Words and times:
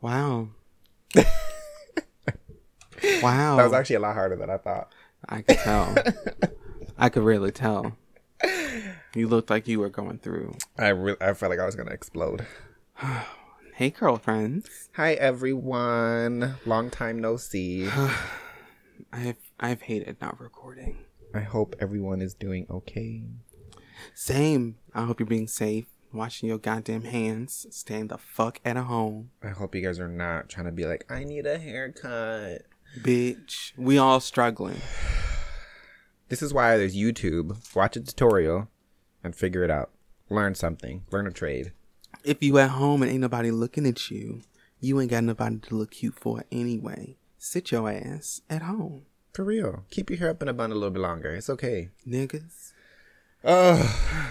Wow. 0.00 0.48
wow. 3.22 3.56
That 3.56 3.64
was 3.64 3.72
actually 3.72 3.96
a 3.96 4.00
lot 4.00 4.14
harder 4.14 4.36
than 4.36 4.50
I 4.50 4.56
thought. 4.56 4.92
I 5.28 5.42
could 5.42 5.58
tell. 5.58 5.94
I 6.98 7.08
could 7.08 7.22
really 7.22 7.52
tell. 7.52 7.96
You 9.14 9.28
looked 9.28 9.50
like 9.50 9.68
you 9.68 9.80
were 9.80 9.88
going 9.90 10.18
through. 10.18 10.54
I 10.78 10.88
re- 10.88 11.16
I 11.20 11.34
felt 11.34 11.50
like 11.50 11.58
I 11.58 11.66
was 11.66 11.74
gonna 11.76 11.92
explode. 11.92 12.46
Hey, 13.74 13.90
Curlfriends. 13.90 14.66
Hi 14.92 15.14
everyone. 15.14 16.56
Long 16.66 16.90
time 16.90 17.18
no 17.18 17.38
see. 17.38 17.88
I've 19.12 19.38
I've 19.58 19.80
hated 19.80 20.20
not 20.20 20.38
recording. 20.38 20.98
I 21.34 21.40
hope 21.40 21.74
everyone 21.80 22.20
is 22.20 22.34
doing 22.34 22.66
okay. 22.68 23.22
Same. 24.14 24.76
I 24.94 25.04
hope 25.06 25.18
you're 25.18 25.26
being 25.26 25.48
safe, 25.48 25.86
washing 26.12 26.48
your 26.48 26.58
goddamn 26.58 27.04
hands, 27.04 27.66
staying 27.70 28.08
the 28.08 28.18
fuck 28.18 28.60
at 28.64 28.76
home, 28.76 29.30
I 29.42 29.48
hope 29.48 29.74
you 29.74 29.82
guys 29.82 29.98
are 30.00 30.08
not 30.08 30.48
trying 30.48 30.66
to 30.66 30.72
be 30.72 30.84
like, 30.86 31.04
I 31.10 31.24
need 31.24 31.46
a 31.46 31.58
haircut. 31.58 32.62
bitch. 33.00 33.72
We 33.76 33.98
all 33.98 34.20
struggling. 34.20 34.80
This 36.28 36.42
is 36.42 36.54
why 36.54 36.76
there's 36.76 36.94
YouTube. 36.94 37.74
Watch 37.74 37.96
a 37.96 38.00
tutorial 38.00 38.68
and 39.24 39.34
figure 39.34 39.64
it 39.64 39.70
out. 39.70 39.90
Learn 40.28 40.54
something. 40.54 41.02
Learn 41.10 41.26
a 41.26 41.32
trade. 41.32 41.72
If 42.22 42.40
you 42.40 42.56
at 42.58 42.70
home 42.70 43.02
and 43.02 43.10
ain't 43.10 43.20
nobody 43.20 43.50
looking 43.50 43.84
at 43.84 44.12
you, 44.12 44.42
you 44.78 45.00
ain't 45.00 45.10
got 45.10 45.24
nobody 45.24 45.58
to 45.58 45.74
look 45.74 45.90
cute 45.90 46.14
for 46.14 46.44
anyway. 46.52 47.16
Sit 47.36 47.72
your 47.72 47.90
ass 47.90 48.42
at 48.48 48.62
home, 48.62 49.06
For 49.32 49.44
real. 49.44 49.84
Keep 49.90 50.10
your 50.10 50.20
hair 50.20 50.30
up 50.30 50.40
in 50.40 50.46
a 50.48 50.52
bun 50.52 50.70
a 50.70 50.74
little 50.74 50.90
bit 50.90 51.00
longer. 51.02 51.34
It's 51.34 51.50
okay. 51.50 51.88
niggas. 52.06 52.74
Oh, 53.42 54.30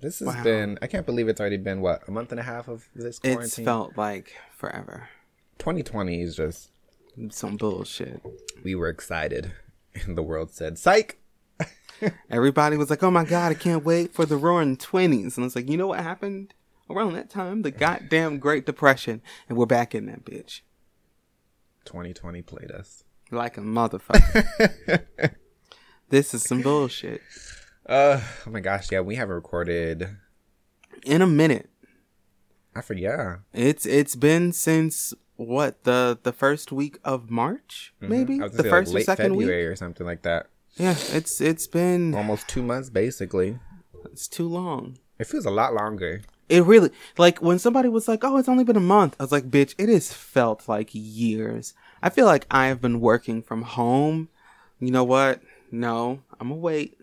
this 0.00 0.18
has 0.20 0.28
Wow. 0.28 0.42
been. 0.44 0.78
I 0.82 0.86
can't 0.86 1.06
believe 1.06 1.28
it's 1.28 1.40
already 1.40 1.56
been 1.56 1.80
what 1.80 2.06
a 2.08 2.10
month 2.10 2.30
and 2.32 2.40
a 2.40 2.42
half 2.44 2.68
of 2.68 2.88
this 2.94 3.18
quarantine. 3.18 3.44
It's 3.44 3.58
felt 3.58 3.96
like 3.96 4.34
forever. 4.56 5.08
2020 5.58 6.20
is 6.22 6.36
just. 6.36 6.70
Some 7.30 7.56
bullshit. 7.56 8.20
We 8.62 8.74
were 8.74 8.88
excited, 8.88 9.52
and 9.94 10.16
the 10.18 10.22
world 10.22 10.50
said, 10.52 10.78
"Psych." 10.78 11.18
Everybody 12.30 12.76
was 12.76 12.90
like, 12.90 13.02
"Oh 13.02 13.10
my 13.10 13.24
god, 13.24 13.52
I 13.52 13.54
can't 13.54 13.84
wait 13.84 14.12
for 14.12 14.26
the 14.26 14.36
roaring 14.36 14.76
20s." 14.76 15.36
And 15.36 15.44
I 15.44 15.46
was 15.46 15.56
like, 15.56 15.68
"You 15.70 15.78
know 15.78 15.86
what 15.86 16.00
happened 16.00 16.52
around 16.90 17.14
that 17.14 17.30
time? 17.30 17.62
The 17.62 17.70
goddamn 17.70 18.38
Great 18.38 18.66
Depression, 18.66 19.22
and 19.48 19.56
we're 19.56 19.64
back 19.66 19.94
in 19.94 20.04
that 20.06 20.24
bitch 20.26 20.60
2020 21.86 22.42
played 22.42 22.70
us. 22.70 23.02
like 23.30 23.56
a 23.56 23.62
motherfucker." 23.62 25.06
this 26.10 26.34
is 26.34 26.42
some 26.42 26.60
bullshit. 26.60 27.22
Uh, 27.88 28.20
oh 28.46 28.50
my 28.50 28.60
gosh, 28.60 28.90
yeah, 28.90 29.00
we 29.00 29.14
haven't 29.16 29.34
recorded. 29.34 30.08
In 31.04 31.22
a 31.22 31.26
minute, 31.26 31.70
I 32.74 32.80
forget. 32.80 33.02
Yeah, 33.18 33.36
it's 33.52 33.86
it's 33.86 34.16
been 34.16 34.52
since 34.52 35.14
what 35.36 35.84
the 35.84 36.18
the 36.22 36.32
first 36.32 36.72
week 36.72 36.98
of 37.04 37.30
March, 37.30 37.94
maybe 38.00 38.34
Mm-hmm. 38.34 38.42
Was 38.42 38.52
the 38.52 38.62
say, 38.64 38.70
first 38.70 38.92
like, 38.94 39.02
or 39.02 39.04
second 39.04 39.24
February 39.32 39.64
week. 39.64 39.72
or 39.72 39.76
something 39.76 40.06
like 40.06 40.22
that. 40.22 40.48
Yeah, 40.76 40.94
it's 41.12 41.40
it's 41.40 41.66
been 41.66 42.14
Almost 42.14 42.48
two 42.48 42.62
months, 42.62 42.90
basically. 42.90 43.58
it's 44.06 44.26
too 44.28 44.48
long. 44.48 44.98
It 45.18 45.26
feels 45.26 45.46
a 45.46 45.50
lot 45.50 45.72
longer. 45.74 46.22
It 46.48 46.64
really 46.64 46.90
like 47.18 47.38
when 47.40 47.58
somebody 47.58 47.88
was 47.88 48.08
like, 48.08 48.24
"Oh, 48.24 48.36
it's 48.36 48.48
only 48.48 48.64
been 48.64 48.76
a 48.76 48.80
month." 48.80 49.16
I 49.18 49.22
was 49.22 49.32
like, 49.32 49.50
"Bitch, 49.50 49.74
it 49.78 49.88
has 49.88 50.12
felt 50.12 50.68
like 50.68 50.90
years." 50.92 51.72
I 52.02 52.10
feel 52.10 52.26
like 52.26 52.46
I 52.50 52.66
have 52.66 52.80
been 52.80 53.00
working 53.00 53.42
from 53.42 53.62
home. 53.62 54.28
You 54.80 54.90
know 54.90 55.04
what? 55.04 55.40
No, 55.70 56.20
I'm 56.40 56.48
gonna 56.48 56.60
wait. 56.60 56.98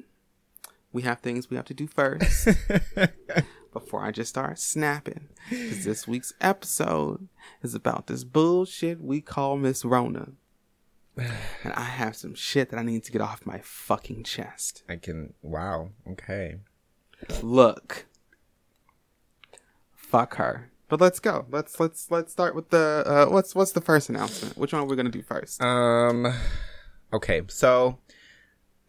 We 0.94 1.02
have 1.02 1.20
things 1.20 1.50
we 1.50 1.58
have 1.58 1.66
to 1.66 1.74
do 1.74 1.88
first 1.88 2.48
before 3.74 4.04
I 4.04 4.12
just 4.12 4.30
start 4.30 4.60
snapping. 4.60 5.28
Because 5.50 5.84
this 5.84 6.08
week's 6.08 6.34
episode 6.40 7.28
is 7.64 7.74
about 7.74 8.08
this 8.08 8.24
bullshit 8.24 9.02
we 9.02 9.20
call 9.20 9.58
Miss 9.58 9.84
Rona, 9.84 10.30
and 11.18 11.74
I 11.74 11.84
have 11.84 12.16
some 12.16 12.36
shit 12.36 12.70
that 12.70 12.80
I 12.80 12.84
need 12.84 13.04
to 13.06 13.12
get 13.12 13.22
off 13.22 13.46
my 13.46 13.60
fucking 13.64 14.24
chest. 14.24 14.84
I 14.88 14.98
can. 14.98 15.34
Wow. 15.42 15.90
Okay. 16.08 16.58
look 17.42 18.06
fuck 19.96 20.36
her 20.36 20.70
but 20.90 21.00
let's 21.00 21.20
go 21.20 21.46
let's 21.50 21.80
let's 21.80 22.12
let's 22.12 22.34
start 22.34 22.54
with 22.54 22.70
the 22.70 23.04
uh 23.08 23.26
what's 23.32 23.56
what's 23.56 23.72
the 23.72 23.80
first 23.80 24.10
announcement 24.10 24.58
which 24.58 24.74
one 24.74 24.82
are 24.82 24.86
we 24.86 24.96
gonna 24.98 25.10
do 25.10 25.22
first 25.24 25.62
Um. 25.62 26.34
Okay, 27.14 27.44
so 27.48 28.00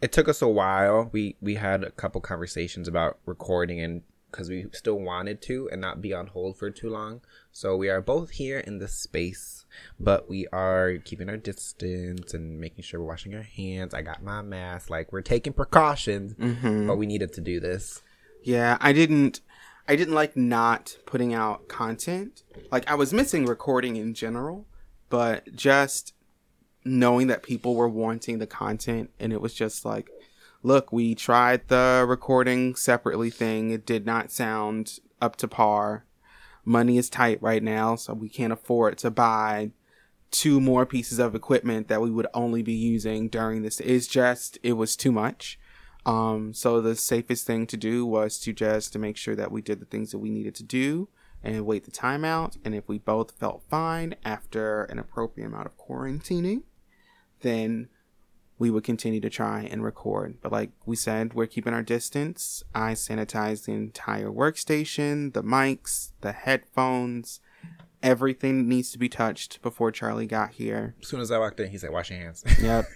it 0.05 0.13
took 0.13 0.29
us 0.29 0.41
a 0.43 0.49
while. 0.49 1.09
We 1.13 1.37
we 1.41 1.55
had 1.57 1.83
a 1.85 1.91
couple 1.91 2.21
conversations 2.21 2.87
about 2.89 3.19
recording 3.27 3.81
and 3.81 4.03
because 4.31 4.49
we 4.51 4.67
still 4.73 4.99
wanted 4.99 5.41
to 5.43 5.69
and 5.71 5.81
not 5.81 6.03
be 6.03 6.13
on 6.13 6.27
hold 6.27 6.57
for 6.59 6.69
too 6.69 6.91
long. 6.91 7.21
So 7.53 7.77
we 7.77 7.89
are 7.89 8.01
both 8.01 8.31
here 8.31 8.59
in 8.59 8.79
this 8.79 8.95
space, 8.95 9.65
but 10.01 10.29
we 10.29 10.49
are 10.53 10.97
keeping 11.05 11.29
our 11.29 11.37
distance 11.37 12.35
and 12.35 12.59
making 12.61 12.83
sure 12.83 12.99
we're 13.01 13.07
washing 13.15 13.35
our 13.37 13.43
hands. 13.43 13.95
I 13.95 14.03
got 14.03 14.25
my 14.25 14.43
mask. 14.43 14.91
Like 14.91 15.13
we're 15.13 15.23
taking 15.23 15.53
precautions, 15.53 16.35
Mm-hmm. 16.35 16.89
but 16.89 16.97
we 16.97 17.07
needed 17.07 17.33
to 17.35 17.41
do 17.41 17.61
this. 17.61 18.03
yeah 18.43 18.77
i 18.81 18.93
didn't 18.93 19.41
i 19.89 19.95
didn't 19.97 20.15
like 20.15 20.37
not 20.37 20.99
putting 21.07 21.33
out 21.33 21.69
content 21.69 22.43
like 22.73 22.85
i 22.91 22.95
was 22.95 23.13
missing 23.21 23.47
recording 23.47 23.95
in 23.97 24.13
general 24.15 24.67
but 25.11 25.55
just 25.55 26.14
knowing 26.85 27.29
that 27.29 27.43
people 27.43 27.75
were 27.75 27.89
wanting 27.89 28.39
the 28.39 28.47
content 28.47 29.11
and 29.19 29.33
it 29.33 29.41
was 29.41 29.55
just 29.55 29.85
like 29.85 30.11
look 30.63 30.93
we 30.93 31.15
tried 31.15 31.69
the 31.69 32.05
recording 32.07 32.75
separately 32.75 33.31
thing. 33.31 33.71
It 33.71 33.87
did 33.87 34.05
not 34.07 34.31
sound 34.31 34.99
up 35.21 35.37
to 35.37 35.49
par. 35.49 36.05
Money 36.65 36.99
is 36.99 37.11
tight 37.11 37.41
right 37.43 37.63
now 37.63 37.97
so 37.97 38.15
we 38.15 38.29
can't 38.29 38.53
afford 38.53 38.99
to 38.99 39.11
buy 39.11 39.71
two 40.31 40.61
more 40.61 40.85
pieces 40.85 41.19
of 41.19 41.35
equipment 41.35 41.89
that 41.89 42.01
we 42.01 42.11
would 42.11 42.27
only 42.35 42.63
be 42.63 42.73
using 42.73 43.29
during 43.29 43.63
this. 43.63 43.81
It's 43.81 44.07
just 44.07 44.59
it 44.63 44.73
was 44.73 44.97
too 44.97 45.13
much. 45.13 45.59
Um 46.05 46.53
so 46.53 46.81
the 46.81 46.97
safest 46.97 47.47
thing 47.47 47.67
to 47.69 47.77
do 47.77 48.05
was 48.05 48.39
to 48.41 48.53
just 48.53 48.93
to 48.93 48.99
make 48.99 49.17
sure 49.17 49.37
that 49.37 49.53
we 49.53 49.63
did 49.63 49.81
the 49.81 49.87
things 49.87 50.11
that 50.11 50.19
we 50.19 50.31
needed 50.31 50.55
to 50.57 50.65
do 50.65 51.09
and 51.43 51.67
wait 51.67 51.85
the 51.85 51.91
time 51.91 52.25
out. 52.25 52.57
And 52.65 52.75
if 52.75 52.89
we 52.89 52.99
both 52.99 53.33
felt 53.39 53.63
fine 53.69 54.17
after 54.25 54.85
an 54.85 54.99
appropriate 54.99 55.47
amount 55.47 55.67
of 55.67 55.77
quarantining 55.77 56.63
then 57.45 57.89
we 58.59 58.71
would 58.71 58.83
continue 58.85 59.21
to 59.21 59.31
try 59.31 59.63
and 59.63 59.85
record. 59.85 60.39
But 60.43 60.51
like 60.53 60.71
we 60.87 60.97
said, 60.97 61.35
we're 61.35 61.47
keeping 61.47 61.73
our 61.75 61.83
distance. 61.83 62.63
I 62.75 62.93
sanitized 62.93 63.67
the 63.67 63.73
entire 63.73 64.31
workstation, 64.31 65.33
the 65.33 65.43
mics, 65.43 66.11
the 66.21 66.33
headphones, 66.33 67.41
everything 68.05 68.69
needs 68.69 68.93
to 68.93 68.99
be 68.99 69.09
touched 69.09 69.61
before 69.63 69.91
Charlie 69.91 70.27
got 70.27 70.53
here. 70.53 70.95
As 71.03 71.09
soon 71.09 71.21
as 71.21 71.31
I 71.31 71.39
walked 71.39 71.59
in, 71.59 71.71
he 71.71 71.79
said, 71.79 71.91
"Wash 71.91 72.11
your 72.11 72.21
hands." 72.21 72.45
Yep. 72.61 72.87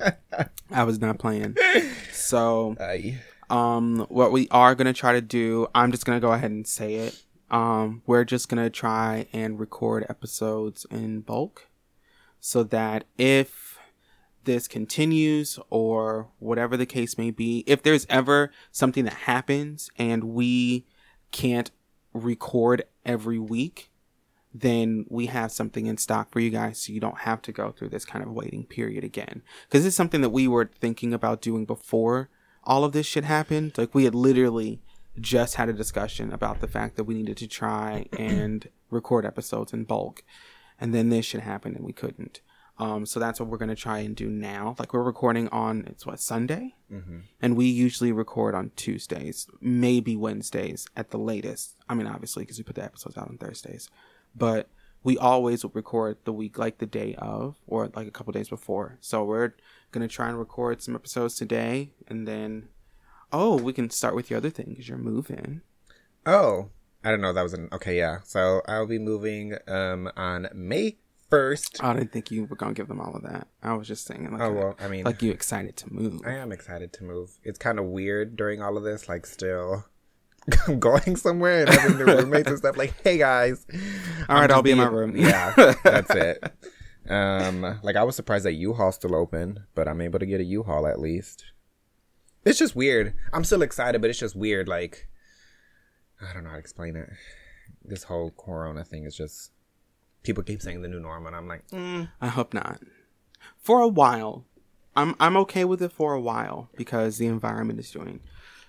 I 0.70 0.84
was 0.84 1.00
not 1.00 1.18
playing. 1.18 1.56
So, 2.12 2.76
Aye. 2.80 3.18
um, 3.50 4.06
what 4.08 4.32
we 4.32 4.48
are 4.50 4.74
gonna 4.74 4.92
try 4.92 5.12
to 5.12 5.20
do, 5.20 5.66
I'm 5.74 5.90
just 5.90 6.06
gonna 6.06 6.20
go 6.20 6.32
ahead 6.32 6.50
and 6.50 6.66
say 6.66 6.94
it. 6.94 7.20
Um, 7.50 8.02
we're 8.06 8.24
just 8.24 8.48
gonna 8.48 8.70
try 8.70 9.26
and 9.32 9.58
record 9.60 10.06
episodes 10.08 10.86
in 10.90 11.20
bulk, 11.20 11.68
so 12.40 12.62
that 12.62 13.04
if 13.18 13.73
this 14.44 14.68
continues 14.68 15.58
or 15.70 16.28
whatever 16.38 16.76
the 16.76 16.86
case 16.86 17.18
may 17.18 17.30
be, 17.30 17.64
if 17.66 17.82
there's 17.82 18.06
ever 18.08 18.50
something 18.70 19.04
that 19.04 19.14
happens 19.14 19.90
and 19.98 20.24
we 20.24 20.86
can't 21.30 21.70
record 22.12 22.84
every 23.04 23.38
week, 23.38 23.90
then 24.52 25.04
we 25.08 25.26
have 25.26 25.50
something 25.50 25.86
in 25.86 25.96
stock 25.96 26.30
for 26.30 26.38
you 26.38 26.50
guys 26.50 26.80
so 26.80 26.92
you 26.92 27.00
don't 27.00 27.18
have 27.18 27.42
to 27.42 27.52
go 27.52 27.72
through 27.72 27.88
this 27.88 28.04
kind 28.04 28.24
of 28.24 28.30
waiting 28.30 28.64
period 28.64 29.02
again. 29.02 29.42
Because 29.68 29.84
it's 29.84 29.96
something 29.96 30.20
that 30.20 30.30
we 30.30 30.46
were 30.46 30.70
thinking 30.80 31.12
about 31.12 31.42
doing 31.42 31.64
before 31.64 32.28
all 32.62 32.84
of 32.84 32.92
this 32.92 33.06
shit 33.06 33.24
happened. 33.24 33.76
Like, 33.76 33.94
we 33.94 34.04
had 34.04 34.14
literally 34.14 34.80
just 35.20 35.56
had 35.56 35.68
a 35.68 35.72
discussion 35.72 36.32
about 36.32 36.60
the 36.60 36.68
fact 36.68 36.96
that 36.96 37.04
we 37.04 37.14
needed 37.14 37.36
to 37.38 37.48
try 37.48 38.06
and 38.16 38.68
record 38.90 39.26
episodes 39.26 39.72
in 39.72 39.84
bulk. 39.84 40.22
And 40.80 40.94
then 40.94 41.08
this 41.08 41.26
shit 41.26 41.40
happened 41.40 41.76
and 41.76 41.84
we 41.84 41.92
couldn't. 41.92 42.40
Um, 42.76 43.06
so 43.06 43.20
that's 43.20 43.38
what 43.38 43.48
we're 43.48 43.58
gonna 43.58 43.76
try 43.76 43.98
and 44.00 44.16
do 44.16 44.28
now. 44.28 44.74
Like 44.78 44.92
we're 44.92 45.02
recording 45.02 45.48
on 45.48 45.84
it's 45.86 46.04
what 46.06 46.20
Sunday, 46.20 46.74
Mm-hmm. 46.92 47.18
and 47.40 47.56
we 47.56 47.66
usually 47.66 48.12
record 48.12 48.54
on 48.54 48.70
Tuesdays, 48.76 49.48
maybe 49.60 50.16
Wednesdays 50.16 50.86
at 50.96 51.10
the 51.10 51.18
latest. 51.18 51.76
I 51.88 51.94
mean, 51.94 52.06
obviously 52.06 52.42
because 52.44 52.58
we 52.58 52.64
put 52.64 52.74
the 52.76 52.84
episodes 52.84 53.16
out 53.16 53.28
on 53.28 53.38
Thursdays, 53.38 53.88
but 54.34 54.68
we 55.02 55.18
always 55.18 55.62
will 55.62 55.70
record 55.74 56.16
the 56.24 56.32
week 56.32 56.56
like 56.58 56.78
the 56.78 56.86
day 56.86 57.14
of 57.18 57.56
or 57.66 57.90
like 57.94 58.06
a 58.08 58.10
couple 58.12 58.32
days 58.32 58.48
before. 58.48 58.98
So 59.00 59.24
we're 59.24 59.54
gonna 59.92 60.08
try 60.08 60.28
and 60.28 60.38
record 60.38 60.82
some 60.82 60.94
episodes 60.94 61.36
today, 61.36 61.92
and 62.08 62.26
then 62.26 62.68
oh, 63.32 63.56
we 63.56 63.72
can 63.72 63.90
start 63.90 64.14
with 64.14 64.30
your 64.30 64.36
other 64.38 64.50
thing 64.50 64.66
because 64.70 64.88
you're 64.88 64.98
moving. 64.98 65.60
Oh, 66.26 66.70
I 67.04 67.10
don't 67.10 67.20
know. 67.20 67.32
That 67.32 67.42
was 67.42 67.52
an 67.54 67.68
okay. 67.72 67.96
Yeah. 67.98 68.18
So 68.24 68.62
I'll 68.66 68.86
be 68.86 68.98
moving 68.98 69.56
um 69.68 70.10
on 70.16 70.48
May 70.54 70.96
first. 71.34 71.82
I 71.82 71.92
didn't 71.94 72.12
think 72.12 72.30
you 72.30 72.44
were 72.44 72.56
gonna 72.56 72.74
give 72.74 72.88
them 72.88 73.00
all 73.00 73.14
of 73.14 73.22
that. 73.22 73.48
I 73.62 73.74
was 73.74 73.88
just 73.88 74.06
saying 74.06 74.30
like, 74.30 74.40
Oh 74.40 74.52
well, 74.52 74.76
I 74.80 74.88
mean, 74.88 75.04
like 75.04 75.22
you 75.22 75.30
excited 75.32 75.76
to 75.78 75.92
move. 75.92 76.20
I 76.24 76.32
am 76.34 76.52
excited 76.52 76.92
to 76.94 77.04
move. 77.04 77.38
It's 77.42 77.58
kind 77.58 77.78
of 77.78 77.86
weird 77.86 78.36
during 78.36 78.62
all 78.62 78.76
of 78.76 78.84
this, 78.84 79.08
like 79.08 79.26
still 79.26 79.84
going 80.78 81.16
somewhere 81.16 81.62
and 81.62 81.70
having 81.70 81.98
the 81.98 82.04
roommates 82.04 82.48
and 82.48 82.58
stuff. 82.58 82.76
Like, 82.76 82.94
hey 83.02 83.18
guys, 83.18 83.66
All 84.28 84.40
right, 84.40 84.50
I'll 84.50 84.62
be 84.62 84.72
in 84.72 84.78
my 84.78 84.86
room. 84.86 85.16
Yeah, 85.16 85.74
that's 85.84 86.10
it. 86.10 86.42
Um, 87.08 87.80
like 87.82 87.96
I 87.96 88.04
was 88.04 88.16
surprised 88.16 88.44
that 88.44 88.54
U-Haul's 88.54 88.94
still 88.94 89.14
open, 89.14 89.64
but 89.74 89.88
I'm 89.88 90.00
able 90.00 90.18
to 90.18 90.26
get 90.26 90.40
a 90.40 90.44
U-Haul 90.44 90.86
at 90.86 91.00
least. 91.00 91.44
It's 92.44 92.58
just 92.58 92.76
weird. 92.76 93.14
I'm 93.32 93.44
still 93.44 93.62
excited, 93.62 94.00
but 94.00 94.10
it's 94.10 94.18
just 94.18 94.36
weird. 94.36 94.68
Like, 94.68 95.08
I 96.20 96.32
don't 96.32 96.44
know 96.44 96.50
how 96.50 96.56
to 96.56 96.60
explain 96.60 96.96
it. 96.96 97.10
This 97.82 98.04
whole 98.04 98.30
Corona 98.30 98.84
thing 98.84 99.04
is 99.04 99.16
just 99.16 99.50
people 100.24 100.42
keep 100.42 100.60
saying 100.60 100.82
the 100.82 100.88
new 100.88 100.98
norm, 101.00 101.26
and 101.26 101.36
I'm 101.36 101.46
like, 101.46 101.66
mm, 101.70 102.08
I 102.20 102.26
hope 102.26 102.52
not. 102.52 102.80
For 103.58 103.80
a 103.80 103.88
while, 103.88 104.44
I'm 104.96 105.14
I'm 105.20 105.36
okay 105.38 105.64
with 105.64 105.80
it 105.82 105.92
for 105.92 106.12
a 106.14 106.20
while 106.20 106.68
because 106.76 107.18
the 107.18 107.26
environment 107.26 107.78
is 107.78 107.90
doing 107.92 108.20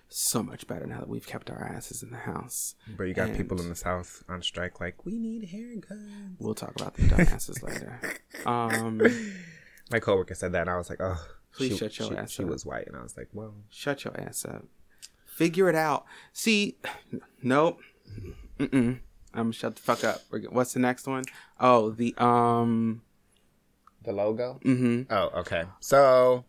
so 0.07 0.43
much 0.43 0.67
better 0.67 0.85
now 0.85 0.99
that 0.99 1.09
we've 1.09 1.25
kept 1.25 1.49
our 1.49 1.63
asses 1.63 2.03
in 2.03 2.11
the 2.11 2.17
house. 2.17 2.75
but 2.95 3.05
you 3.05 3.13
got 3.15 3.29
And- 3.29 3.37
people 3.37 3.59
in 3.59 3.69
the 3.69 3.75
South 3.75 4.23
on 4.29 4.41
strike, 4.43 4.79
like 4.79 5.03
we 5.05 5.17
need 5.17 5.49
haircuts. 5.49 6.35
We'll 6.39 6.53
talk 6.53 6.79
about 6.79 6.93
the 6.93 7.01
dumbasses 7.03 7.63
later. 7.67 7.99
Um, 8.45 9.01
My 9.91 9.99
coworker 9.99 10.35
said 10.35 10.51
that, 10.53 10.61
and 10.61 10.69
I 10.69 10.77
was 10.77 10.89
like, 10.89 10.99
oh, 11.01 11.19
Please 11.53 11.71
she, 11.73 11.77
shut 11.77 11.97
your 11.99 12.09
she, 12.09 12.15
ass 12.17 12.31
She 12.31 12.43
up. 12.43 12.49
was 12.49 12.65
white, 12.65 12.85
and 12.87 12.95
I 12.95 13.01
was 13.01 13.15
like, 13.17 13.29
well, 13.33 13.55
shut 13.69 14.03
your 14.05 14.19
ass 14.19 14.45
up. 14.45 14.65
Figure 15.25 15.69
it 15.69 15.75
out. 15.75 16.05
See, 16.33 16.77
nope. 17.41 17.79
Mm-mm. 18.59 18.99
I'm 19.35 19.45
gonna 19.45 19.53
shut 19.53 19.75
the 19.75 19.81
fuck 19.81 20.03
up. 20.03 20.21
We're 20.31 20.41
What's 20.43 20.73
the 20.73 20.79
next 20.79 21.07
one? 21.07 21.23
Oh, 21.59 21.91
the 21.91 22.13
um. 22.17 23.01
the 24.03 24.11
logo. 24.11 24.59
Mm-hmm. 24.63 25.13
Oh, 25.13 25.29
okay. 25.39 25.63
So, 25.79 26.45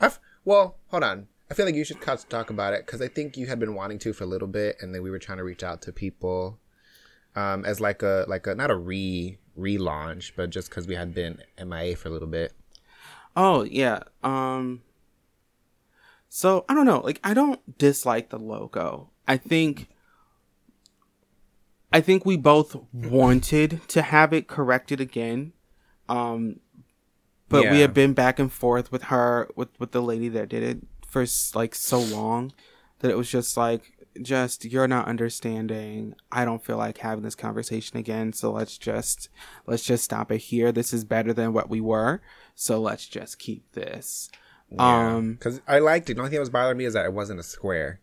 I've, 0.00 0.18
well, 0.44 0.76
hold 0.88 1.04
on. 1.04 1.28
I 1.50 1.54
feel 1.54 1.64
like 1.66 1.74
you 1.74 1.84
should 1.84 2.00
cut- 2.00 2.26
talk 2.28 2.50
about 2.50 2.74
it 2.74 2.84
because 2.86 3.00
I 3.00 3.08
think 3.08 3.36
you 3.36 3.46
had 3.46 3.58
been 3.58 3.74
wanting 3.74 3.98
to 4.00 4.12
for 4.12 4.24
a 4.24 4.26
little 4.26 4.48
bit, 4.48 4.76
and 4.80 4.94
then 4.94 5.02
we 5.02 5.10
were 5.10 5.18
trying 5.18 5.38
to 5.38 5.44
reach 5.44 5.62
out 5.62 5.80
to 5.82 5.92
people 5.92 6.58
um, 7.34 7.64
as 7.64 7.80
like 7.80 8.02
a 8.02 8.24
like 8.28 8.46
a 8.46 8.54
not 8.54 8.70
a 8.70 8.76
re 8.76 9.38
relaunch, 9.58 10.32
but 10.36 10.50
just 10.50 10.68
because 10.68 10.86
we 10.86 10.94
had 10.94 11.14
been 11.14 11.42
MIA 11.64 11.96
for 11.96 12.08
a 12.08 12.12
little 12.12 12.28
bit. 12.28 12.52
Oh 13.36 13.62
yeah. 13.64 14.00
Um 14.22 14.82
So 16.28 16.64
I 16.68 16.74
don't 16.74 16.86
know. 16.86 17.00
Like 17.00 17.20
I 17.24 17.34
don't 17.34 17.78
dislike 17.78 18.30
the 18.30 18.38
logo. 18.38 19.10
I 19.26 19.36
think 19.36 19.88
I 21.92 22.00
think 22.00 22.24
we 22.26 22.36
both 22.36 22.76
wanted 22.92 23.80
to 23.88 24.02
have 24.02 24.32
it 24.32 24.46
corrected 24.48 25.00
again. 25.00 25.52
Um 26.08 26.60
but 27.48 27.62
we 27.62 27.76
Yeah. 27.76 27.82
had 27.82 27.94
been 27.94 28.12
back 28.12 28.38
and 28.38 28.52
forth 28.52 28.92
with 28.92 29.04
her 29.04 29.48
with 29.56 29.68
with 29.80 29.92
the 29.92 30.02
lady 30.02 30.28
that 30.30 30.48
did 30.48 30.62
it 30.62 30.86
for 31.06 31.24
like 31.54 31.74
so 31.74 31.98
long 32.00 32.52
that 32.98 33.10
it 33.10 33.16
was 33.16 33.30
just 33.30 33.56
like 33.56 33.92
just 34.20 34.64
you're 34.64 34.88
not 34.88 35.06
understanding. 35.08 36.14
I 36.32 36.44
don't 36.44 36.62
feel 36.64 36.76
like 36.76 36.98
having 36.98 37.22
this 37.24 37.34
conversation 37.36 37.96
again, 37.96 38.32
so 38.32 38.50
let's 38.52 38.76
just 38.76 39.28
let's 39.66 39.84
just 39.84 40.04
stop 40.04 40.30
it 40.32 40.38
here. 40.38 40.72
This 40.72 40.92
is 40.92 41.04
better 41.04 41.32
than 41.32 41.52
what 41.52 41.70
we 41.70 41.80
were. 41.80 42.20
So 42.54 42.80
let's 42.80 43.06
just 43.06 43.38
keep 43.38 43.70
this. 43.72 44.30
Um 44.78 45.34
because 45.34 45.62
I 45.66 45.78
liked 45.78 46.10
it. 46.10 46.14
The 46.14 46.20
only 46.20 46.30
thing 46.30 46.36
that 46.36 46.40
was 46.40 46.50
bothering 46.50 46.76
me 46.76 46.84
is 46.84 46.92
that 46.94 47.06
it 47.06 47.12
wasn't 47.14 47.40
a 47.40 47.44
square. 47.44 48.00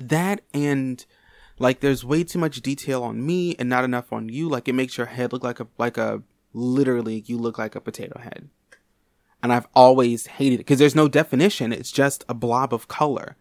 that 0.00 0.42
and 0.54 1.04
like 1.60 1.78
there's 1.80 2.04
way 2.04 2.24
too 2.24 2.38
much 2.40 2.60
detail 2.62 3.02
on 3.04 3.24
me 3.24 3.54
and 3.58 3.68
not 3.68 3.84
enough 3.84 4.12
on 4.12 4.28
you. 4.28 4.48
Like 4.48 4.66
it 4.66 4.72
makes 4.72 4.96
your 4.96 5.06
head 5.06 5.32
look 5.32 5.44
like 5.44 5.60
a 5.60 5.68
like 5.78 5.96
a 5.96 6.22
literally 6.52 7.22
you 7.26 7.38
look 7.38 7.58
like 7.58 7.76
a 7.76 7.80
potato 7.80 8.18
head. 8.18 8.48
And 9.42 9.52
I've 9.52 9.68
always 9.74 10.26
hated 10.26 10.56
it 10.56 10.58
because 10.58 10.78
there's 10.78 10.94
no 10.96 11.06
definition. 11.06 11.72
It's 11.72 11.92
just 11.92 12.24
a 12.28 12.34
blob 12.34 12.74
of 12.74 12.88
color. 12.88 13.36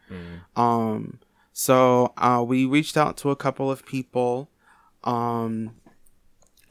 Um 0.55 1.19
so 1.53 2.13
uh 2.17 2.43
we 2.47 2.65
reached 2.65 2.97
out 2.97 3.17
to 3.17 3.31
a 3.31 3.35
couple 3.35 3.71
of 3.71 3.85
people 3.85 4.49
um 5.03 5.71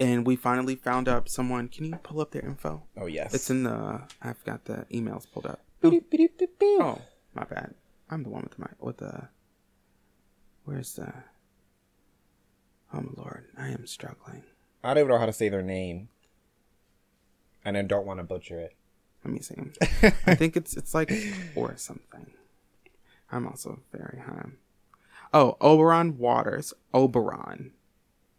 and 0.00 0.24
we 0.26 0.36
finally 0.36 0.76
found 0.76 1.08
up 1.08 1.28
someone. 1.28 1.66
Can 1.68 1.84
you 1.86 1.96
pull 1.96 2.20
up 2.20 2.30
their 2.30 2.44
info? 2.44 2.84
Oh 2.96 3.06
yes, 3.06 3.34
It's 3.34 3.50
in 3.50 3.64
the 3.64 4.02
I've 4.22 4.44
got 4.44 4.66
the 4.66 4.86
emails 4.92 5.26
pulled 5.32 5.46
up. 5.46 5.60
Oh, 6.80 7.00
my 7.34 7.44
bad. 7.44 7.74
I'm 8.10 8.22
the 8.22 8.28
one 8.30 8.42
with 8.42 8.52
the 8.56 8.60
mic 8.62 8.82
with 8.82 8.98
the. 8.98 9.28
Where's 10.64 10.94
the? 10.94 11.12
Oh 12.92 13.00
my 13.00 13.10
lord, 13.16 13.46
I 13.56 13.68
am 13.68 13.86
struggling. 13.86 14.42
I 14.82 14.94
don't 14.94 14.98
even 14.98 15.10
know 15.10 15.18
how 15.18 15.26
to 15.26 15.32
say 15.32 15.48
their 15.48 15.62
name, 15.62 16.08
and 17.64 17.76
I 17.76 17.82
don't 17.82 18.06
want 18.06 18.20
to 18.20 18.24
butcher 18.24 18.58
it. 18.58 18.74
Let 19.24 19.34
me 19.34 19.40
see. 19.40 19.56
I 20.26 20.34
think 20.34 20.56
it's 20.56 20.76
it's 20.76 20.94
like 20.94 21.12
or 21.54 21.76
something. 21.76 22.30
I'm 23.30 23.46
also 23.46 23.80
very 23.92 24.20
high. 24.20 24.46
Oh, 25.34 25.56
Oberon 25.60 26.16
Waters. 26.18 26.72
Oberon 26.94 27.72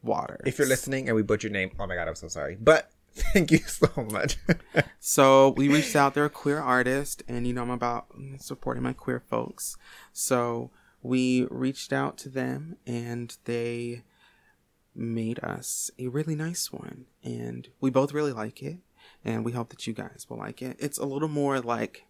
Waters. 0.01 0.41
If 0.45 0.57
you're 0.57 0.67
listening 0.67 1.07
and 1.07 1.15
we 1.15 1.21
butchered 1.21 1.51
your 1.51 1.59
name, 1.59 1.71
oh 1.79 1.85
my 1.85 1.95
god, 1.95 2.07
I'm 2.07 2.15
so 2.15 2.27
sorry. 2.27 2.57
But 2.59 2.89
thank 3.13 3.51
you 3.51 3.59
so 3.59 3.89
much. 4.11 4.37
So 5.01 5.51
we 5.51 5.69
reached 5.69 5.95
out. 5.95 6.13
They're 6.13 6.25
a 6.25 6.29
queer 6.29 6.59
artist, 6.59 7.23
and 7.27 7.47
you 7.47 7.53
know 7.53 7.61
I'm 7.61 7.69
about 7.69 8.07
supporting 8.37 8.83
my 8.83 8.91
queer 8.91 9.21
folks. 9.21 9.77
So 10.11 10.71
we 11.01 11.47
reached 11.49 11.93
out 11.93 12.17
to 12.19 12.29
them, 12.29 12.75
and 12.85 13.35
they 13.45 14.03
made 14.99 15.39
us 15.43 15.89
a 15.97 16.07
really 16.07 16.35
nice 16.35 16.71
one, 16.71 17.05
and 17.23 17.69
we 17.79 17.89
both 17.89 18.13
really 18.13 18.33
like 18.33 18.61
it, 18.61 18.77
and 19.23 19.43
we 19.43 19.53
hope 19.53 19.69
that 19.69 19.87
you 19.87 19.93
guys 19.93 20.25
will 20.29 20.37
like 20.37 20.61
it. 20.61 20.77
It's 20.79 20.97
a 20.97 21.05
little 21.05 21.29
more 21.29 21.59
like. 21.59 22.05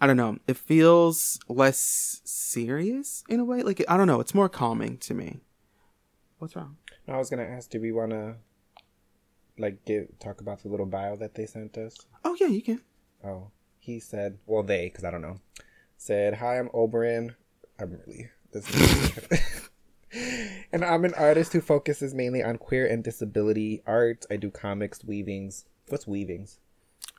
I 0.00 0.06
don't 0.06 0.16
know. 0.16 0.38
It 0.46 0.56
feels 0.56 1.40
less 1.48 2.20
serious 2.24 3.24
in 3.28 3.40
a 3.40 3.44
way. 3.44 3.62
Like 3.62 3.84
I 3.88 3.96
don't 3.96 4.06
know. 4.06 4.20
It's 4.20 4.34
more 4.34 4.48
calming 4.48 4.98
to 4.98 5.14
me. 5.14 5.40
What's 6.38 6.54
wrong? 6.54 6.76
I 7.08 7.16
was 7.16 7.30
gonna 7.30 7.42
ask, 7.42 7.70
do 7.70 7.80
we 7.80 7.90
want 7.90 8.10
to 8.10 8.36
like 9.58 9.84
give 9.84 10.06
talk 10.20 10.40
about 10.40 10.62
the 10.62 10.68
little 10.68 10.86
bio 10.86 11.16
that 11.16 11.34
they 11.34 11.46
sent 11.46 11.76
us? 11.78 11.96
Oh 12.24 12.36
yeah, 12.38 12.46
you 12.46 12.62
can. 12.62 12.80
Oh, 13.24 13.50
he 13.78 13.98
said, 13.98 14.38
well, 14.46 14.62
they, 14.62 14.86
because 14.86 15.04
I 15.04 15.10
don't 15.10 15.22
know, 15.22 15.40
said, 15.96 16.34
"Hi, 16.34 16.58
I'm 16.58 16.70
Oberon. 16.72 17.34
I'm 17.80 17.90
really 17.90 18.30
this." 18.52 18.66
And 20.72 20.84
I'm 20.84 21.04
an 21.04 21.14
artist 21.14 21.52
who 21.52 21.60
focuses 21.60 22.14
mainly 22.14 22.42
on 22.42 22.56
queer 22.58 22.86
and 22.86 23.02
disability 23.04 23.82
art. 23.86 24.26
I 24.30 24.36
do 24.36 24.50
comics, 24.50 25.04
weavings. 25.04 25.64
What's 25.88 26.06
weavings? 26.06 26.58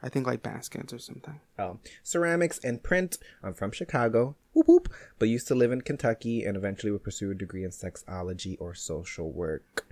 I 0.01 0.09
think 0.09 0.25
like 0.25 0.41
baskets 0.41 0.93
or 0.93 0.99
something. 0.99 1.39
Oh, 1.57 1.79
ceramics 2.03 2.59
and 2.63 2.81
print. 2.81 3.17
I'm 3.43 3.53
from 3.53 3.71
Chicago, 3.71 4.35
whoop 4.53 4.67
whoop, 4.67 4.93
but 5.17 5.27
used 5.27 5.47
to 5.49 5.55
live 5.55 5.71
in 5.71 5.81
Kentucky 5.81 6.43
and 6.43 6.55
eventually 6.55 6.91
would 6.91 7.03
pursue 7.03 7.31
a 7.31 7.35
degree 7.35 7.63
in 7.63 7.71
sexology 7.71 8.55
or 8.59 8.73
social 8.73 9.31
work. 9.31 9.87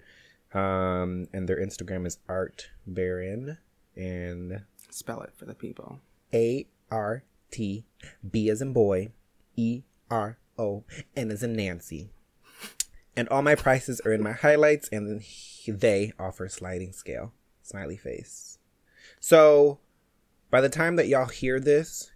Um, 0.53 1.27
and 1.33 1.49
their 1.49 1.57
Instagram 1.57 2.07
is 2.07 2.19
Art 2.29 2.69
Baron 2.85 3.57
and 3.95 4.61
Spell 4.89 5.21
it 5.21 5.33
for 5.35 5.45
the 5.45 5.53
people. 5.53 5.99
A 6.33 6.67
R 6.89 7.23
T 7.51 7.85
B 8.29 8.49
as 8.49 8.61
in 8.61 8.73
boy, 8.73 9.09
E 9.55 9.83
R 10.09 10.37
O 10.57 10.83
N 11.15 11.31
as 11.31 11.43
in 11.43 11.53
Nancy. 11.53 12.09
And 13.17 13.27
all 13.29 13.41
my 13.41 13.55
prices 13.55 13.99
are 14.05 14.13
in 14.13 14.21
my 14.23 14.31
highlights, 14.33 14.87
and 14.89 15.07
then 15.09 15.19
he, 15.19 15.71
they 15.71 16.13
offer 16.19 16.47
sliding 16.47 16.93
scale. 16.93 17.33
Smiley 17.63 17.97
face. 17.97 18.59
So, 19.19 19.79
by 20.51 20.61
the 20.61 20.69
time 20.69 20.95
that 20.95 21.07
y'all 21.07 21.25
hear 21.25 21.59
this, 21.59 22.11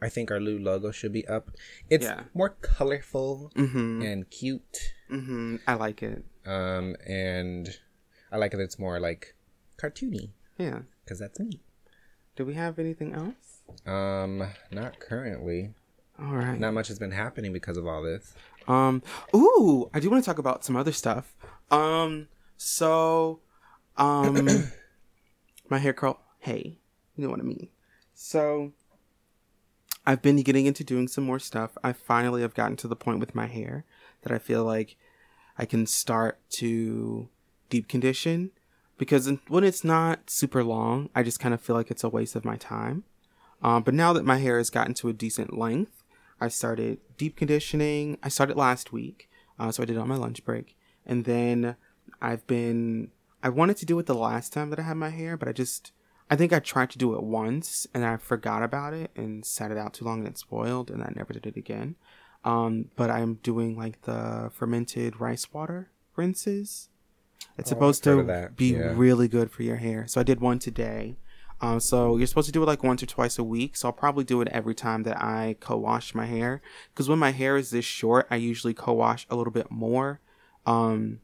I 0.00 0.08
think 0.08 0.30
our 0.30 0.38
new 0.40 0.58
logo 0.58 0.92
should 0.92 1.12
be 1.12 1.26
up. 1.26 1.50
It's 1.90 2.04
Yeah. 2.06 2.22
more 2.32 2.50
colorful 2.50 3.50
Mm-hmm. 3.56 4.00
and 4.02 4.30
cute. 4.30 4.94
Mm-hmm. 5.10 5.56
I 5.66 5.74
like 5.74 6.02
it. 6.02 6.24
Um, 6.46 6.94
and 7.06 7.68
I 8.32 8.36
like 8.38 8.54
it. 8.54 8.60
it's 8.60 8.78
more 8.78 9.00
like 9.00 9.34
cartoony, 9.76 10.30
Yeah. 10.56 10.80
because 11.04 11.18
that's 11.18 11.38
me. 11.40 11.60
Do 12.36 12.44
we 12.46 12.54
have 12.54 12.78
anything 12.78 13.12
else? 13.12 13.62
Um, 13.84 14.46
not 14.70 15.00
currently. 15.00 15.74
All 16.18 16.34
right. 16.36 16.58
Not 16.58 16.72
much 16.74 16.88
has 16.88 16.98
been 16.98 17.10
happening 17.10 17.52
because 17.52 17.76
of 17.76 17.86
all 17.86 18.02
this. 18.02 18.34
Um. 18.68 19.02
Ooh, 19.34 19.90
I 19.92 20.00
do 20.00 20.10
want 20.10 20.22
to 20.22 20.28
talk 20.28 20.38
about 20.38 20.64
some 20.64 20.76
other 20.76 20.92
stuff. 20.92 21.34
Um. 21.70 22.28
So, 22.56 23.40
um, 23.96 24.70
my 25.68 25.78
hair 25.78 25.92
curl. 25.92 26.20
Hey, 26.38 26.78
you 27.16 27.24
know 27.24 27.30
what 27.30 27.40
I 27.40 27.44
mean. 27.44 27.68
So, 28.14 28.72
I've 30.06 30.22
been 30.22 30.42
getting 30.42 30.66
into 30.66 30.84
doing 30.84 31.08
some 31.08 31.24
more 31.24 31.38
stuff. 31.38 31.76
I 31.82 31.92
finally 31.92 32.42
have 32.42 32.54
gotten 32.54 32.76
to 32.76 32.88
the 32.88 32.96
point 32.96 33.20
with 33.20 33.34
my 33.34 33.46
hair 33.46 33.84
that 34.22 34.32
I 34.32 34.38
feel 34.38 34.64
like 34.64 34.96
I 35.58 35.66
can 35.66 35.86
start 35.86 36.38
to 36.50 37.28
deep 37.68 37.88
condition 37.88 38.50
because 38.96 39.30
when 39.48 39.64
it's 39.64 39.84
not 39.84 40.30
super 40.30 40.64
long, 40.64 41.10
I 41.14 41.22
just 41.22 41.40
kind 41.40 41.54
of 41.54 41.60
feel 41.60 41.76
like 41.76 41.90
it's 41.90 42.04
a 42.04 42.08
waste 42.08 42.36
of 42.36 42.44
my 42.44 42.56
time. 42.56 43.04
Um, 43.62 43.82
but 43.82 43.94
now 43.94 44.12
that 44.12 44.24
my 44.24 44.38
hair 44.38 44.58
has 44.58 44.70
gotten 44.70 44.94
to 44.94 45.08
a 45.08 45.12
decent 45.12 45.56
length, 45.56 45.97
I 46.40 46.48
started 46.48 46.98
deep 47.16 47.36
conditioning. 47.36 48.18
I 48.22 48.28
started 48.28 48.56
last 48.56 48.92
week, 48.92 49.28
uh, 49.58 49.70
so 49.72 49.82
I 49.82 49.86
did 49.86 49.96
it 49.96 50.00
on 50.00 50.08
my 50.08 50.16
lunch 50.16 50.44
break, 50.44 50.76
and 51.06 51.24
then 51.24 51.76
I've 52.20 52.46
been. 52.46 53.10
I 53.42 53.48
wanted 53.50 53.76
to 53.78 53.86
do 53.86 53.98
it 53.98 54.06
the 54.06 54.14
last 54.14 54.52
time 54.52 54.70
that 54.70 54.78
I 54.80 54.82
had 54.82 54.96
my 54.96 55.10
hair, 55.10 55.36
but 55.36 55.48
I 55.48 55.52
just. 55.52 55.92
I 56.30 56.36
think 56.36 56.52
I 56.52 56.58
tried 56.58 56.90
to 56.90 56.98
do 56.98 57.14
it 57.14 57.22
once 57.22 57.86
and 57.94 58.04
I 58.04 58.18
forgot 58.18 58.62
about 58.62 58.92
it 58.92 59.10
and 59.16 59.46
sat 59.46 59.70
it 59.70 59.78
out 59.78 59.94
too 59.94 60.04
long 60.04 60.18
and 60.18 60.28
it 60.28 60.36
spoiled 60.36 60.90
and 60.90 61.02
I 61.02 61.10
never 61.16 61.32
did 61.32 61.46
it 61.46 61.56
again. 61.56 61.96
Um, 62.44 62.90
but 62.96 63.08
I'm 63.08 63.36
doing 63.36 63.78
like 63.78 64.02
the 64.02 64.50
fermented 64.52 65.20
rice 65.22 65.50
water 65.54 65.88
rinses. 66.16 66.90
It's 67.56 67.70
Oh, 67.70 67.74
supposed 67.76 68.04
to 68.04 68.50
be 68.54 68.74
yeah. 68.74 68.92
really 68.94 69.26
good 69.26 69.50
for 69.50 69.62
your 69.62 69.76
hair. 69.76 70.06
So 70.06 70.20
I 70.20 70.22
did 70.22 70.40
one 70.42 70.58
today. 70.58 71.16
Um, 71.60 71.80
so 71.80 72.16
you're 72.16 72.26
supposed 72.26 72.46
to 72.46 72.52
do 72.52 72.62
it 72.62 72.66
like 72.66 72.84
once 72.84 73.02
or 73.02 73.06
twice 73.06 73.38
a 73.38 73.44
week. 73.44 73.76
So 73.76 73.88
I'll 73.88 73.92
probably 73.92 74.24
do 74.24 74.40
it 74.40 74.48
every 74.48 74.74
time 74.74 75.02
that 75.02 75.20
I 75.20 75.56
co-wash 75.60 76.14
my 76.14 76.26
hair. 76.26 76.62
Because 76.92 77.08
when 77.08 77.18
my 77.18 77.32
hair 77.32 77.56
is 77.56 77.70
this 77.70 77.84
short, 77.84 78.26
I 78.30 78.36
usually 78.36 78.74
co-wash 78.74 79.26
a 79.28 79.36
little 79.36 79.52
bit 79.52 79.70
more. 79.70 80.20
Um, 80.66 81.20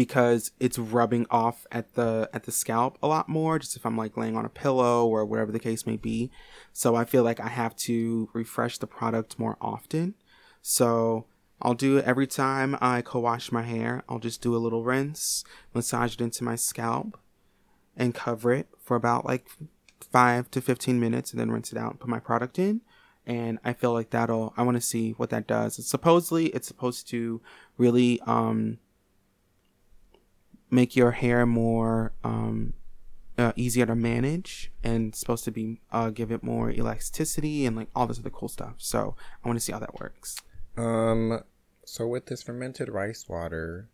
because 0.00 0.52
it's 0.58 0.78
rubbing 0.78 1.26
off 1.30 1.66
at 1.70 1.92
the 1.92 2.30
at 2.32 2.44
the 2.44 2.52
scalp 2.52 2.96
a 3.02 3.06
lot 3.06 3.28
more 3.28 3.58
just 3.58 3.76
if 3.76 3.84
i'm 3.84 3.98
like 3.98 4.16
laying 4.16 4.34
on 4.34 4.46
a 4.46 4.48
pillow 4.48 5.06
or 5.06 5.26
whatever 5.26 5.52
the 5.52 5.58
case 5.58 5.84
may 5.84 5.98
be 5.98 6.30
so 6.72 6.94
i 6.94 7.04
feel 7.04 7.22
like 7.22 7.38
i 7.38 7.48
have 7.48 7.76
to 7.76 8.30
refresh 8.32 8.78
the 8.78 8.86
product 8.86 9.38
more 9.38 9.58
often 9.60 10.14
so 10.62 11.26
i'll 11.60 11.74
do 11.74 11.98
it 11.98 12.04
every 12.06 12.26
time 12.26 12.78
i 12.80 13.02
co-wash 13.02 13.52
my 13.52 13.62
hair 13.62 14.02
i'll 14.08 14.18
just 14.18 14.40
do 14.40 14.56
a 14.56 14.58
little 14.64 14.84
rinse 14.84 15.44
massage 15.74 16.14
it 16.14 16.22
into 16.22 16.42
my 16.42 16.54
scalp 16.54 17.19
and 18.00 18.14
cover 18.14 18.52
it 18.52 18.68
for 18.82 18.96
about 18.96 19.24
like 19.24 19.46
5 20.10 20.50
to 20.50 20.60
15 20.60 20.98
minutes 20.98 21.30
and 21.30 21.38
then 21.38 21.50
rinse 21.50 21.70
it 21.70 21.78
out 21.78 21.92
and 21.92 22.00
put 22.00 22.08
my 22.08 22.18
product 22.18 22.58
in 22.58 22.80
and 23.26 23.58
i 23.64 23.72
feel 23.72 23.92
like 23.92 24.10
that'll 24.10 24.52
i 24.56 24.62
want 24.62 24.76
to 24.76 24.80
see 24.80 25.12
what 25.12 25.30
that 25.30 25.46
does 25.46 25.78
it's 25.78 25.88
supposedly 25.88 26.46
it's 26.46 26.66
supposed 26.66 27.06
to 27.08 27.40
really 27.76 28.20
um 28.26 28.78
make 30.70 30.94
your 30.96 31.12
hair 31.12 31.44
more 31.44 32.12
um, 32.22 32.74
uh, 33.36 33.52
easier 33.56 33.86
to 33.86 33.94
manage 33.94 34.70
and 34.82 35.14
supposed 35.14 35.44
to 35.44 35.50
be 35.50 35.80
uh, 35.90 36.10
give 36.10 36.30
it 36.30 36.42
more 36.42 36.70
elasticity 36.70 37.66
and 37.66 37.76
like 37.76 37.88
all 37.94 38.06
this 38.06 38.18
other 38.18 38.30
cool 38.30 38.48
stuff. 38.48 38.74
So 38.78 39.16
I 39.44 39.48
want 39.48 39.58
to 39.58 39.64
see 39.64 39.72
how 39.72 39.78
that 39.80 39.98
works. 40.00 40.36
Um, 40.76 41.40
so 41.84 42.06
with 42.06 42.26
this 42.26 42.42
fermented 42.42 42.88
rice 42.88 43.28
water, 43.28 43.88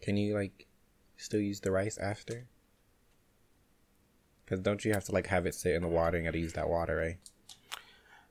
can 0.00 0.16
you 0.16 0.34
like 0.34 0.66
still 1.16 1.40
use 1.40 1.60
the 1.60 1.70
rice 1.70 1.98
after? 1.98 2.46
Because 4.44 4.60
don't 4.60 4.84
you 4.84 4.92
have 4.92 5.04
to 5.04 5.12
like 5.12 5.28
have 5.28 5.46
it 5.46 5.54
sit 5.54 5.74
in 5.74 5.82
the 5.82 5.88
water 5.88 6.16
and 6.16 6.26
gotta 6.26 6.38
use 6.38 6.52
that 6.54 6.68
water, 6.68 6.96
right? 6.96 7.16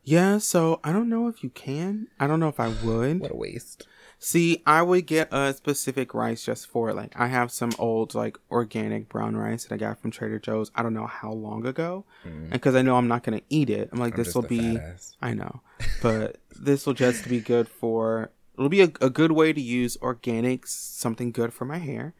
Yeah, 0.03 0.37
so 0.37 0.79
I 0.83 0.91
don't 0.91 1.09
know 1.09 1.27
if 1.27 1.43
you 1.43 1.49
can. 1.49 2.07
I 2.19 2.27
don't 2.27 2.39
know 2.39 2.49
if 2.49 2.59
I 2.59 2.67
would. 2.67 3.19
What 3.19 3.31
a 3.31 3.35
waste. 3.35 3.87
See, 4.19 4.61
I 4.65 4.81
would 4.81 5.05
get 5.05 5.27
a 5.33 5.53
specific 5.53 6.13
rice 6.13 6.45
just 6.45 6.67
for 6.67 6.89
it. 6.89 6.95
Like 6.95 7.11
I 7.17 7.27
have 7.27 7.51
some 7.51 7.71
old 7.77 8.15
like 8.15 8.37
organic 8.49 9.09
brown 9.09 9.35
rice 9.35 9.65
that 9.65 9.73
I 9.73 9.77
got 9.77 9.99
from 9.99 10.11
Trader 10.11 10.39
Joe's. 10.39 10.71
I 10.75 10.81
don't 10.83 10.93
know 10.93 11.07
how 11.07 11.31
long 11.31 11.65
ago, 11.65 12.05
mm. 12.25 12.43
and 12.43 12.51
because 12.51 12.73
I 12.75 12.83
know 12.83 12.95
I'm 12.95 13.09
not 13.09 13.23
gonna 13.23 13.41
eat 13.49 13.69
it, 13.69 13.89
I'm 13.91 13.99
like 13.99 14.13
I'm 14.13 14.23
this 14.23 14.33
will 14.33 14.43
be. 14.43 14.79
I 15.21 15.33
know, 15.33 15.61
but 16.01 16.37
this 16.57 16.85
will 16.85 16.93
just 16.93 17.27
be 17.27 17.41
good 17.41 17.67
for. 17.67 18.31
It'll 18.57 18.69
be 18.69 18.81
a, 18.81 18.91
a 19.01 19.09
good 19.09 19.33
way 19.33 19.51
to 19.51 19.59
use 19.59 19.97
organic 20.01 20.67
something 20.67 21.31
good 21.31 21.53
for 21.53 21.65
my 21.65 21.79
hair, 21.79 22.13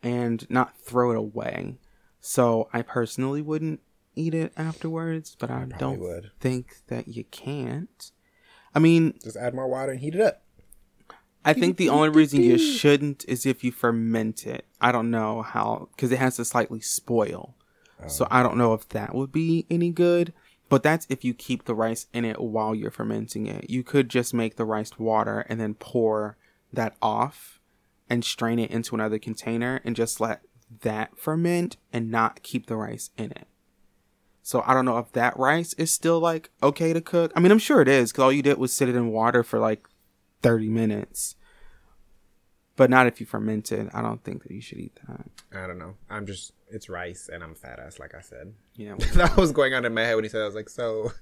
and 0.00 0.48
not 0.48 0.78
throw 0.78 1.10
it 1.10 1.16
away. 1.16 1.74
So 2.28 2.68
I 2.74 2.82
personally 2.82 3.40
wouldn't 3.40 3.80
eat 4.14 4.34
it 4.34 4.52
afterwards, 4.54 5.34
but 5.38 5.50
I, 5.50 5.60
probably 5.60 5.76
don't 5.78 6.00
would. 6.00 6.30
think 6.40 6.86
that 6.88 7.08
you 7.08 7.24
can't. 7.24 8.12
I 8.74 8.80
mean, 8.80 9.18
Just 9.24 9.38
add 9.38 9.54
more 9.54 9.66
water 9.66 9.92
and 9.92 10.00
heat 10.00 10.14
it 10.14 10.20
up. 10.20 10.42
I 11.42 11.54
think 11.54 11.78
the 11.78 11.88
only 11.88 12.10
reason 12.10 12.42
you 12.42 12.58
shouldn't 12.58 13.24
is 13.26 13.46
if 13.46 13.64
you 13.64 13.72
ferment 13.72 14.46
it. 14.46 14.66
I 14.78 14.92
don't 14.92 15.10
know 15.10 15.40
how 15.40 15.88
because 15.96 16.12
it 16.12 16.18
has 16.18 16.36
to 16.36 16.44
slightly 16.44 16.82
spoil. 16.82 17.54
So 18.08 18.28
I 18.30 18.42
don't 18.42 18.58
know 18.58 18.74
if 18.74 18.86
that 18.90 19.14
would 19.14 19.32
be 19.32 19.64
any 19.70 19.90
good. 19.90 20.34
But 20.68 20.82
that's 20.82 21.06
if 21.08 21.24
you 21.24 21.32
keep 21.32 21.64
the 21.64 21.74
rice 21.74 22.08
in 22.12 22.26
it 22.26 22.38
while 22.42 22.74
you're 22.74 22.90
fermenting 22.90 23.46
it. 23.46 23.70
You 23.70 23.82
could 23.82 24.10
just 24.10 24.34
make 24.34 24.56
the 24.56 24.66
rice 24.66 24.98
water 24.98 25.46
and 25.48 25.58
then 25.58 25.72
pour 25.72 26.36
that 26.74 26.94
off 27.00 27.58
and 28.10 28.22
strain 28.22 28.58
it 28.58 28.70
into 28.70 28.94
another 28.94 29.18
container 29.18 29.80
and 29.82 29.96
just 29.96 30.20
let 30.20 30.42
that 30.82 31.18
ferment 31.18 31.76
and 31.92 32.10
not 32.10 32.42
keep 32.42 32.66
the 32.66 32.76
rice 32.76 33.10
in 33.16 33.30
it. 33.32 33.46
So 34.42 34.62
I 34.66 34.72
don't 34.72 34.84
know 34.86 34.98
if 34.98 35.12
that 35.12 35.38
rice 35.38 35.74
is 35.74 35.92
still 35.92 36.20
like 36.20 36.50
okay 36.62 36.92
to 36.92 37.00
cook. 37.00 37.32
I 37.36 37.40
mean, 37.40 37.52
I'm 37.52 37.58
sure 37.58 37.82
it 37.82 37.88
is 37.88 38.10
because 38.10 38.24
all 38.24 38.32
you 38.32 38.42
did 38.42 38.56
was 38.58 38.72
sit 38.72 38.88
it 38.88 38.94
in 38.94 39.08
water 39.08 39.42
for 39.42 39.58
like 39.58 39.86
30 40.42 40.70
minutes. 40.70 41.36
But 42.74 42.90
not 42.90 43.06
if 43.06 43.20
you 43.20 43.26
ferment 43.26 43.72
it. 43.72 43.88
I 43.92 44.00
don't 44.00 44.22
think 44.22 44.44
that 44.44 44.52
you 44.52 44.60
should 44.60 44.78
eat 44.78 44.98
that. 45.06 45.26
I 45.52 45.66
don't 45.66 45.78
know. 45.78 45.96
I'm 46.08 46.26
just 46.26 46.52
it's 46.70 46.88
rice 46.88 47.28
and 47.30 47.42
I'm 47.42 47.54
fat 47.54 47.78
ass, 47.78 47.98
like 47.98 48.14
I 48.14 48.20
said. 48.20 48.54
Yeah. 48.74 48.94
that 49.14 49.36
was 49.36 49.52
going 49.52 49.74
on 49.74 49.84
in 49.84 49.92
my 49.92 50.02
head 50.02 50.14
when 50.14 50.24
he 50.24 50.30
said 50.30 50.42
I 50.42 50.46
was 50.46 50.54
like, 50.54 50.68
so 50.68 51.12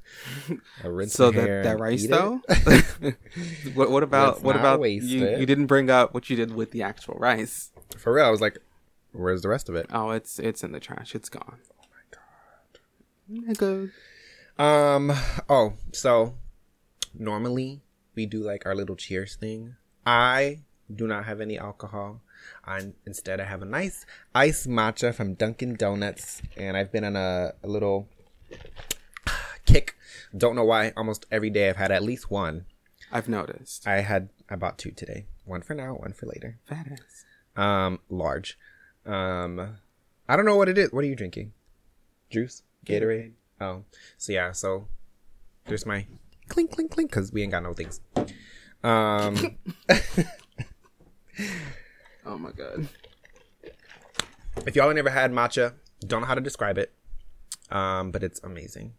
So 1.08 1.30
that, 1.30 1.64
that 1.64 1.78
rice 1.80 2.06
though. 2.06 2.40
what, 3.74 3.90
what 3.90 4.02
about 4.02 4.34
Let's 4.34 4.44
what 4.44 4.56
about 4.56 4.82
you? 4.82 5.00
You 5.00 5.46
didn't 5.46 5.66
bring 5.66 5.90
up 5.90 6.14
what 6.14 6.30
you 6.30 6.36
did 6.36 6.54
with 6.54 6.70
the 6.70 6.82
actual 6.82 7.14
rice. 7.14 7.72
For 7.96 8.12
real, 8.12 8.26
I 8.26 8.30
was 8.30 8.40
like, 8.40 8.58
where's 9.16 9.42
the 9.42 9.48
rest 9.48 9.68
of 9.68 9.74
it? 9.74 9.86
Oh, 9.90 10.10
it's 10.10 10.38
it's 10.38 10.62
in 10.62 10.72
the 10.72 10.80
trash. 10.80 11.14
It's 11.14 11.28
gone. 11.28 11.58
Oh 13.30 13.40
my 13.46 13.54
god. 13.54 13.90
Um. 14.58 15.12
Oh, 15.48 15.74
so 15.92 16.34
normally 17.14 17.82
we 18.14 18.26
do 18.26 18.42
like 18.42 18.64
our 18.66 18.74
little 18.74 18.96
cheers 18.96 19.36
thing. 19.36 19.76
I 20.04 20.60
do 20.94 21.06
not 21.06 21.24
have 21.24 21.40
any 21.40 21.58
alcohol. 21.58 22.20
I 22.64 22.92
instead 23.06 23.40
I 23.40 23.44
have 23.44 23.62
a 23.62 23.66
nice 23.66 24.06
iced 24.34 24.68
matcha 24.68 25.14
from 25.14 25.34
Dunkin' 25.34 25.74
Donuts, 25.74 26.42
and 26.56 26.76
I've 26.76 26.92
been 26.92 27.04
on 27.04 27.16
a, 27.16 27.54
a 27.62 27.66
little 27.66 28.08
kick. 29.66 29.96
Don't 30.36 30.54
know 30.54 30.64
why. 30.64 30.92
Almost 30.96 31.26
every 31.30 31.50
day 31.50 31.68
I've 31.68 31.76
had 31.76 31.90
at 31.90 32.02
least 32.02 32.30
one. 32.30 32.66
I've 33.10 33.28
noticed. 33.28 33.86
I 33.86 34.00
had 34.00 34.30
I 34.48 34.56
bought 34.56 34.78
two 34.78 34.90
today. 34.90 35.26
One 35.44 35.62
for 35.62 35.74
now, 35.74 35.94
one 35.94 36.12
for 36.12 36.26
later. 36.26 36.58
Fat 36.64 36.86
ass. 36.90 37.24
Um, 37.56 38.00
large. 38.08 38.58
Um, 39.06 39.76
I 40.28 40.36
don't 40.36 40.44
know 40.44 40.56
what 40.56 40.68
it 40.68 40.76
is. 40.78 40.92
What 40.92 41.04
are 41.04 41.06
you 41.06 41.16
drinking? 41.16 41.52
Juice, 42.30 42.62
Gatorade. 42.84 43.32
Oh, 43.60 43.84
so 44.18 44.32
yeah. 44.32 44.52
So 44.52 44.88
there's 45.66 45.86
my 45.86 46.06
clink, 46.48 46.72
clink, 46.72 46.90
clink. 46.90 47.10
Cause 47.12 47.32
we 47.32 47.42
ain't 47.42 47.52
got 47.52 47.62
no 47.62 47.72
things. 47.72 48.00
Um, 48.82 49.56
Oh 52.26 52.36
my 52.38 52.50
god. 52.50 52.88
if 54.66 54.74
y'all 54.74 54.92
never 54.92 55.10
had 55.10 55.32
matcha, 55.32 55.74
don't 56.00 56.22
know 56.22 56.26
how 56.26 56.34
to 56.34 56.40
describe 56.40 56.76
it. 56.76 56.92
Um, 57.70 58.10
but 58.10 58.22
it's 58.22 58.40
amazing. 58.42 58.94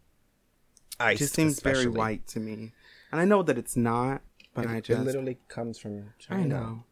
It 0.98 1.04
Ice 1.04 1.18
just 1.18 1.34
seems 1.34 1.60
very 1.60 1.86
white 1.86 2.26
to 2.28 2.40
me, 2.40 2.72
and 3.12 3.20
I 3.20 3.24
know 3.24 3.42
that 3.42 3.58
it's 3.58 3.76
not. 3.76 4.22
But 4.54 4.64
It, 4.64 4.68
I 4.68 4.76
it 4.78 4.88
literally 5.04 5.38
comes 5.48 5.78
from 5.78 6.12
China. 6.18 6.40
I 6.40 6.46
know. 6.46 6.84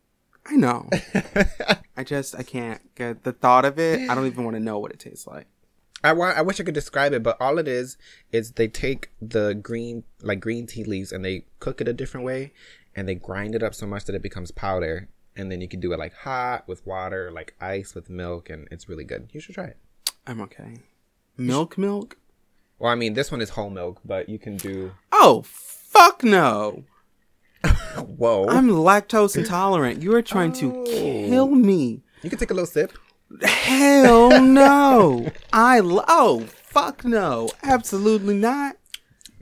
I 0.49 0.57
know. 0.57 0.88
I 1.97 2.05
just 2.05 2.37
I 2.37 2.43
can't 2.43 2.95
get 2.95 3.25
the 3.25 3.33
thought 3.33 3.65
of 3.65 3.79
it. 3.79 4.09
I 4.09 4.15
don't 4.15 4.26
even 4.26 4.45
want 4.45 4.57
to 4.57 4.62
know 4.62 4.79
what 4.79 4.93
it 4.93 5.00
tastes 5.00 5.26
like. 5.26 5.47
I 6.05 6.12
want. 6.12 6.37
I 6.37 6.43
wish 6.43 6.61
I 6.61 6.65
could 6.65 6.75
describe 6.75 7.12
it, 7.12 7.23
but 7.23 7.41
all 7.41 7.59
it 7.59 7.67
is 7.67 7.97
is 8.31 8.53
they 8.53 8.69
take 8.69 9.11
the 9.21 9.55
green, 9.55 10.05
like 10.23 10.41
green 10.41 10.67
tea 10.67 10.85
leaves, 10.85 11.11
and 11.11 11.25
they 11.25 11.47
cook 11.59 11.81
it 11.81 11.88
a 11.88 11.93
different 11.93 12.25
way, 12.25 12.53
and 12.95 13.09
they 13.09 13.15
grind 13.15 13.55
it 13.55 13.62
up 13.62 13.75
so 13.75 13.87
much 13.87 14.05
that 14.05 14.15
it 14.15 14.23
becomes 14.23 14.50
powder, 14.50 15.09
and 15.35 15.50
then 15.50 15.61
you 15.61 15.69
can 15.69 15.81
do 15.81 15.93
it 15.93 15.99
like 15.99 16.15
hot 16.15 16.69
with 16.69 16.87
water, 16.87 17.33
like 17.33 17.55
ice 17.61 17.95
with 17.95 18.09
milk, 18.11 18.50
and 18.50 18.69
it's 18.71 18.88
really 18.88 19.05
good. 19.05 19.31
You 19.33 19.41
should 19.41 19.55
try 19.55 19.67
it. 19.67 19.79
I'm 20.26 20.41
okay. 20.43 20.76
Milk, 21.37 21.76
milk. 21.76 22.19
Well, 22.79 22.93
I 22.93 22.95
mean, 22.95 23.15
this 23.15 23.33
one 23.33 23.41
is 23.41 23.50
whole 23.50 23.71
milk, 23.71 24.00
but 24.05 24.29
you 24.29 24.38
can 24.38 24.57
do. 24.59 24.93
Oh 25.11 25.43
fuck 25.45 26.23
no! 26.23 26.85
Whoa! 28.16 28.49
I'm 28.49 28.68
lactose 28.68 29.37
intolerant. 29.37 30.02
You 30.02 30.14
are 30.14 30.23
trying 30.23 30.52
to 30.54 30.73
Oh. 30.75 30.85
kill 30.85 31.49
me. 31.49 32.02
you 32.23 32.30
can 32.30 32.38
take 32.38 32.50
a 32.50 32.54
little 32.54 32.66
sip. 32.66 32.92
Hell 33.42 34.40
no! 34.42 35.28
I 35.52 35.80
lo- 35.80 36.04
oh 36.08 36.40
fuck 36.64 37.04
no! 37.04 37.49
Absolutely 37.62 38.35
not. 38.37 38.76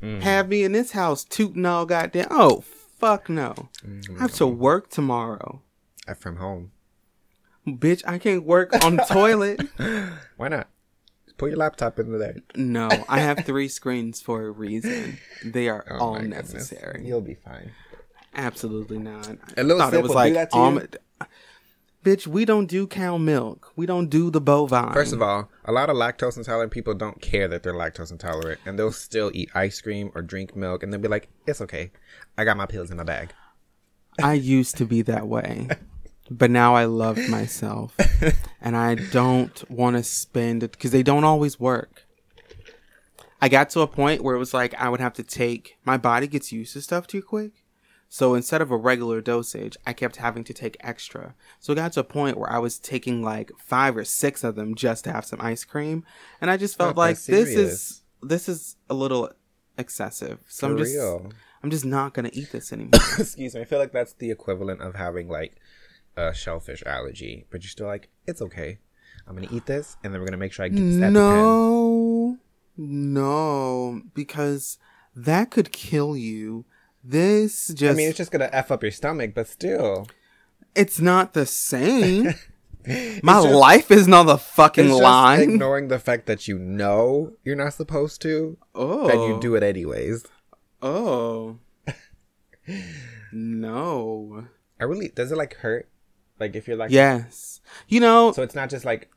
Mm. 0.03 0.21
Have 0.23 0.49
me 0.49 0.65
in 0.65 0.73
this 0.73 0.93
house 0.93 1.25
tooting 1.25 1.65
all 1.67 1.85
goddamn. 1.87 2.29
Oh 2.31 2.63
fuck 2.99 3.29
no! 3.29 3.55
Mm, 3.87 4.17
I 4.19 4.23
have 4.23 4.33
to 4.35 4.47
work 4.47 4.89
tomorrow, 4.91 5.63
I'm 6.09 6.15
from 6.15 6.37
home. 6.37 6.73
bitch. 7.67 8.03
I 8.07 8.19
can't 8.19 8.45
work 8.45 8.85
on 8.85 8.97
the 8.97 9.03
toilet. 9.05 9.61
Why 10.37 10.49
not? 10.49 10.69
Put 11.37 11.51
your 11.51 11.59
laptop 11.59 11.99
in 11.99 12.17
there. 12.19 12.37
No, 12.55 12.89
I 13.09 13.19
have 13.19 13.45
three 13.45 13.67
screens 13.69 14.21
for 14.23 14.47
a 14.47 14.51
reason. 14.53 15.19
They 15.45 15.69
are 15.69 15.85
Oh 15.91 15.99
all 15.99 16.13
my 16.15 16.21
goodness. 16.21 16.53
necessary. 16.55 17.05
You'll 17.07 17.21
be 17.23 17.35
fine. 17.35 17.73
Absolutely 18.35 18.99
not. 18.99 19.29
I 19.57 19.61
A 19.61 19.65
little 19.65 19.79
thought 19.79 19.91
sip 19.93 20.01
it 20.01 20.03
was 20.03 20.13
like 20.15 20.33
to 20.33 20.57
you? 20.57 20.63
almond. 20.63 20.97
Bitch, 22.05 22.27
we 22.27 22.45
don't 22.45 22.67
do 22.67 22.87
cow 22.87 23.17
milk. 23.17 23.73
We 23.77 23.87
don't 23.87 24.09
do 24.11 24.29
the 24.31 24.41
bovine. 24.41 24.93
First 24.93 25.15
of 25.15 25.23
all, 25.23 25.49
a 25.65 25.73
lot 25.73 25.89
of 25.89 25.97
lactose 25.97 26.37
intolerant 26.37 26.71
people 26.71 26.93
don't 26.93 27.21
care 27.23 27.49
that 27.49 27.63
they're 27.63 27.73
lactose 27.73 28.11
intolerant, 28.11 28.61
and 28.67 28.79
they'll 28.79 28.93
still 28.93 29.31
eat 29.33 29.51
ice 29.55 29.81
cream 29.81 30.11
or 30.15 30.21
drink 30.21 30.55
milk, 30.55 30.83
and 30.83 30.93
they'll 30.93 31.01
be 31.01 31.09
like, 31.09 31.29
"It's 31.47 31.63
okay, 31.63 31.93
I 32.37 32.45
got 32.45 32.59
my 32.59 32.67
pills 32.67 32.91
in 32.91 32.99
my 32.99 33.05
bag." 33.05 33.33
I 34.23 34.35
used 34.35 34.77
to 34.77 34.85
be 34.85 35.01
that 35.03 35.27
way, 35.27 35.67
but 36.31 36.51
now 36.51 36.75
I 36.75 36.85
love 36.85 37.17
myself, 37.31 37.97
and 38.61 38.77
I 38.77 38.97
don't 38.97 39.69
want 39.71 39.97
to 39.97 40.03
spend 40.03 40.63
it 40.63 40.73
because 40.73 40.91
they 40.91 41.03
don't 41.03 41.25
always 41.25 41.59
work. 41.59 42.05
I 43.41 43.49
got 43.49 43.71
to 43.71 43.81
a 43.81 43.87
point 43.87 44.23
where 44.23 44.35
it 44.37 44.39
was 44.39 44.53
like 44.53 44.75
I 44.75 44.91
would 44.91 45.01
have 45.01 45.15
to 45.15 45.23
take 45.23 45.77
my 45.87 45.97
body 45.97 46.27
gets 46.27 46.53
used 46.53 46.75
to 46.75 46.83
stuff 46.83 47.07
too 47.07 47.23
quick, 47.23 47.64
So 48.15 48.35
instead 48.35 48.63
of 48.63 48.71
a 48.71 48.77
regular 48.77 49.21
dosage, 49.21 49.77
I 49.85 49.93
kept 49.93 50.15
having 50.15 50.45
to 50.45 50.55
take 50.55 50.77
extra. 50.79 51.35
So 51.59 51.73
it 51.73 51.75
got 51.75 51.95
to 51.95 52.01
a 52.01 52.05
point 52.05 52.39
where 52.39 52.49
I 52.49 52.59
was 52.59 52.79
taking 52.79 53.25
like 53.25 53.51
five 53.59 53.97
or 53.97 54.05
six 54.05 54.45
of 54.45 54.55
them 54.55 54.77
just 54.77 55.03
to 55.03 55.13
have 55.13 55.25
some 55.25 55.41
ice 55.41 55.65
cream, 55.65 56.05
and 56.41 56.49
I 56.49 56.57
just 56.57 56.79
felt 56.79 56.91
Not 56.91 56.97
like 56.97 57.21
this 57.21 57.49
is 57.49 58.03
this 58.23 58.49
is 58.49 58.77
a 58.89 58.95
little 58.95 59.33
excessive. 59.77 60.39
So 60.47 60.69
For 60.69 60.71
I'm 60.71 60.79
just 60.79 60.95
real. 60.95 61.33
I'm 61.65 61.71
just 61.71 61.85
not 61.85 62.15
gonna 62.15 62.31
eat 62.33 62.53
this 62.53 62.73
anymore. 62.73 62.93
Excuse 63.19 63.57
me. 63.57 63.63
I 63.63 63.65
feel 63.65 63.81
like 63.81 63.91
that's 63.91 64.13
the 64.13 64.31
equivalent 64.31 64.81
of 64.81 64.95
having 64.95 65.29
like 65.29 65.57
a 66.17 66.33
shellfish 66.33 66.85
allergy, 66.87 67.47
but 67.51 67.65
you're 67.65 67.71
still 67.71 67.89
like, 67.89 68.11
it's 68.29 68.41
okay. 68.43 68.79
I'm 69.27 69.35
gonna 69.35 69.49
eat 69.51 69.67
this, 69.67 69.97
and 70.05 70.15
then 70.15 70.21
we're 70.21 70.29
gonna 70.29 70.37
make 70.37 70.53
sure 70.53 70.65
I 70.65 70.69
get 70.69 70.77
this 70.77 70.99
EpiPen. 70.99 71.13
no, 71.15 72.39
no, 72.77 74.03
because 74.15 74.79
that 75.17 75.51
could 75.51 75.73
kill 75.73 76.17
you. 76.17 76.65
This 77.05 77.69
just 77.69 77.93
I 77.93 77.97
mean, 77.97 78.09
it's 78.09 78.17
just 78.17 78.31
gonna 78.31 78.49
f 78.51 78.71
up 78.71 78.83
your 78.83 78.93
stomach, 78.93 79.33
but 79.35 79.47
still, 79.47 80.09
it's 80.75 81.01
not 81.01 81.35
the 81.35 81.45
same. 81.45 82.35
My 83.23 83.43
just- 83.43 83.55
life 83.55 83.91
is 83.91 84.09
not 84.09 84.25
the 84.25 84.39
fucking 84.39 84.87
it's 84.87 84.95
just 84.95 85.03
line. 85.03 85.41
ignoring 85.43 85.89
the 85.89 85.99
fact 85.99 86.27
that 86.27 86.49
you 86.49 86.59
know 86.59 87.35
you're 87.45 87.57
not 87.57 87.75
supposed 87.75 88.23
to, 88.23 88.57
oh, 88.75 89.09
and 89.09 89.23
you 89.23 89.41
do 89.41 89.53
oh. 89.53 89.57
it 89.57 89.63
anyways. 89.63 90.25
Oh. 90.81 91.59
no. 93.33 94.47
I 94.81 94.85
really 94.85 95.09
does 95.09 95.33
it 95.33 95.39
like 95.39 95.55
hurt? 95.57 95.89
Like 96.39 96.57
if 96.57 96.67
you're 96.67 96.77
like 96.77 96.91
Yes. 96.91 97.61
You 97.89 98.01
know, 98.01 98.33
So 98.33 98.43
it's 98.43 98.55
not 98.55 98.71
just 98.71 98.85
like 98.85 99.11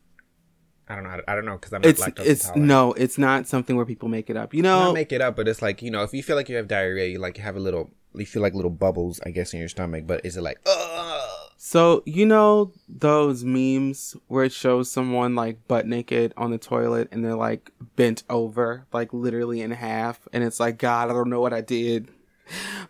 I 0.89 0.96
don't 0.96 1.03
know. 1.03 1.10
how 1.10 1.15
to- 1.17 1.29
I 1.32 1.36
don't 1.36 1.46
know 1.46 1.53
because 1.58 1.74
I'm 1.74 1.82
not 1.82 1.89
it's 1.89 2.01
lactose 2.01 2.25
it's 2.25 2.46
intolerant. 2.46 2.67
no, 2.67 2.94
it's 2.94 3.17
not 3.17 3.48
something 3.48 3.75
where 3.75 3.86
people 3.86 4.08
make 4.10 4.29
it 4.29 4.38
up. 4.38 4.53
You 4.53 4.62
Not 4.63 4.86
know, 4.86 4.94
make 4.94 5.12
it 5.12 5.22
up, 5.22 5.36
but 5.36 5.48
it's 5.48 5.62
like 5.62 5.82
you 5.82 5.91
know, 5.91 6.03
if 6.03 6.13
you 6.13 6.24
feel 6.24 6.36
like 6.36 6.50
you 6.50 6.56
have 6.56 6.67
diarrhea, 6.67 7.08
you 7.08 7.20
like 7.20 7.38
have 7.38 7.56
a 7.56 7.60
little, 7.60 7.89
you 8.13 8.25
feel 8.25 8.41
like 8.41 8.53
little 8.53 8.72
bubbles, 8.72 9.20
I 9.25 9.32
guess, 9.32 9.53
in 9.53 9.60
your 9.60 9.67
stomach. 9.70 10.06
But 10.08 10.25
is 10.25 10.38
it 10.38 10.41
like, 10.41 10.60
Ugh! 10.65 11.29
so 11.58 12.03
you 12.06 12.25
know 12.25 12.72
those 12.88 13.44
memes 13.44 14.15
where 14.27 14.46
it 14.46 14.53
shows 14.53 14.89
someone 14.89 15.36
like 15.36 15.67
butt 15.67 15.86
naked 15.88 16.34
on 16.38 16.51
the 16.51 16.58
toilet 16.58 17.10
and 17.12 17.25
they're 17.25 17.36
like 17.36 17.72
bent 17.98 18.24
over, 18.29 18.86
like 18.94 19.12
literally 19.13 19.62
in 19.62 19.72
half, 19.72 20.27
and 20.32 20.44
it's 20.44 20.60
like, 20.60 20.77
God, 20.77 21.10
I 21.10 21.13
don't 21.13 21.29
know 21.29 21.41
what 21.41 21.53
I 21.53 21.62
did, 21.62 22.08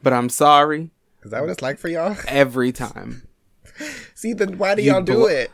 but 0.04 0.14
I'm 0.14 0.30
sorry. 0.30 0.92
is 1.24 1.32
that 1.32 1.42
what 1.42 1.50
it's 1.50 1.62
like 1.64 1.80
for 1.80 1.88
y'all? 1.88 2.16
Every 2.28 2.72
time. 2.72 3.24
See, 4.16 4.34
then 4.34 4.58
why 4.58 4.74
do 4.76 4.82
You 4.82 4.92
y'all 4.92 5.02
do 5.04 5.14
blo- 5.14 5.28
it? 5.28 5.52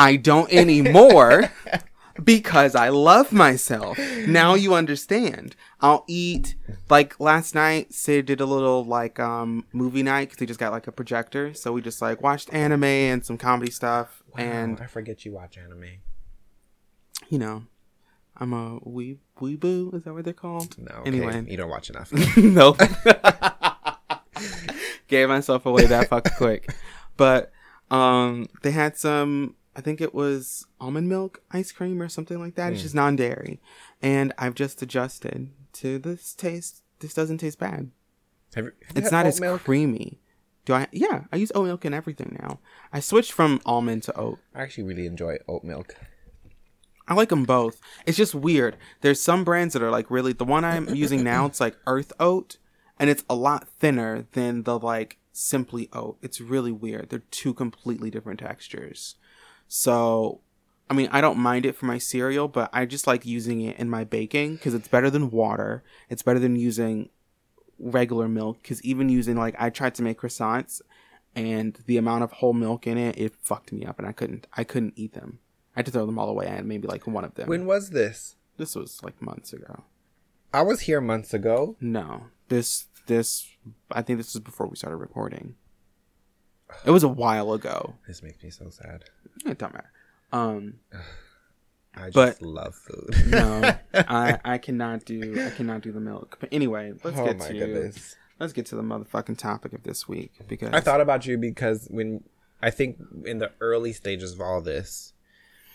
I 0.00 0.16
don't 0.16 0.50
anymore 0.50 1.52
because 2.24 2.74
I 2.74 2.88
love 2.88 3.32
myself. 3.32 3.98
Now 4.26 4.54
you 4.54 4.72
understand. 4.72 5.54
I'll 5.82 6.06
eat 6.08 6.54
like 6.88 7.20
last 7.20 7.54
night. 7.54 7.92
Sid 7.92 8.24
did 8.24 8.40
a 8.40 8.46
little 8.46 8.82
like 8.82 9.20
um 9.20 9.66
movie 9.74 10.02
night 10.02 10.30
because 10.30 10.40
he 10.40 10.46
just 10.46 10.58
got 10.58 10.72
like 10.72 10.86
a 10.86 10.92
projector, 10.92 11.52
so 11.52 11.72
we 11.72 11.82
just 11.82 12.00
like 12.00 12.22
watched 12.22 12.50
anime 12.50 12.84
and 12.84 13.26
some 13.26 13.36
comedy 13.36 13.70
stuff. 13.70 14.22
And 14.38 14.80
I 14.80 14.86
forget 14.86 15.26
you 15.26 15.32
watch 15.32 15.58
anime. 15.58 15.84
you 17.28 17.38
know, 17.38 17.64
I'm 18.38 18.54
a 18.54 18.78
wee 18.82 19.18
weeboo. 19.38 19.94
Is 19.94 20.04
that 20.04 20.14
what 20.14 20.24
they're 20.24 20.32
called? 20.32 20.78
No, 20.78 20.94
okay. 21.00 21.08
Anyway. 21.08 21.44
you 21.46 21.58
don't 21.58 21.68
watch 21.68 21.90
enough. 21.90 22.10
nope. 22.38 22.80
Gave 25.08 25.28
myself 25.28 25.66
away 25.66 25.84
that 25.84 26.08
fucking 26.08 26.32
quick. 26.38 26.72
But 27.18 27.52
um 27.90 28.46
they 28.62 28.70
had 28.70 28.96
some 28.96 29.56
I 29.76 29.80
think 29.80 30.00
it 30.00 30.14
was 30.14 30.66
almond 30.80 31.08
milk 31.08 31.42
ice 31.50 31.72
cream 31.72 32.02
or 32.02 32.08
something 32.08 32.40
like 32.40 32.56
that. 32.56 32.72
It's 32.72 32.82
hmm. 32.82 32.84
just 32.84 32.94
non 32.94 33.16
dairy. 33.16 33.60
And 34.02 34.32
I've 34.38 34.54
just 34.54 34.82
adjusted 34.82 35.50
to 35.74 35.98
this 35.98 36.34
taste. 36.34 36.82
This 36.98 37.14
doesn't 37.14 37.38
taste 37.38 37.58
bad. 37.58 37.90
Have 38.54 38.64
you, 38.66 38.72
have 38.88 38.96
It's 38.96 39.12
not 39.12 39.26
as 39.26 39.40
milk? 39.40 39.64
creamy. 39.64 40.20
Do 40.64 40.74
I 40.74 40.88
yeah, 40.92 41.24
I 41.32 41.36
use 41.36 41.52
oat 41.54 41.66
milk 41.66 41.84
in 41.84 41.94
everything 41.94 42.36
now. 42.40 42.60
I 42.92 43.00
switched 43.00 43.32
from 43.32 43.60
almond 43.64 44.02
to 44.04 44.16
oat. 44.18 44.38
I 44.54 44.62
actually 44.62 44.84
really 44.84 45.06
enjoy 45.06 45.38
oat 45.48 45.64
milk. 45.64 45.94
I 47.08 47.14
like 47.14 47.30
them 47.30 47.44
both. 47.44 47.80
It's 48.06 48.16
just 48.16 48.34
weird. 48.34 48.76
There's 49.00 49.20
some 49.20 49.42
brands 49.42 49.72
that 49.72 49.82
are 49.82 49.90
like 49.90 50.10
really 50.10 50.32
the 50.32 50.44
one 50.44 50.64
I'm 50.64 50.94
using 50.94 51.24
now. 51.24 51.46
It's 51.46 51.60
like 51.60 51.76
Earth 51.86 52.12
Oat, 52.20 52.58
and 53.00 53.10
it's 53.10 53.24
a 53.28 53.34
lot 53.34 53.68
thinner 53.68 54.26
than 54.32 54.62
the 54.62 54.78
like 54.78 55.18
Simply 55.32 55.88
Oat. 55.92 56.18
It's 56.22 56.40
really 56.40 56.70
weird. 56.70 57.10
They're 57.10 57.24
two 57.30 57.52
completely 57.52 58.10
different 58.10 58.38
textures. 58.38 59.16
So, 59.72 60.40
I 60.90 60.94
mean, 60.94 61.08
I 61.12 61.20
don't 61.20 61.38
mind 61.38 61.64
it 61.64 61.76
for 61.76 61.86
my 61.86 61.98
cereal, 61.98 62.48
but 62.48 62.70
I 62.72 62.86
just 62.86 63.06
like 63.06 63.24
using 63.24 63.60
it 63.60 63.78
in 63.78 63.88
my 63.88 64.02
baking 64.02 64.56
because 64.56 64.74
it's 64.74 64.88
better 64.88 65.10
than 65.10 65.30
water. 65.30 65.84
It's 66.08 66.24
better 66.24 66.40
than 66.40 66.56
using 66.56 67.08
regular 67.78 68.26
milk 68.26 68.58
because 68.60 68.82
even 68.82 69.08
using 69.08 69.36
like 69.36 69.54
I 69.58 69.70
tried 69.70 69.94
to 69.94 70.02
make 70.02 70.20
croissants 70.20 70.82
and 71.36 71.78
the 71.86 71.96
amount 71.96 72.24
of 72.24 72.32
whole 72.32 72.52
milk 72.52 72.88
in 72.88 72.98
it, 72.98 73.16
it 73.16 73.36
fucked 73.40 73.72
me 73.72 73.86
up, 73.86 74.00
and 74.00 74.08
I 74.08 74.10
couldn't. 74.10 74.48
I 74.56 74.64
couldn't 74.64 74.94
eat 74.96 75.14
them. 75.14 75.38
I 75.76 75.78
had 75.78 75.86
to 75.86 75.92
throw 75.92 76.04
them 76.04 76.18
all 76.18 76.28
away. 76.28 76.48
I 76.48 76.56
had 76.56 76.66
maybe 76.66 76.88
like 76.88 77.06
one 77.06 77.24
of 77.24 77.36
them. 77.36 77.48
When 77.48 77.64
was 77.64 77.90
this? 77.90 78.34
this 78.56 78.74
was 78.74 79.00
like 79.02 79.22
months 79.22 79.52
ago. 79.52 79.84
I 80.52 80.62
was 80.62 80.80
here 80.80 81.00
months 81.00 81.32
ago. 81.32 81.76
No, 81.80 82.24
this 82.48 82.86
this 83.06 83.48
I 83.92 84.02
think 84.02 84.18
this 84.18 84.34
was 84.34 84.42
before 84.42 84.66
we 84.66 84.76
started 84.76 84.96
recording. 84.96 85.54
It 86.84 86.90
was 86.90 87.02
a 87.02 87.08
while 87.08 87.52
ago. 87.52 87.94
This 88.06 88.22
makes 88.22 88.42
me 88.42 88.50
so 88.50 88.70
sad. 88.70 89.04
It 89.46 89.58
don't 89.58 89.72
matter. 89.74 89.90
Um, 90.32 90.74
I 91.94 92.10
just 92.10 92.14
But- 92.14 92.42
love 92.42 92.74
food. 92.74 93.14
no, 93.26 93.72
I 93.94 94.38
I 94.44 94.58
cannot 94.58 95.04
do 95.04 95.44
I 95.44 95.50
cannot 95.50 95.80
do 95.82 95.90
the 95.92 96.00
milk. 96.00 96.36
But 96.40 96.48
anyway, 96.52 96.92
let's 97.02 97.18
oh 97.18 97.24
get 97.26 97.40
to 97.40 97.52
goodness. 97.52 98.16
let's 98.38 98.52
get 98.52 98.66
to 98.66 98.76
the 98.76 98.82
motherfucking 98.82 99.38
topic 99.38 99.72
of 99.72 99.82
this 99.82 100.06
week 100.08 100.32
because 100.46 100.70
I 100.72 100.80
thought 100.80 101.00
about 101.00 101.26
you 101.26 101.36
because 101.36 101.88
when 101.90 102.22
I 102.62 102.70
think 102.70 102.98
in 103.24 103.38
the 103.38 103.50
early 103.60 103.92
stages 103.92 104.32
of 104.34 104.40
all 104.40 104.60
this, 104.60 105.14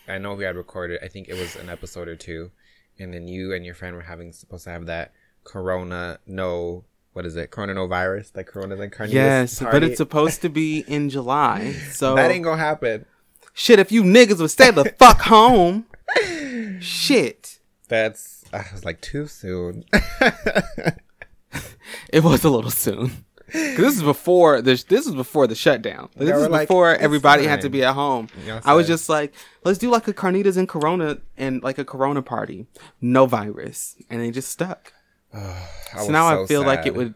I 0.08 0.16
know 0.18 0.34
we 0.34 0.44
had 0.44 0.56
recorded. 0.56 1.00
I 1.04 1.08
think 1.08 1.28
it 1.28 1.34
was 1.34 1.54
an 1.56 1.68
episode 1.68 2.08
or 2.08 2.16
two, 2.16 2.50
and 2.98 3.12
then 3.12 3.28
you 3.28 3.52
and 3.52 3.64
your 3.66 3.74
friend 3.74 3.94
were 3.94 4.02
having 4.02 4.32
supposed 4.32 4.64
to 4.64 4.70
have 4.70 4.86
that 4.86 5.12
Corona 5.44 6.18
no 6.26 6.84
what 7.16 7.24
is 7.24 7.34
it 7.34 7.50
coronavirus, 7.50 8.32
that 8.32 8.44
Corona 8.46 8.76
carnitas 8.76 9.10
yes, 9.12 9.58
but 9.60 9.82
it's 9.82 9.96
supposed 9.96 10.42
to 10.42 10.50
be 10.50 10.80
in 10.86 11.08
July. 11.08 11.74
So 11.92 12.14
that 12.14 12.30
ain't 12.30 12.44
gonna 12.44 12.58
happen. 12.60 13.06
shit. 13.54 13.78
If 13.78 13.90
you 13.90 14.02
niggas 14.02 14.38
would 14.38 14.50
stay 14.50 14.70
the 14.70 14.84
fuck 14.98 15.22
home, 15.22 15.86
shit. 16.78 17.58
That's 17.88 18.44
I 18.52 18.64
was 18.72 18.84
like 18.84 19.00
too 19.00 19.26
soon. 19.26 19.84
It 22.12 22.22
was 22.24 22.44
a 22.44 22.50
little 22.50 22.70
soon. 22.70 23.24
this 23.52 23.96
is 23.96 24.02
before 24.02 24.60
this. 24.60 24.82
This 24.84 25.06
is 25.06 25.14
before 25.14 25.46
the 25.46 25.54
shutdown. 25.54 26.08
This 26.16 26.36
is 26.36 26.48
like, 26.48 26.68
before 26.68 26.92
"It's 26.92 27.02
everybody 27.02 27.44
had 27.46 27.60
to 27.62 27.70
be 27.70 27.84
at 27.84 27.94
home. 27.94 28.28
Y'all 28.44 28.60
I 28.64 28.74
was 28.74 28.86
said- 28.86 28.92
just 28.94 29.08
like, 29.08 29.32
let's 29.64 29.78
do 29.78 29.88
like 29.88 30.06
a 30.08 30.12
carnitas 30.12 30.56
and 30.56 30.68
Corona 30.68 31.18
and 31.38 31.62
like 31.62 31.78
a 31.78 31.84
Corona 31.84 32.22
party, 32.22 32.66
no 33.00 33.26
virus, 33.26 33.96
and 34.10 34.20
they 34.20 34.30
just 34.32 34.48
stuck. 34.50 34.92
I 35.32 35.68
so 36.04 36.10
now 36.10 36.26
I 36.26 36.34
so 36.34 36.46
feel 36.46 36.62
like 36.64 36.86
it 36.86 36.94
would. 36.94 37.14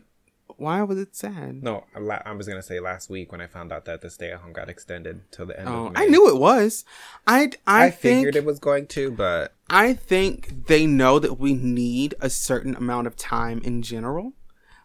Why 0.56 0.82
was 0.82 0.98
it 0.98 1.16
sad? 1.16 1.62
No, 1.62 1.84
I 1.94 2.00
I 2.26 2.32
was 2.32 2.46
gonna 2.46 2.62
say 2.62 2.80
last 2.80 3.08
week 3.08 3.32
when 3.32 3.40
I 3.40 3.46
found 3.46 3.72
out 3.72 3.86
that 3.86 4.02
the 4.02 4.10
stay 4.10 4.30
at 4.30 4.40
home 4.40 4.52
got 4.52 4.68
extended 4.68 5.22
till 5.32 5.46
the 5.46 5.58
end 5.58 5.68
Oh, 5.68 5.86
of 5.86 5.92
May. 5.94 6.02
I 6.02 6.06
knew 6.06 6.28
it 6.28 6.38
was. 6.38 6.84
I 7.26 7.52
I, 7.66 7.86
I, 7.86 7.90
think 7.90 8.18
figured 8.18 8.36
it 8.36 8.44
was 8.44 8.58
going 8.58 8.86
to, 8.88 9.10
but 9.10 9.54
I 9.70 9.94
think 9.94 10.66
they 10.66 10.86
know 10.86 11.18
that 11.18 11.38
we 11.38 11.54
need 11.54 12.14
a 12.20 12.28
certain 12.28 12.74
amount 12.76 13.06
of 13.06 13.16
time 13.16 13.60
in 13.64 13.80
general. 13.82 14.34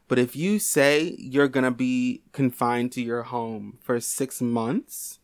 But 0.07 0.19
if 0.19 0.35
you 0.35 0.59
say 0.59 1.15
you're 1.17 1.47
going 1.47 1.63
to 1.63 1.71
be 1.71 2.21
confined 2.31 2.91
to 2.93 3.01
your 3.01 3.23
home 3.23 3.79
for 3.81 3.99
six 3.99 4.39
months, 4.39 5.19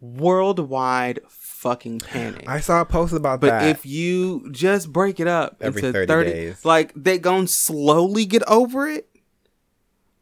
worldwide 0.00 1.20
fucking 1.58 1.98
panic. 2.00 2.44
I 2.48 2.60
saw 2.60 2.80
a 2.80 2.84
post 2.84 3.12
about 3.12 3.40
but 3.40 3.48
that. 3.48 3.60
But 3.60 3.68
if 3.68 3.84
you 3.84 4.48
just 4.52 4.92
break 4.92 5.18
it 5.20 5.26
up 5.26 5.56
Every 5.60 5.80
into 5.80 5.92
30 5.92 6.06
30, 6.06 6.30
days. 6.30 6.64
like 6.64 6.92
they 6.94 7.18
going 7.18 7.46
to 7.46 7.52
slowly 7.52 8.24
get 8.26 8.42
over 8.48 8.88
it. 8.88 9.08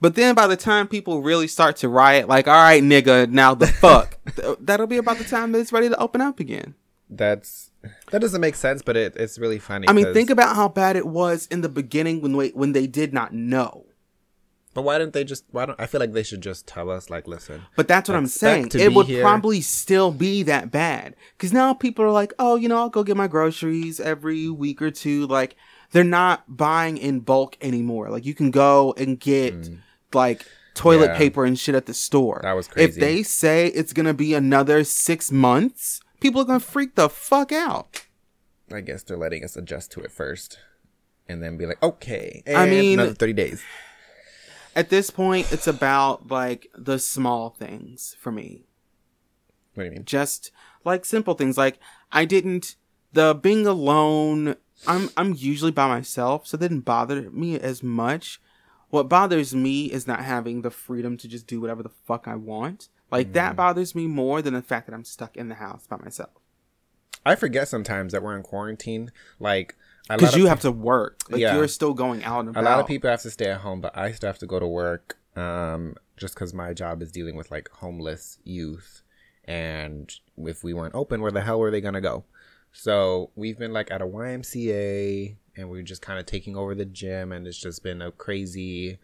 But 0.00 0.14
then 0.14 0.34
by 0.34 0.46
the 0.46 0.56
time 0.56 0.88
people 0.88 1.22
really 1.22 1.46
start 1.48 1.76
to 1.76 1.88
riot, 1.88 2.28
like, 2.28 2.46
all 2.48 2.54
right, 2.54 2.82
nigga, 2.82 3.30
now 3.30 3.54
the 3.54 3.66
fuck, 3.82 4.18
that'll 4.60 4.86
be 4.86 4.98
about 4.98 5.18
the 5.18 5.24
time 5.24 5.52
that 5.52 5.58
it's 5.60 5.72
ready 5.72 5.88
to 5.88 5.96
open 5.98 6.20
up 6.20 6.38
again. 6.40 6.74
That's 7.08 7.70
that 8.10 8.20
doesn't 8.20 8.40
make 8.40 8.56
sense, 8.56 8.82
but 8.82 8.96
it, 8.96 9.14
it's 9.16 9.38
really 9.38 9.58
funny. 9.58 9.88
I 9.88 9.92
mean, 9.92 10.06
'cause- 10.06 10.14
think 10.14 10.30
about 10.30 10.56
how 10.56 10.68
bad 10.68 10.96
it 10.96 11.06
was 11.06 11.46
in 11.50 11.60
the 11.60 11.68
beginning 11.68 12.20
when 12.20 12.36
we, 12.36 12.48
when 12.50 12.72
they 12.72 12.86
did 12.86 13.12
not 13.14 13.32
know. 13.32 13.84
But 14.76 14.82
why 14.82 14.98
didn't 14.98 15.14
they 15.14 15.24
just? 15.24 15.44
Why 15.50 15.64
don't 15.66 15.80
I 15.80 15.86
feel 15.86 16.00
like 16.00 16.12
they 16.12 16.22
should 16.22 16.42
just 16.42 16.66
tell 16.66 16.90
us? 16.90 17.08
Like, 17.10 17.26
listen, 17.26 17.62
But 17.76 17.88
that's 17.88 18.08
what 18.10 18.14
I'm 18.16 18.26
saying. 18.26 18.68
It 18.74 18.92
would 18.94 19.06
here. 19.06 19.22
probably 19.22 19.62
still 19.62 20.12
be 20.12 20.42
that 20.44 20.70
bad 20.70 21.16
because 21.36 21.52
now 21.52 21.72
people 21.72 22.04
are 22.04 22.10
like, 22.10 22.34
oh, 22.38 22.56
you 22.56 22.68
know, 22.68 22.76
I'll 22.76 22.90
go 22.90 23.02
get 23.02 23.16
my 23.16 23.26
groceries 23.26 23.98
every 24.00 24.50
week 24.50 24.82
or 24.82 24.90
two. 24.90 25.26
Like, 25.26 25.56
they're 25.92 26.04
not 26.04 26.44
buying 26.56 26.98
in 26.98 27.20
bulk 27.20 27.56
anymore. 27.62 28.10
Like, 28.10 28.26
you 28.26 28.34
can 28.34 28.50
go 28.50 28.94
and 28.98 29.18
get 29.18 29.70
like 30.12 30.44
toilet 30.74 31.08
Mm. 31.08 31.12
Yeah. 31.14 31.18
paper 31.18 31.44
and 31.46 31.58
shit 31.58 31.74
at 31.74 31.86
the 31.86 31.94
store. 31.94 32.40
That 32.42 32.52
was 32.52 32.68
crazy. 32.68 32.90
If 32.90 32.96
they 32.96 33.22
say 33.22 33.68
it's 33.68 33.94
gonna 33.94 34.12
be 34.12 34.34
another 34.34 34.84
six 34.84 35.32
months, 35.32 36.00
people 36.20 36.42
are 36.42 36.44
gonna 36.44 36.60
freak 36.60 36.96
the 36.96 37.08
fuck 37.08 37.50
out. 37.50 38.04
I 38.70 38.82
guess 38.82 39.02
they're 39.02 39.16
letting 39.16 39.42
us 39.42 39.56
adjust 39.56 39.90
to 39.92 40.00
it 40.00 40.12
first, 40.12 40.58
and 41.28 41.42
then 41.42 41.56
be 41.56 41.64
like, 41.64 41.82
okay. 41.82 42.42
I 42.46 42.66
mean- 42.68 42.98
another 42.98 43.14
thirty 43.14 43.32
days. 43.32 43.62
At 44.76 44.90
this 44.90 45.08
point, 45.10 45.50
it's 45.52 45.66
about 45.66 46.30
like 46.30 46.68
the 46.76 46.98
small 46.98 47.50
things 47.50 48.14
for 48.20 48.30
me. 48.30 48.66
What 49.72 49.84
do 49.84 49.88
you 49.88 49.94
mean? 49.94 50.04
Just 50.04 50.52
like 50.84 51.06
simple 51.06 51.32
things. 51.32 51.56
Like 51.56 51.78
I 52.12 52.26
didn't 52.26 52.76
the 53.14 53.34
being 53.34 53.66
alone. 53.66 54.56
I'm 54.86 55.08
I'm 55.16 55.34
usually 55.34 55.72
by 55.72 55.88
myself, 55.88 56.46
so 56.46 56.56
it 56.56 56.60
didn't 56.60 56.80
bother 56.80 57.30
me 57.30 57.58
as 57.58 57.82
much. 57.82 58.38
What 58.90 59.08
bothers 59.08 59.54
me 59.54 59.86
is 59.86 60.06
not 60.06 60.24
having 60.24 60.60
the 60.60 60.70
freedom 60.70 61.16
to 61.16 61.26
just 61.26 61.46
do 61.46 61.60
whatever 61.60 61.82
the 61.82 61.90
fuck 62.06 62.28
I 62.28 62.36
want. 62.36 62.88
Like 63.10 63.32
that 63.32 63.52
hmm. 63.52 63.56
bothers 63.56 63.94
me 63.94 64.06
more 64.06 64.42
than 64.42 64.52
the 64.52 64.62
fact 64.62 64.86
that 64.86 64.94
I'm 64.94 65.04
stuck 65.04 65.36
in 65.36 65.48
the 65.48 65.54
house 65.54 65.86
by 65.86 65.96
myself. 65.96 66.30
I 67.24 67.34
forget 67.34 67.66
sometimes 67.66 68.12
that 68.12 68.22
we're 68.22 68.36
in 68.36 68.42
quarantine. 68.42 69.10
Like 69.40 69.74
Because 70.08 70.36
you 70.36 70.44
pe- 70.44 70.48
have 70.48 70.60
to 70.60 70.70
work. 70.72 71.20
Like 71.28 71.40
Yeah. 71.40 71.56
you're 71.56 71.68
still 71.68 71.94
going 71.94 72.22
out 72.24 72.40
and 72.40 72.50
about. 72.50 72.62
a 72.62 72.64
lot 72.64 72.80
of 72.80 72.86
people 72.86 73.10
have 73.10 73.22
to 73.22 73.30
stay 73.30 73.50
at 73.50 73.60
home, 73.60 73.80
but 73.80 73.96
I 73.96 74.12
still 74.12 74.28
have 74.28 74.38
to 74.38 74.46
go 74.46 74.58
to 74.60 74.66
work. 74.66 75.16
Um, 75.34 75.96
just 76.16 76.34
because 76.34 76.54
my 76.54 76.72
job 76.72 77.02
is 77.02 77.12
dealing 77.12 77.36
with 77.36 77.50
like 77.50 77.68
homeless 77.70 78.38
youth, 78.44 79.02
and 79.44 80.10
if 80.38 80.64
we 80.64 80.72
weren't 80.72 80.94
open, 80.94 81.20
where 81.20 81.30
the 81.32 81.42
hell 81.42 81.58
were 81.58 81.70
they 81.70 81.80
gonna 81.80 82.00
go? 82.00 82.24
So 82.72 83.30
we've 83.36 83.58
been 83.58 83.72
like 83.72 83.90
at 83.90 84.00
a 84.02 84.06
YMCA, 84.06 85.36
and 85.56 85.70
we're 85.70 85.82
just 85.82 86.02
kind 86.02 86.18
of 86.18 86.26
taking 86.26 86.56
over 86.56 86.74
the 86.74 86.84
gym, 86.84 87.32
and 87.32 87.46
it's 87.46 87.58
just 87.58 87.82
been 87.82 88.00
a 88.02 88.10
crazy. 88.12 88.98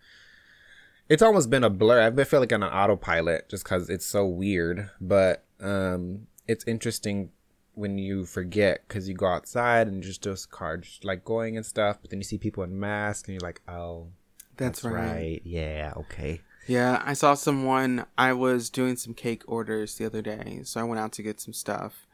It's 1.08 1.22
almost 1.22 1.50
been 1.50 1.64
a 1.64 1.70
blur. 1.70 2.00
I've 2.00 2.16
been 2.16 2.24
feeling 2.24 2.44
like 2.48 2.52
on 2.54 2.62
an 2.62 2.72
autopilot 2.72 3.48
just 3.48 3.64
because 3.64 3.90
it's 3.90 4.06
so 4.06 4.24
weird, 4.26 4.88
but 5.00 5.44
um, 5.60 6.26
it's 6.46 6.64
interesting 6.66 7.30
when 7.74 7.98
you 7.98 8.26
forget 8.26 8.84
because 8.86 9.08
you 9.08 9.14
go 9.14 9.26
outside 9.26 9.88
and 9.88 10.02
just 10.02 10.50
cars 10.50 11.00
like 11.02 11.24
going 11.24 11.56
and 11.56 11.64
stuff, 11.64 11.98
but 12.00 12.10
then 12.10 12.20
you 12.20 12.24
see 12.24 12.38
people 12.38 12.62
in 12.62 12.78
masks 12.78 13.28
and 13.28 13.34
you're 13.34 13.46
like, 13.46 13.62
oh, 13.68 14.08
That's, 14.56 14.84
right. 14.84 15.40
Yeah, 15.44 15.92
okay. 15.96 16.40
Yeah, 16.66 17.02
I 17.04 17.14
saw 17.14 17.34
someone. 17.34 18.06
I 18.16 18.32
was 18.34 18.70
doing 18.70 18.96
some 18.96 19.14
cake 19.14 19.42
orders 19.46 19.96
the 19.96 20.06
other 20.06 20.22
day, 20.22 20.60
so 20.64 20.80
I 20.80 20.84
went 20.84 21.00
out 21.00 21.12
to 21.12 21.22
get 21.22 21.40
some 21.40 21.52
stuff, 21.52 22.06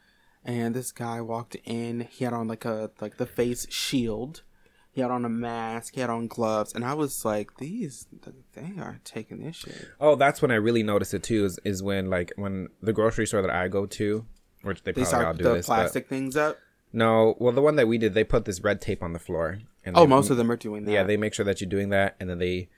and 0.44 0.74
this 0.74 0.90
guy 0.90 1.20
walked 1.20 1.56
in. 1.64 2.08
He 2.10 2.24
had 2.24 2.32
on 2.32 2.48
like 2.48 2.64
a 2.64 2.90
like 3.00 3.18
the 3.18 3.26
face 3.26 3.66
shield. 3.70 4.42
He 4.90 5.02
had 5.02 5.10
on 5.10 5.24
a 5.24 5.28
mask. 5.28 5.94
He 5.94 6.00
had 6.00 6.08
on 6.08 6.28
gloves, 6.28 6.72
and 6.74 6.82
I 6.84 6.94
was 6.94 7.26
like, 7.26 7.58
"These, 7.58 8.06
they 8.54 8.72
are 8.78 9.00
taking 9.04 9.42
this 9.42 9.56
shit." 9.56 9.90
Oh, 10.00 10.16
that's 10.16 10.40
when 10.40 10.50
I 10.50 10.54
really 10.54 10.82
noticed 10.82 11.12
it 11.12 11.22
too. 11.22 11.44
Is, 11.44 11.60
is 11.64 11.82
when 11.82 12.08
like 12.08 12.32
when 12.36 12.68
the 12.80 12.94
grocery 12.94 13.26
store 13.26 13.42
that 13.42 13.50
I 13.50 13.68
go 13.68 13.84
to, 13.84 14.24
which 14.62 14.82
they 14.82 14.92
They 14.92 15.04
probably 15.04 15.26
all 15.26 15.34
do 15.34 15.44
the 15.44 15.54
this. 15.54 15.66
plastic 15.66 16.08
things 16.08 16.36
up. 16.36 16.58
no, 16.92 17.36
well, 17.38 17.52
the 17.52 17.62
one 17.62 17.76
that 17.76 17.86
we 17.88 17.98
did, 17.98 18.14
they 18.14 18.24
put 18.24 18.44
this 18.44 18.60
red 18.62 18.80
tape 18.80 19.02
on 19.02 19.12
the 19.12 19.18
floor. 19.18 19.58
And 19.84 19.96
Oh, 19.96 20.00
they- 20.00 20.06
most 20.06 20.30
of 20.30 20.36
them 20.36 20.50
are 20.50 20.56
doing 20.56 20.84
that. 20.84 20.92
Yeah, 20.92 21.02
they 21.04 21.16
make 21.16 21.32
sure 21.34 21.44
that 21.44 21.60
you're 21.60 21.70
doing 21.70 21.88
that, 21.90 22.16
and 22.20 22.28
then 22.28 22.38
they 22.38 22.68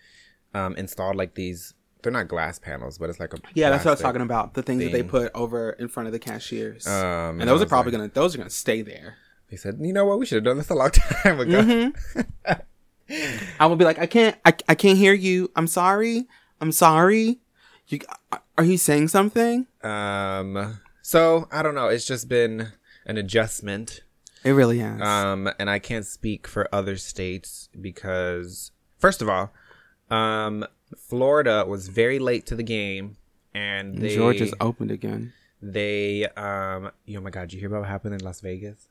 um, 0.54 0.74
installed 0.76 1.16
like 1.16 1.34
these. 1.34 1.74
They're 2.02 2.12
not 2.12 2.28
glass 2.28 2.58
panels, 2.58 2.96
but 2.98 3.10
it's 3.10 3.20
like 3.20 3.34
a 3.34 3.38
Yeah, 3.54 3.70
that's 3.70 3.84
what 3.84 3.90
I 3.90 3.94
was 3.94 4.00
talking 4.00 4.22
about. 4.22 4.54
The 4.54 4.62
things 4.62 4.82
that 4.84 4.92
they 4.92 5.02
put 5.02 5.30
over 5.34 5.70
in 5.72 5.88
front 5.88 6.06
of 6.06 6.12
the 6.12 6.18
cashiers, 6.18 6.86
Um, 6.86 7.40
and 7.40 7.48
those 7.48 7.60
are 7.62 7.66
probably 7.66 7.92
like- 7.92 8.00
gonna 8.00 8.10
those 8.14 8.34
are 8.34 8.38
gonna 8.38 8.48
stay 8.50 8.82
there. 8.82 9.16
They 9.50 9.56
said, 9.56 9.78
you 9.80 9.92
know 9.92 10.04
what, 10.06 10.18
we 10.20 10.26
should 10.26 10.36
have 10.36 10.44
done 10.44 10.56
this 10.58 10.70
a 10.70 10.74
long 10.74 10.90
time 11.22 11.40
ago. 11.40 11.62
Mm-hmm. 11.62 12.52
I 13.58 13.66
will 13.66 13.76
be 13.76 13.84
like, 13.84 13.98
I 13.98 14.06
can't, 14.06 14.36
I, 14.44 14.54
I 14.68 14.74
can't 14.76 14.96
hear 14.96 15.12
you. 15.12 15.50
I'm 15.56 15.66
sorry. 15.66 16.26
I'm 16.60 16.70
sorry. 16.72 17.40
You 17.88 17.98
are 18.56 18.64
you 18.64 18.78
saying 18.78 19.08
something? 19.08 19.66
Um, 19.82 20.78
so 21.10 21.48
I 21.50 21.62
don't 21.62 21.74
know. 21.74 21.88
It's 21.88 22.06
just 22.06 22.28
been 22.28 22.68
an 23.04 23.16
adjustment. 23.16 24.02
It 24.44 24.52
really 24.52 24.78
has. 24.78 25.00
Um, 25.02 25.50
and 25.58 25.68
I 25.68 25.80
can't 25.80 26.06
speak 26.06 26.46
for 26.46 26.68
other 26.72 26.96
states 26.96 27.68
because, 27.78 28.70
first 28.98 29.20
of 29.20 29.28
all, 29.28 29.50
um, 30.10 30.64
Florida 30.96 31.64
was 31.66 31.88
very 31.88 32.18
late 32.20 32.46
to 32.46 32.54
the 32.54 32.62
game, 32.62 33.16
and 33.52 33.98
they 33.98 34.14
Georgia's 34.14 34.54
opened 34.60 34.92
again. 34.92 35.32
they 35.60 36.26
um, 36.36 36.92
oh 37.16 37.20
my 37.20 37.30
god, 37.30 37.48
did 37.48 37.54
you 37.54 37.58
hear 37.58 37.68
about 37.68 37.80
what 37.80 37.88
happened 37.88 38.14
in 38.14 38.20
Las 38.20 38.40
Vegas? 38.40 38.88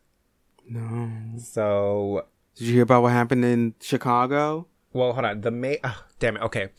No. 0.67 1.09
So, 1.39 2.25
Did 2.55 2.67
you 2.67 2.73
hear 2.73 2.83
about 2.83 3.01
what 3.01 3.13
happened 3.13 3.45
in 3.45 3.75
Chicago? 3.79 4.67
well, 4.91 5.13
hold 5.13 5.25
on. 5.25 5.41
The 5.41 5.51
may, 5.51 5.79
oh, 5.83 6.03
damn 6.19 6.35
it. 6.35 6.41
Okay, 6.43 6.69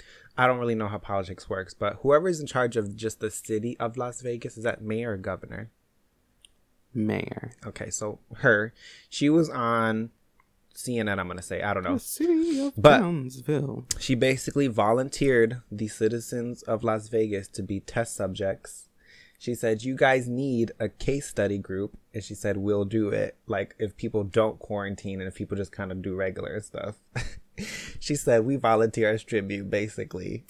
I 0.40 0.46
don't 0.46 0.58
really 0.58 0.74
know 0.74 0.88
how 0.88 0.96
politics 0.96 1.50
works, 1.50 1.74
but 1.74 1.98
whoever 2.00 2.26
is 2.26 2.40
in 2.40 2.46
charge 2.46 2.76
of 2.76 2.96
just 2.96 3.20
the 3.20 3.30
city 3.30 3.76
of 3.78 3.98
Las 3.98 4.22
Vegas 4.22 4.56
is 4.56 4.64
that 4.64 4.80
mayor 4.80 5.12
or 5.12 5.16
governor? 5.18 5.70
Mayor. 6.94 7.52
Okay, 7.66 7.90
so 7.90 8.20
her, 8.36 8.72
she 9.10 9.28
was 9.28 9.50
on 9.50 10.10
CNN. 10.74 11.18
I'm 11.18 11.28
gonna 11.28 11.42
say 11.42 11.60
I 11.60 11.74
don't 11.74 11.82
know. 11.82 11.94
The 11.94 12.00
city 12.00 12.60
of 12.66 12.72
But- 12.76 13.00
Townsville. 13.00 13.84
She 13.98 14.14
basically 14.14 14.66
volunteered 14.66 15.60
the 15.70 15.88
citizens 15.88 16.62
of 16.62 16.82
Las 16.82 17.08
Vegas 17.08 17.46
to 17.48 17.62
be 17.62 17.80
test 17.80 18.16
subjects. 18.16 18.88
She 19.38 19.54
said, 19.54 19.82
"You 19.82 19.94
guys 19.94 20.26
need 20.26 20.72
a 20.80 20.88
case 20.88 21.26
study 21.26 21.58
group," 21.58 21.98
and 22.14 22.24
she 22.24 22.34
said, 22.34 22.56
"We'll 22.56 22.84
do 22.86 23.10
it. 23.10 23.36
Like 23.46 23.74
if 23.78 23.94
people 23.96 24.24
don't 24.24 24.58
quarantine 24.58 25.20
and 25.20 25.28
if 25.28 25.34
people 25.34 25.56
just 25.58 25.72
kind 25.72 25.92
of 25.92 26.00
do 26.02 26.14
regular 26.14 26.60
stuff." 26.60 26.96
she 28.00 28.14
said, 28.14 28.44
"We 28.44 28.56
volunteer 28.56 29.10
as 29.10 29.22
tribute, 29.22 29.70
basically." 29.70 30.44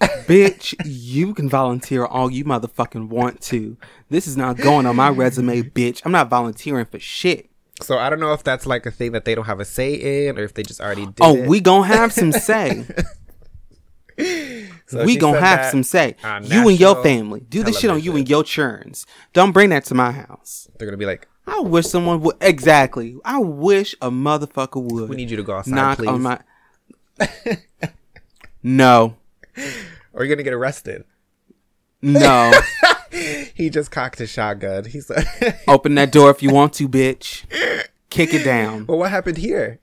Bitch, 0.00 0.74
you 0.84 1.34
can 1.34 1.48
volunteer 1.48 2.06
all 2.06 2.30
you 2.30 2.44
motherfucking 2.44 3.08
want 3.08 3.40
to. 3.42 3.76
This 4.10 4.28
is 4.28 4.36
not 4.36 4.56
going 4.56 4.86
on 4.86 4.94
my 4.94 5.08
resume, 5.08 5.62
bitch. 5.62 6.02
I'm 6.04 6.12
not 6.12 6.28
volunteering 6.28 6.86
for 6.86 7.00
shit. 7.00 7.50
So 7.82 7.98
I 7.98 8.10
don't 8.10 8.20
know 8.20 8.32
if 8.32 8.44
that's 8.44 8.66
like 8.66 8.86
a 8.86 8.90
thing 8.90 9.12
that 9.12 9.24
they 9.24 9.34
don't 9.34 9.46
have 9.46 9.60
a 9.60 9.64
say 9.64 10.28
in, 10.28 10.38
or 10.38 10.42
if 10.42 10.54
they 10.54 10.62
just 10.62 10.80
already 10.80 11.06
did. 11.06 11.20
Oh, 11.20 11.36
it. 11.36 11.48
we 11.48 11.60
gonna 11.60 11.86
have 11.86 12.12
some 12.12 12.32
say. 12.32 12.86
So 14.88 15.04
we 15.04 15.16
gonna 15.16 15.38
have 15.38 15.70
some 15.70 15.84
say. 15.84 16.16
You 16.42 16.68
and 16.68 16.80
your 16.80 17.02
family. 17.02 17.40
Do 17.40 17.62
this 17.62 17.78
shit 17.78 17.90
on 17.90 18.00
you 18.00 18.16
and 18.16 18.28
your 18.28 18.42
churns. 18.42 19.06
Don't 19.32 19.52
bring 19.52 19.70
that 19.70 19.84
to 19.86 19.94
my 19.94 20.10
house. 20.10 20.68
They're 20.76 20.88
gonna 20.88 20.96
be 20.96 21.06
like, 21.06 21.28
I 21.48 21.60
wish 21.60 21.86
someone 21.86 22.20
would 22.20 22.36
exactly. 22.40 23.18
I 23.24 23.38
wish 23.38 23.94
a 24.00 24.10
motherfucker 24.10 24.82
would. 24.82 25.08
"We 25.08 25.16
need 25.16 25.30
you 25.30 25.36
to 25.36 25.42
go 25.42 25.56
outside, 25.56 25.74
knock 25.74 25.98
please." 25.98 26.08
on 26.08 26.22
my. 26.22 26.40
no, 28.62 29.16
or 30.12 30.24
you're 30.24 30.28
gonna 30.34 30.42
get 30.42 30.52
arrested. 30.52 31.04
no. 32.02 32.52
He 33.10 33.70
just 33.70 33.90
cocked 33.90 34.18
his 34.18 34.28
shotgun. 34.30 34.84
He 34.84 35.00
said, 35.00 35.26
Open 35.66 35.94
that 35.94 36.12
door 36.12 36.30
if 36.30 36.42
you 36.42 36.52
want 36.52 36.74
to, 36.74 36.88
bitch. 36.88 37.44
Kick 38.10 38.34
it 38.34 38.44
down. 38.44 38.86
"Well, 38.86 38.98
what 38.98 39.10
happened 39.10 39.38
here?" 39.38 39.80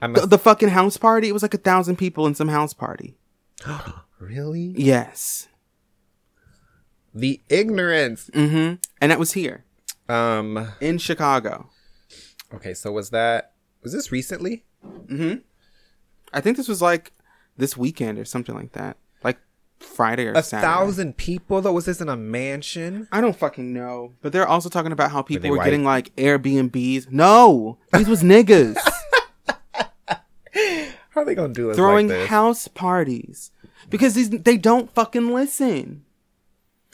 I 0.00 0.08
The, 0.08 0.26
the 0.26 0.38
fucking 0.38 0.70
house 0.70 0.96
party. 0.96 1.28
It 1.28 1.32
was 1.32 1.42
like 1.42 1.54
a 1.54 1.58
thousand 1.58 1.96
people 1.96 2.26
in 2.26 2.34
some 2.34 2.48
house 2.48 2.72
party. 2.72 3.16
really 4.18 4.74
Yes. 4.76 5.48
the 7.14 7.40
ignorance. 7.48 8.30
Mm-hmm. 8.32 8.76
And 9.00 9.10
that 9.12 9.18
was 9.18 9.32
here 9.32 9.64
Um. 10.12 10.68
in 10.80 10.98
Chicago. 10.98 11.70
Okay, 12.54 12.74
so 12.74 12.92
was 12.92 13.10
that 13.10 13.52
was 13.82 13.92
this 13.92 14.12
recently? 14.12 14.64
Mm-hmm. 14.84 15.38
I 16.32 16.40
think 16.40 16.56
this 16.56 16.68
was 16.68 16.82
like 16.82 17.12
this 17.56 17.76
weekend 17.76 18.18
or 18.18 18.24
something 18.24 18.54
like 18.54 18.72
that. 18.72 18.96
Like 19.24 19.38
Friday 19.78 20.26
or 20.26 20.32
A 20.32 20.42
Saturday. 20.42 20.66
thousand 20.72 21.16
people 21.16 21.60
though. 21.60 21.72
Was 21.72 21.84
this 21.86 22.00
in 22.00 22.08
a 22.08 22.16
mansion? 22.16 23.08
I 23.12 23.20
don't 23.20 23.36
fucking 23.36 23.72
know. 23.72 24.12
But 24.22 24.32
they're 24.32 24.46
also 24.46 24.68
talking 24.68 24.92
about 24.92 25.10
how 25.12 25.22
people 25.22 25.42
they 25.42 25.50
were 25.50 25.62
getting 25.64 25.84
like 25.84 26.14
Airbnbs. 26.16 27.10
No, 27.10 27.78
these 27.92 28.08
was 28.08 28.22
niggas 28.22 28.76
How 31.10 31.20
are 31.22 31.24
they 31.24 31.34
gonna 31.34 31.52
do 31.52 31.70
us 31.70 31.76
throwing 31.76 32.08
like 32.08 32.18
this? 32.18 32.28
house 32.28 32.68
parties 32.68 33.50
because 33.90 34.14
these 34.14 34.30
they 34.30 34.56
don't 34.56 34.92
fucking 34.94 35.32
listen. 35.32 36.04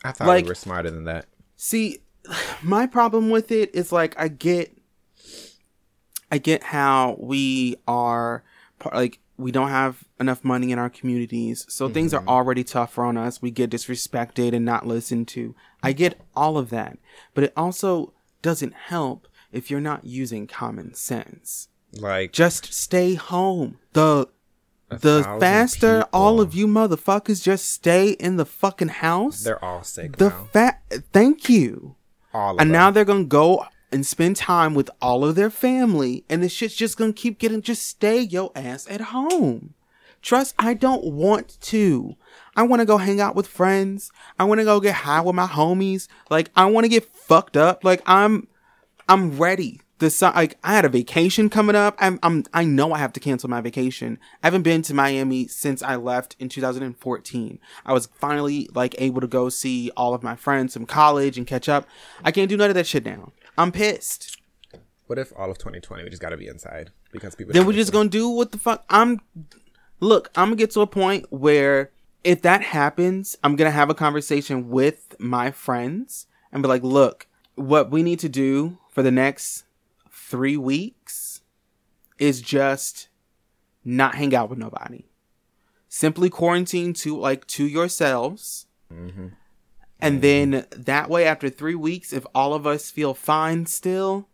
I 0.04 0.12
thought 0.12 0.28
like- 0.28 0.44
we 0.44 0.50
were 0.50 0.54
smarter 0.54 0.90
than 0.90 1.04
that. 1.04 1.26
See, 1.56 1.98
my 2.62 2.86
problem 2.86 3.30
with 3.30 3.50
it 3.50 3.74
is 3.74 3.92
like 3.92 4.18
I 4.18 4.28
get, 4.28 4.76
I 6.30 6.38
get 6.38 6.62
how 6.62 7.16
we 7.18 7.76
are 7.86 8.44
like 8.92 9.18
we 9.36 9.52
don't 9.52 9.68
have 9.70 10.04
enough 10.18 10.44
money 10.44 10.72
in 10.72 10.78
our 10.78 10.90
communities, 10.90 11.64
so 11.68 11.88
things 11.88 12.12
are 12.12 12.20
mm-hmm. 12.20 12.28
already 12.28 12.64
tougher 12.64 13.04
on 13.04 13.16
us. 13.16 13.40
We 13.40 13.50
get 13.50 13.70
disrespected 13.70 14.52
and 14.52 14.64
not 14.64 14.86
listened 14.86 15.28
to. 15.28 15.54
I 15.82 15.92
get 15.92 16.20
all 16.34 16.58
of 16.58 16.70
that, 16.70 16.98
but 17.34 17.44
it 17.44 17.52
also 17.56 18.12
doesn't 18.42 18.74
help 18.74 19.28
if 19.52 19.70
you're 19.70 19.80
not 19.80 20.04
using 20.04 20.46
common 20.46 20.94
sense. 20.94 21.68
Like 21.92 22.32
Just 22.32 22.72
stay 22.74 23.14
home. 23.14 23.78
The 23.92 24.28
the 24.88 25.22
faster 25.38 26.06
all 26.12 26.40
of 26.40 26.54
you 26.54 26.66
motherfuckers 26.66 27.42
just 27.42 27.70
stay 27.70 28.10
in 28.10 28.36
the 28.36 28.46
fucking 28.46 28.88
house. 28.88 29.42
they're 29.42 29.62
all 29.62 29.82
sick 29.82 30.16
the 30.16 30.30
now. 30.30 30.48
fat. 30.52 30.82
Thank 31.12 31.48
you. 31.48 31.96
All 32.38 32.54
of 32.54 32.60
And 32.60 32.70
them. 32.70 32.72
now 32.72 32.90
they're 32.90 33.04
gonna 33.04 33.24
go 33.24 33.64
and 33.90 34.04
spend 34.06 34.36
time 34.36 34.74
with 34.74 34.90
all 35.00 35.24
of 35.24 35.34
their 35.34 35.50
family, 35.50 36.24
and 36.28 36.42
the 36.42 36.48
shit's 36.48 36.74
just 36.74 36.96
gonna 36.96 37.12
keep 37.12 37.38
getting. 37.38 37.62
Just 37.62 37.86
stay 37.86 38.20
your 38.20 38.50
ass 38.54 38.86
at 38.90 39.00
home. 39.00 39.74
Trust, 40.20 40.54
I 40.58 40.74
don't 40.74 41.04
want 41.04 41.60
to. 41.60 42.16
I 42.56 42.62
want 42.64 42.80
to 42.80 42.86
go 42.86 42.98
hang 42.98 43.20
out 43.20 43.36
with 43.36 43.46
friends. 43.46 44.10
I 44.38 44.44
want 44.44 44.58
to 44.58 44.64
go 44.64 44.80
get 44.80 44.94
high 44.94 45.20
with 45.20 45.34
my 45.36 45.46
homies. 45.46 46.08
Like 46.28 46.50
I 46.56 46.66
want 46.66 46.84
to 46.84 46.88
get 46.88 47.04
fucked 47.04 47.56
up. 47.56 47.84
Like 47.84 48.02
I'm, 48.04 48.48
I'm 49.08 49.38
ready 49.38 49.80
the 49.98 50.32
like 50.34 50.58
I 50.62 50.74
had 50.74 50.84
a 50.84 50.88
vacation 50.88 51.50
coming 51.50 51.76
up. 51.76 51.96
I'm, 51.98 52.18
I'm 52.22 52.44
I 52.54 52.64
know 52.64 52.92
I 52.92 52.98
have 52.98 53.12
to 53.14 53.20
cancel 53.20 53.50
my 53.50 53.60
vacation. 53.60 54.18
I 54.42 54.46
haven't 54.46 54.62
been 54.62 54.82
to 54.82 54.94
Miami 54.94 55.48
since 55.48 55.82
I 55.82 55.96
left 55.96 56.36
in 56.38 56.48
2014. 56.48 57.58
I 57.84 57.92
was 57.92 58.06
finally 58.06 58.68
like 58.74 58.94
able 58.98 59.20
to 59.20 59.26
go 59.26 59.48
see 59.48 59.90
all 59.96 60.14
of 60.14 60.22
my 60.22 60.36
friends 60.36 60.74
from 60.74 60.86
college 60.86 61.36
and 61.36 61.46
catch 61.46 61.68
up. 61.68 61.86
I 62.24 62.30
can't 62.30 62.48
do 62.48 62.56
none 62.56 62.70
of 62.70 62.74
that 62.74 62.86
shit 62.86 63.04
now. 63.04 63.32
I'm 63.56 63.72
pissed. 63.72 64.40
What 65.06 65.18
if 65.18 65.32
all 65.36 65.50
of 65.50 65.58
2020 65.58 66.04
we 66.04 66.10
just 66.10 66.22
got 66.22 66.30
to 66.30 66.36
be 66.36 66.46
inside 66.46 66.90
because 67.10 67.34
people? 67.34 67.52
Then 67.52 67.66
we're 67.66 67.72
just 67.72 67.92
gonna 67.92 68.08
do 68.08 68.28
what 68.28 68.52
the 68.52 68.58
fuck. 68.58 68.84
I'm 68.88 69.20
look. 70.00 70.30
I'm 70.36 70.48
gonna 70.48 70.56
get 70.56 70.70
to 70.72 70.80
a 70.80 70.86
point 70.86 71.26
where 71.30 71.90
if 72.22 72.42
that 72.42 72.62
happens, 72.62 73.36
I'm 73.42 73.56
gonna 73.56 73.70
have 73.70 73.90
a 73.90 73.94
conversation 73.94 74.68
with 74.68 75.16
my 75.18 75.50
friends 75.50 76.26
and 76.52 76.62
be 76.62 76.68
like, 76.68 76.82
look, 76.82 77.26
what 77.56 77.90
we 77.90 78.02
need 78.02 78.20
to 78.20 78.28
do 78.28 78.78
for 78.90 79.02
the 79.02 79.10
next 79.10 79.64
three 80.28 80.56
weeks 80.56 81.40
is 82.18 82.40
just 82.42 83.08
not 83.84 84.16
hang 84.16 84.34
out 84.34 84.50
with 84.50 84.58
nobody. 84.58 85.06
Simply 85.88 86.28
quarantine 86.28 86.92
to 86.94 87.16
like 87.16 87.46
to 87.48 87.64
yourselves. 87.64 88.66
Mm-hmm. 88.92 89.28
And 90.00 90.22
then 90.22 90.66
that 90.76 91.08
way, 91.08 91.24
after 91.24 91.48
three 91.48 91.74
weeks, 91.74 92.12
if 92.12 92.24
all 92.34 92.54
of 92.54 92.66
us 92.66 92.90
feel 92.90 93.14
fine 93.14 93.66
still, 93.66 94.28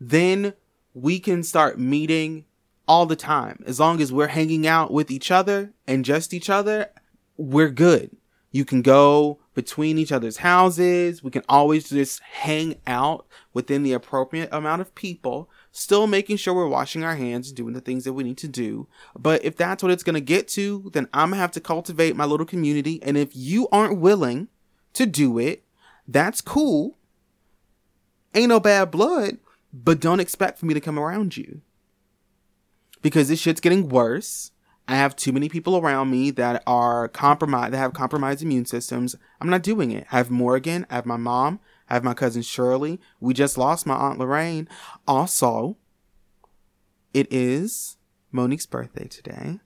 then 0.00 0.54
we 0.94 1.18
can 1.18 1.42
start 1.42 1.78
meeting 1.78 2.44
all 2.86 3.04
the 3.04 3.16
time. 3.16 3.62
As 3.66 3.80
long 3.80 4.00
as 4.00 4.12
we're 4.12 4.28
hanging 4.28 4.66
out 4.66 4.92
with 4.92 5.10
each 5.10 5.30
other 5.30 5.72
and 5.86 6.04
just 6.04 6.32
each 6.32 6.48
other, 6.48 6.90
we're 7.36 7.70
good. 7.70 8.16
You 8.52 8.64
can 8.64 8.80
go 8.80 9.40
between 9.54 9.98
each 9.98 10.12
other's 10.12 10.38
houses. 10.38 11.22
We 11.22 11.30
can 11.30 11.42
always 11.48 11.88
just 11.88 12.20
hang 12.22 12.76
out 12.86 13.26
within 13.52 13.82
the 13.82 13.92
appropriate 13.92 14.48
amount 14.52 14.80
of 14.80 14.94
people, 14.94 15.50
still 15.70 16.06
making 16.06 16.38
sure 16.38 16.54
we're 16.54 16.66
washing 16.66 17.04
our 17.04 17.16
hands 17.16 17.48
and 17.48 17.56
doing 17.56 17.74
the 17.74 17.80
things 17.80 18.04
that 18.04 18.12
we 18.14 18.24
need 18.24 18.38
to 18.38 18.48
do. 18.48 18.86
But 19.18 19.44
if 19.44 19.56
that's 19.56 19.82
what 19.82 19.92
it's 19.92 20.02
going 20.02 20.14
to 20.14 20.20
get 20.20 20.48
to, 20.48 20.90
then 20.92 21.08
I'm 21.12 21.30
going 21.30 21.38
to 21.38 21.42
have 21.42 21.52
to 21.52 21.60
cultivate 21.60 22.16
my 22.16 22.24
little 22.24 22.46
community. 22.46 23.02
And 23.02 23.16
if 23.16 23.34
you 23.34 23.68
aren't 23.70 23.98
willing 23.98 24.48
to 24.94 25.06
do 25.06 25.38
it, 25.38 25.64
that's 26.08 26.40
cool. 26.40 26.96
Ain't 28.34 28.48
no 28.48 28.60
bad 28.60 28.90
blood, 28.90 29.38
but 29.72 30.00
don't 30.00 30.20
expect 30.20 30.58
for 30.58 30.66
me 30.66 30.74
to 30.74 30.80
come 30.80 30.98
around 30.98 31.36
you. 31.36 31.60
Because 33.02 33.28
this 33.28 33.40
shit's 33.40 33.60
getting 33.60 33.88
worse. 33.88 34.51
I 34.88 34.96
have 34.96 35.14
too 35.14 35.32
many 35.32 35.48
people 35.48 35.76
around 35.76 36.10
me 36.10 36.30
that 36.32 36.62
are 36.66 37.08
compromised, 37.08 37.72
that 37.72 37.78
have 37.78 37.92
compromised 37.92 38.42
immune 38.42 38.66
systems. 38.66 39.14
I'm 39.40 39.48
not 39.48 39.62
doing 39.62 39.90
it. 39.90 40.06
I 40.10 40.16
have 40.18 40.30
Morgan. 40.30 40.86
I 40.90 40.96
have 40.96 41.06
my 41.06 41.16
mom. 41.16 41.60
I 41.88 41.94
have 41.94 42.04
my 42.04 42.14
cousin 42.14 42.42
Shirley. 42.42 43.00
We 43.20 43.34
just 43.34 43.56
lost 43.56 43.86
my 43.86 43.94
aunt 43.94 44.18
Lorraine. 44.18 44.68
Also, 45.06 45.76
it 47.14 47.28
is 47.30 47.96
Monique's 48.32 48.66
birthday 48.66 49.06
today. 49.06 49.60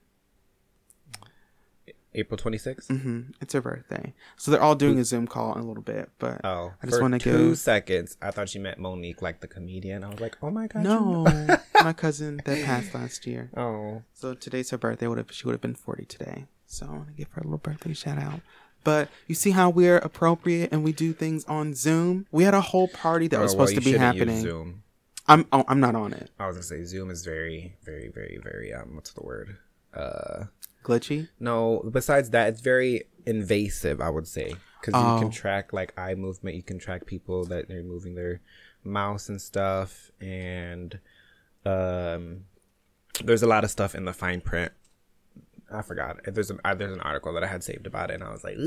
April 2.17 2.37
26th. 2.37 2.87
hmm 2.87 3.21
It's 3.39 3.53
her 3.53 3.61
birthday. 3.61 4.13
So 4.35 4.51
they're 4.51 4.61
all 4.61 4.75
doing 4.75 4.99
a 4.99 5.05
Zoom 5.05 5.27
call 5.27 5.53
in 5.53 5.59
a 5.59 5.65
little 5.67 5.83
bit, 5.83 6.09
but 6.19 6.41
Oh, 6.43 6.73
I 6.81 6.85
just 6.87 7.01
want 7.01 7.13
to 7.13 7.19
give. 7.19 7.33
two 7.35 7.55
seconds. 7.55 8.17
I 8.21 8.31
thought 8.31 8.53
you 8.55 8.59
meant 8.61 8.79
Monique, 8.79 9.21
like 9.21 9.39
the 9.41 9.47
comedian. 9.47 10.03
I 10.03 10.09
was 10.09 10.19
like, 10.19 10.37
oh 10.41 10.49
my 10.49 10.67
god. 10.67 10.79
you 10.83 10.89
No, 10.89 11.23
know- 11.23 11.57
my 11.83 11.93
cousin 12.05 12.41
that 12.45 12.65
passed 12.65 12.93
last 12.93 13.25
year. 13.27 13.49
oh, 13.55 14.01
So 14.13 14.33
today's 14.33 14.69
her 14.71 14.77
birthday. 14.77 15.07
Would 15.07 15.17
have 15.19 15.31
she 15.31 15.45
would 15.45 15.53
have 15.53 15.61
been 15.61 15.75
forty 15.75 16.05
today. 16.05 16.45
So 16.65 16.85
I 16.85 16.91
want 16.91 17.07
to 17.07 17.13
give 17.13 17.29
her 17.33 17.41
a 17.41 17.45
little 17.45 17.59
birthday 17.59 17.93
shout 17.93 18.17
out. 18.17 18.41
But 18.83 19.09
you 19.27 19.35
see 19.35 19.51
how 19.51 19.69
we're 19.69 19.97
appropriate 19.97 20.71
and 20.71 20.83
we 20.83 20.93
do 20.93 21.11
things 21.13 21.43
on 21.45 21.73
Zoom. 21.75 22.25
We 22.31 22.43
had 22.45 22.53
a 22.53 22.61
whole 22.61 22.87
party 22.87 23.27
that 23.29 23.39
was 23.39 23.53
Oh, 23.53 23.57
well, 23.57 23.67
supposed 23.67 23.85
you 23.85 23.91
to 23.93 23.97
be 23.97 24.03
happening. 24.03 24.41
Zoom. 24.41 24.83
I'm 25.27 25.45
oh, 25.51 25.65
I'm 25.67 25.79
not 25.81 25.93
on 25.95 26.13
it. 26.13 26.29
I 26.39 26.47
was 26.47 26.55
gonna 26.55 26.63
say 26.63 26.83
Zoom 26.85 27.09
is 27.09 27.23
very, 27.25 27.75
very, 27.83 28.07
very, 28.09 28.39
very. 28.41 28.73
Um, 28.73 28.95
what's 28.95 29.11
the 29.11 29.23
word? 29.23 29.57
Uh, 29.93 30.45
Glitchy. 30.87 31.27
no. 31.39 31.83
Besides 31.91 32.29
that, 32.31 32.47
it's 32.49 32.61
very 32.61 33.03
invasive. 33.25 33.99
I 34.01 34.09
would 34.09 34.27
say 34.27 34.53
because 34.79 34.93
you 34.93 35.07
Oh. 35.07 35.19
can 35.19 35.29
track 35.31 35.73
like 35.73 35.93
eye 35.99 36.15
movement. 36.15 36.55
You 36.55 36.63
can 36.63 36.79
track 36.79 37.05
people 37.05 37.45
that 37.45 37.67
they're 37.67 37.83
moving 37.83 38.15
their 38.15 38.39
mouse 38.83 39.27
and 39.29 39.41
stuff, 39.41 40.11
and 40.21 40.99
um, 41.65 42.45
there's 43.23 43.43
a 43.43 43.47
lot 43.47 43.63
of 43.63 43.69
stuff 43.71 43.95
in 43.95 44.05
the 44.05 44.13
fine 44.13 44.41
print. 44.41 44.71
I 45.69 45.81
forgot. 45.81 46.19
There's 46.25 46.49
a, 46.49 46.57
there's 46.77 46.93
an 46.93 47.01
article 47.01 47.33
that 47.33 47.43
I 47.43 47.47
had 47.47 47.61
saved 47.63 47.85
about 47.87 48.09
it, 48.09 48.13
and 48.15 48.23
I 48.23 48.31
was 48.31 48.43
like, 48.45 48.57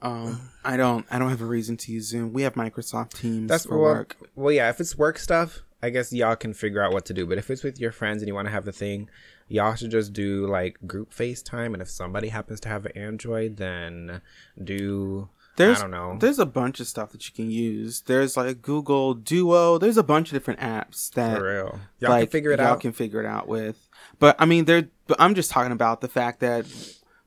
Um, 0.00 0.40
I 0.64 0.78
don't 0.78 1.04
I 1.10 1.18
don't 1.18 1.28
have 1.28 1.42
a 1.42 1.46
reason 1.46 1.76
to 1.78 1.92
use 1.92 2.08
Zoom. 2.08 2.32
We 2.32 2.42
have 2.42 2.54
Microsoft 2.54 3.12
Teams 3.14 3.48
That's 3.48 3.66
for 3.66 3.76
well, 3.78 3.92
work. 3.92 4.16
Well, 4.34 4.52
yeah, 4.52 4.70
if 4.70 4.80
it's 4.80 4.96
work 4.96 5.18
stuff, 5.18 5.60
I 5.82 5.90
guess 5.90 6.10
y'all 6.12 6.36
can 6.36 6.54
figure 6.54 6.82
out 6.82 6.92
what 6.92 7.04
to 7.06 7.12
do. 7.12 7.26
But 7.26 7.36
if 7.36 7.50
it's 7.50 7.62
with 7.62 7.78
your 7.78 7.92
friends 7.92 8.22
and 8.22 8.28
you 8.28 8.34
want 8.34 8.46
to 8.46 8.52
have 8.52 8.64
the 8.64 8.72
thing, 8.72 9.10
y'all 9.48 9.74
should 9.74 9.90
just 9.90 10.12
do 10.12 10.46
like 10.46 10.78
group 10.86 11.12
FaceTime. 11.12 11.72
And 11.72 11.82
if 11.82 11.90
somebody 11.90 12.28
happens 12.28 12.60
to 12.60 12.68
have 12.68 12.86
an 12.86 12.96
Android, 12.96 13.56
then 13.56 14.20
do 14.62 15.28
There's 15.56 15.78
I 15.78 15.82
don't 15.82 15.90
know. 15.90 16.16
There's 16.18 16.38
a 16.38 16.46
bunch 16.46 16.80
of 16.80 16.86
stuff 16.86 17.10
that 17.10 17.26
you 17.28 17.34
can 17.34 17.50
use. 17.50 18.02
There's 18.02 18.36
like 18.36 18.62
Google 18.62 19.14
Duo. 19.14 19.78
There's 19.78 19.96
a 19.96 20.02
bunch 20.02 20.28
of 20.28 20.34
different 20.34 20.60
apps 20.60 21.10
that 21.12 21.38
for 21.38 21.44
real. 21.44 21.80
Y'all 21.98 22.10
like 22.10 22.24
can 22.24 22.30
figure 22.30 22.52
it 22.52 22.60
y'all 22.60 22.68
out. 22.68 22.80
can 22.80 22.92
figure 22.92 23.20
it 23.20 23.26
out 23.26 23.48
with. 23.48 23.88
But 24.18 24.36
I 24.38 24.44
mean, 24.44 24.66
there. 24.66 24.88
But 25.06 25.20
I'm 25.20 25.34
just 25.34 25.50
talking 25.50 25.72
about 25.72 26.00
the 26.00 26.08
fact 26.08 26.40
that 26.40 26.66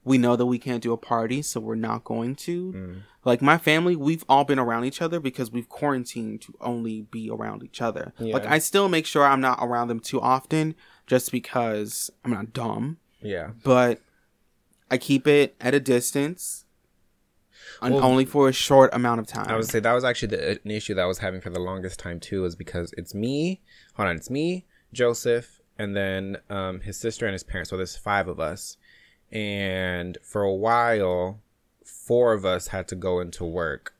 we 0.03 0.17
know 0.17 0.35
that 0.35 0.45
we 0.45 0.57
can't 0.57 0.81
do 0.81 0.93
a 0.93 0.97
party, 0.97 1.41
so 1.41 1.59
we're 1.59 1.75
not 1.75 2.03
going 2.03 2.35
to. 2.35 2.73
Mm. 2.73 3.01
Like 3.23 3.41
my 3.41 3.57
family, 3.59 3.95
we've 3.95 4.25
all 4.27 4.43
been 4.43 4.57
around 4.57 4.85
each 4.85 5.01
other 5.01 5.19
because 5.19 5.51
we've 5.51 5.69
quarantined 5.69 6.41
to 6.41 6.55
only 6.59 7.03
be 7.03 7.29
around 7.29 7.63
each 7.63 7.81
other. 7.81 8.13
Like 8.17 8.45
I 8.45 8.57
still 8.57 8.89
make 8.89 9.05
sure 9.05 9.23
I'm 9.23 9.41
not 9.41 9.59
around 9.61 9.89
them 9.89 9.99
too 9.99 10.19
often, 10.19 10.73
just 11.11 11.29
because 11.29 12.09
I'm 12.23 12.31
not 12.31 12.53
dumb. 12.53 12.97
yeah. 13.21 13.49
But 13.65 13.99
I 14.89 14.97
keep 14.97 15.27
it 15.27 15.55
at 15.59 15.73
a 15.73 15.79
distance, 15.81 16.63
and 17.81 17.95
Well- 17.95 18.03
only 18.05 18.23
for 18.23 18.47
a 18.47 18.53
short 18.53 18.89
amount 18.93 19.19
of 19.19 19.27
time. 19.27 19.47
I 19.49 19.55
would 19.57 19.67
say 19.67 19.81
that 19.81 19.91
was 19.91 20.05
actually 20.05 20.29
the, 20.37 20.61
an 20.63 20.71
issue 20.71 20.93
that 20.95 21.01
I 21.01 21.05
was 21.05 21.17
having 21.17 21.41
for 21.41 21.49
the 21.49 21.59
longest 21.59 21.99
time 21.99 22.21
too, 22.21 22.45
is 22.45 22.55
because 22.55 22.93
it's 22.97 23.13
me. 23.13 23.61
Hold 23.95 24.07
on, 24.07 24.15
it's 24.15 24.29
me, 24.29 24.65
Joseph, 24.93 25.59
and 25.77 25.97
then 25.97 26.37
um, 26.49 26.79
his 26.79 26.95
sister 26.97 27.25
and 27.25 27.33
his 27.33 27.43
parents. 27.43 27.69
So 27.71 27.75
there's 27.75 27.97
five 27.97 28.29
of 28.29 28.39
us, 28.39 28.77
and 29.33 30.17
for 30.23 30.43
a 30.43 30.53
while, 30.53 31.41
four 31.83 32.31
of 32.31 32.45
us 32.45 32.67
had 32.67 32.87
to 32.87 32.95
go 32.95 33.19
into 33.19 33.43
work. 33.43 33.93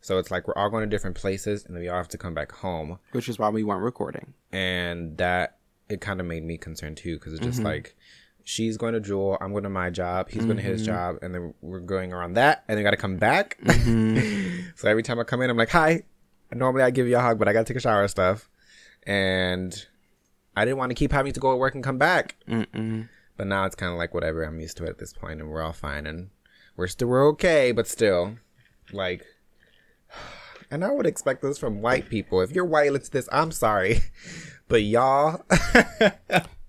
So 0.00 0.18
it's 0.18 0.30
like 0.32 0.48
we're 0.48 0.54
all 0.56 0.70
going 0.70 0.82
to 0.82 0.88
different 0.94 1.14
places, 1.16 1.64
and 1.64 1.76
then 1.76 1.82
we 1.82 1.88
all 1.88 1.98
have 1.98 2.08
to 2.08 2.18
come 2.18 2.34
back 2.34 2.50
home, 2.50 2.98
which 3.12 3.28
is 3.28 3.38
why 3.38 3.50
we 3.50 3.62
weren't 3.62 3.82
recording. 3.84 4.34
and 4.50 5.16
that 5.18 5.58
it 5.90 6.00
kind 6.00 6.20
of 6.20 6.26
made 6.26 6.44
me 6.44 6.56
concerned 6.56 6.96
too, 6.96 7.16
because 7.18 7.32
it's 7.34 7.44
just 7.44 7.58
Mm-hmm. 7.58 7.66
like. 7.66 7.96
She's 8.42 8.78
going 8.78 8.94
to 8.94 9.00
Jewel. 9.00 9.36
I'm 9.40 9.52
going 9.52 9.64
to 9.64 9.68
my 9.70 9.90
job. 9.90 10.30
He's 10.30 10.44
going 10.44 10.56
to 10.56 10.62
Mm-hmm. 10.62 10.72
his 10.72 10.84
job, 10.84 11.16
and 11.22 11.32
then 11.34 11.54
we're 11.60 11.78
going 11.78 12.12
around 12.12 12.32
that, 12.34 12.64
and 12.66 12.76
then 12.76 12.84
got 12.84 12.92
to 12.92 12.96
come 12.96 13.18
back. 13.18 13.58
Mm-hmm. 13.62 14.70
so 14.76 14.88
every 14.88 15.02
time 15.02 15.20
I 15.20 15.24
come 15.24 15.42
in, 15.42 15.50
I'm 15.50 15.56
like, 15.58 15.68
"Hi." 15.70 16.02
Normally 16.52 16.82
I 16.82 16.90
give 16.90 17.06
you 17.06 17.16
a 17.16 17.20
hug, 17.20 17.38
but 17.38 17.46
I 17.48 17.52
got 17.52 17.60
to 17.66 17.72
take 17.72 17.76
a 17.76 17.80
shower 17.80 18.00
and 18.00 18.10
stuff, 18.10 18.48
and 19.06 19.86
I 20.56 20.64
didn't 20.64 20.78
want 20.78 20.90
to 20.90 20.94
keep 20.94 21.12
having 21.12 21.32
to 21.32 21.38
go 21.38 21.52
to 21.52 21.56
work 21.56 21.74
and 21.76 21.84
come 21.84 21.98
back. 21.98 22.36
Mm-mm. 22.48 23.08
But 23.36 23.46
now 23.46 23.66
it's 23.66 23.76
kind 23.76 23.92
of 23.92 23.98
like 23.98 24.14
whatever. 24.14 24.42
I'm 24.42 24.58
used 24.58 24.76
to 24.78 24.84
it 24.84 24.88
at 24.88 24.98
this 24.98 25.12
point, 25.12 25.40
and 25.40 25.48
we're 25.48 25.62
all 25.62 25.72
fine, 25.74 26.06
and 26.06 26.30
we're 26.76 26.88
still 26.88 27.08
we're 27.08 27.28
okay, 27.28 27.70
but 27.72 27.86
still, 27.86 28.36
like. 28.92 29.24
And 30.72 30.84
I 30.84 30.90
would 30.92 31.04
expect 31.06 31.42
this 31.42 31.58
from 31.58 31.82
white 31.82 32.08
people. 32.08 32.40
If 32.42 32.52
you're 32.52 32.64
white, 32.64 32.92
it's 32.92 33.08
this. 33.08 33.28
I'm 33.32 33.50
sorry, 33.50 33.98
but 34.70 34.82
y'all. 34.82 35.44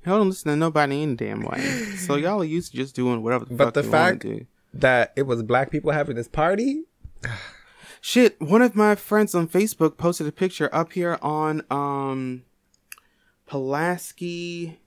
Y'all 0.04 0.18
don't 0.18 0.30
listen 0.30 0.50
to 0.50 0.56
nobody 0.58 1.04
in 1.04 1.16
damn 1.16 1.42
way. 1.42 1.62
So 1.98 2.16
y'all 2.16 2.42
are 2.42 2.44
used 2.44 2.72
to 2.72 2.78
just 2.78 2.96
doing 2.96 3.22
whatever 3.22 3.46
the 3.46 3.54
But 3.54 3.66
fuck 3.66 3.74
the 3.76 3.84
fact- 3.84 4.22
do. 4.24 4.48
that 4.74 5.14
it 5.16 5.24
was 5.28 5.44
black 5.44 5.70
people 5.70 5.92
having 5.92 6.16
this 6.16 6.28
party. 6.28 6.86
Shit, 8.02 8.42
one 8.42 8.64
of 8.64 8.76
my 8.76 8.96
friends 8.96 9.36
on 9.36 9.48
Facebook 9.48 9.98
posted 9.98 10.26
a 10.26 10.32
picture 10.32 10.74
up 10.74 10.94
here 10.94 11.20
on 11.22 11.62
um 11.70 12.42
Pulaski 13.46 14.80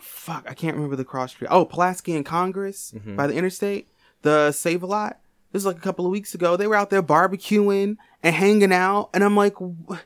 fuck, 0.00 0.44
I 0.48 0.52
can't 0.54 0.74
remember 0.76 0.96
the 0.96 1.04
cross 1.04 1.30
street. 1.32 1.48
Oh, 1.50 1.64
Pulaski 1.64 2.14
and 2.14 2.26
Congress 2.26 2.92
Mm-hmm. 2.94 3.16
by 3.16 3.26
the 3.26 3.34
interstate. 3.34 3.88
The 4.22 4.52
Save 4.52 4.82
a 4.82 4.86
Lot. 4.86 5.18
This 5.52 5.60
was 5.64 5.66
like 5.66 5.76
a 5.78 5.80
couple 5.80 6.04
of 6.04 6.10
weeks 6.12 6.34
ago. 6.34 6.56
They 6.56 6.66
were 6.66 6.74
out 6.74 6.90
there 6.90 7.02
barbecuing 7.02 7.96
and 8.22 8.34
hanging 8.34 8.72
out, 8.72 9.08
and 9.14 9.24
I'm 9.24 9.34
like, 9.36 9.54
"Wh- 9.56 9.96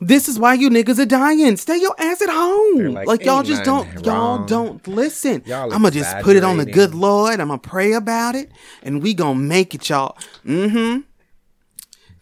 this 0.00 0.28
is 0.28 0.38
why 0.38 0.54
you 0.54 0.68
niggas 0.70 0.98
are 0.98 1.06
dying. 1.06 1.56
Stay 1.56 1.78
your 1.78 1.94
ass 1.98 2.22
at 2.22 2.28
home. 2.28 2.92
Like, 2.92 3.06
like, 3.06 3.24
y'all 3.24 3.42
just 3.42 3.64
don't 3.64 4.04
y'all 4.04 4.44
don't 4.44 4.86
listen. 4.88 5.42
Y'all 5.46 5.72
I'ma 5.72 5.90
just 5.90 6.18
put 6.20 6.36
it 6.36 6.44
on 6.44 6.56
the 6.56 6.66
good. 6.66 6.94
Lord. 6.94 7.40
I'ma 7.40 7.56
pray 7.58 7.92
about 7.92 8.34
it, 8.34 8.50
and 8.82 9.02
we 9.02 9.14
gonna 9.14 9.38
make 9.38 9.74
it, 9.74 9.88
y'all. 9.88 10.16
Mm-hmm. 10.44 11.02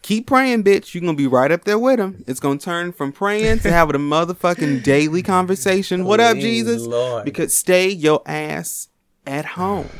Keep 0.03 0.27
praying, 0.27 0.63
bitch. 0.63 0.93
You're 0.93 1.01
gonna 1.01 1.13
be 1.13 1.27
right 1.27 1.51
up 1.51 1.63
there 1.63 1.77
with 1.79 1.99
him. 1.99 2.23
It's 2.27 2.39
gonna 2.39 2.59
turn 2.59 2.91
from 2.91 3.11
praying 3.11 3.59
to 3.59 3.71
having 3.71 3.95
a 3.95 3.99
motherfucking 3.99 4.83
daily 4.83 5.21
conversation. 5.21 6.05
What 6.05 6.19
up, 6.19 6.37
Jesus? 6.37 6.83
Lord. 6.83 7.25
Because 7.25 7.55
stay 7.55 7.89
your 7.89 8.21
ass 8.25 8.89
at 9.25 9.45
home. 9.45 9.89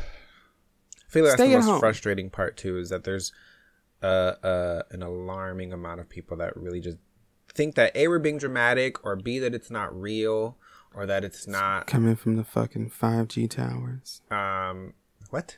I 1.08 1.12
feel 1.12 1.24
like 1.24 1.32
that's 1.32 1.42
Stay 1.42 1.50
the 1.50 1.56
at 1.56 1.60
most 1.60 1.66
home. 1.68 1.80
frustrating 1.80 2.30
part 2.30 2.58
too 2.58 2.78
is 2.78 2.90
that 2.90 3.04
there's 3.04 3.34
uh, 4.02 4.34
uh, 4.44 4.84
an 4.92 5.04
alarming 5.04 5.74
amount 5.74 6.00
of 6.00 6.08
people 6.10 6.38
that 6.38 6.56
really 6.56 6.80
just 6.80 6.98
think 7.54 7.76
that 7.76 7.96
A, 7.96 8.08
we're 8.08 8.20
being 8.20 8.38
dramatic, 8.38 9.04
or 9.06 9.16
B, 9.16 9.40
that 9.40 9.54
it's 9.54 9.70
not 9.72 9.94
real, 10.00 10.58
or 10.94 11.06
that 11.06 11.24
it's 11.24 11.48
not. 11.48 11.88
Coming 11.88 12.16
from 12.16 12.36
the 12.36 12.44
fucking 12.44 12.90
5G 12.90 13.50
towers. 13.50 14.22
Um, 14.32 14.94
what? 15.30 15.58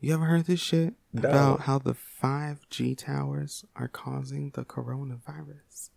You 0.00 0.14
ever 0.14 0.26
heard 0.26 0.44
this 0.46 0.60
shit 0.60 0.94
No. 1.12 1.28
about 1.28 1.60
how 1.62 1.78
the 1.78 1.94
5G 1.94 2.96
towers 2.96 3.64
are 3.74 3.88
causing 3.88 4.50
the 4.50 4.64
coronavirus? 4.64 5.90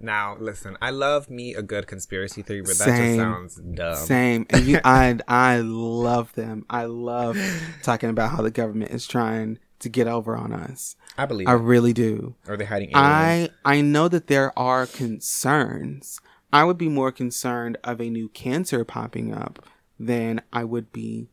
Now, 0.00 0.36
listen, 0.40 0.76
I 0.82 0.90
love 0.90 1.30
me 1.30 1.54
a 1.54 1.62
good 1.62 1.86
conspiracy 1.86 2.42
theory, 2.42 2.62
but 2.62 2.78
that 2.78 2.96
Same. 2.96 2.96
just 3.06 3.16
sounds 3.16 3.56
dumb. 3.56 3.94
Same. 3.96 4.46
And 4.50 4.64
you 4.66 4.80
I 4.84 5.18
I 5.28 5.58
love 5.60 6.32
them. 6.34 6.64
I 6.68 6.86
love 6.86 7.38
talking 7.82 8.10
about 8.10 8.32
how 8.32 8.42
the 8.42 8.50
government 8.50 8.90
is 8.90 9.06
trying 9.06 9.58
to 9.82 9.88
get 9.88 10.06
over 10.06 10.36
on 10.36 10.52
us. 10.52 10.96
I 11.16 11.26
believe. 11.26 11.48
I 11.48 11.54
it. 11.54 11.58
really 11.58 11.92
do. 11.92 12.34
Are 12.48 12.56
they 12.56 12.64
hiding 12.64 12.90
aliens? 12.94 13.50
I 13.64 13.76
I 13.76 13.80
know 13.80 14.08
that 14.08 14.26
there 14.26 14.56
are 14.58 14.86
concerns. 14.86 16.20
I 16.52 16.64
would 16.64 16.78
be 16.78 16.88
more 16.88 17.12
concerned 17.12 17.78
of 17.82 18.00
a 18.00 18.10
new 18.10 18.28
cancer 18.28 18.84
popping 18.84 19.32
up 19.32 19.66
than 19.98 20.42
I 20.52 20.64
would 20.64 20.92
be 20.92 21.28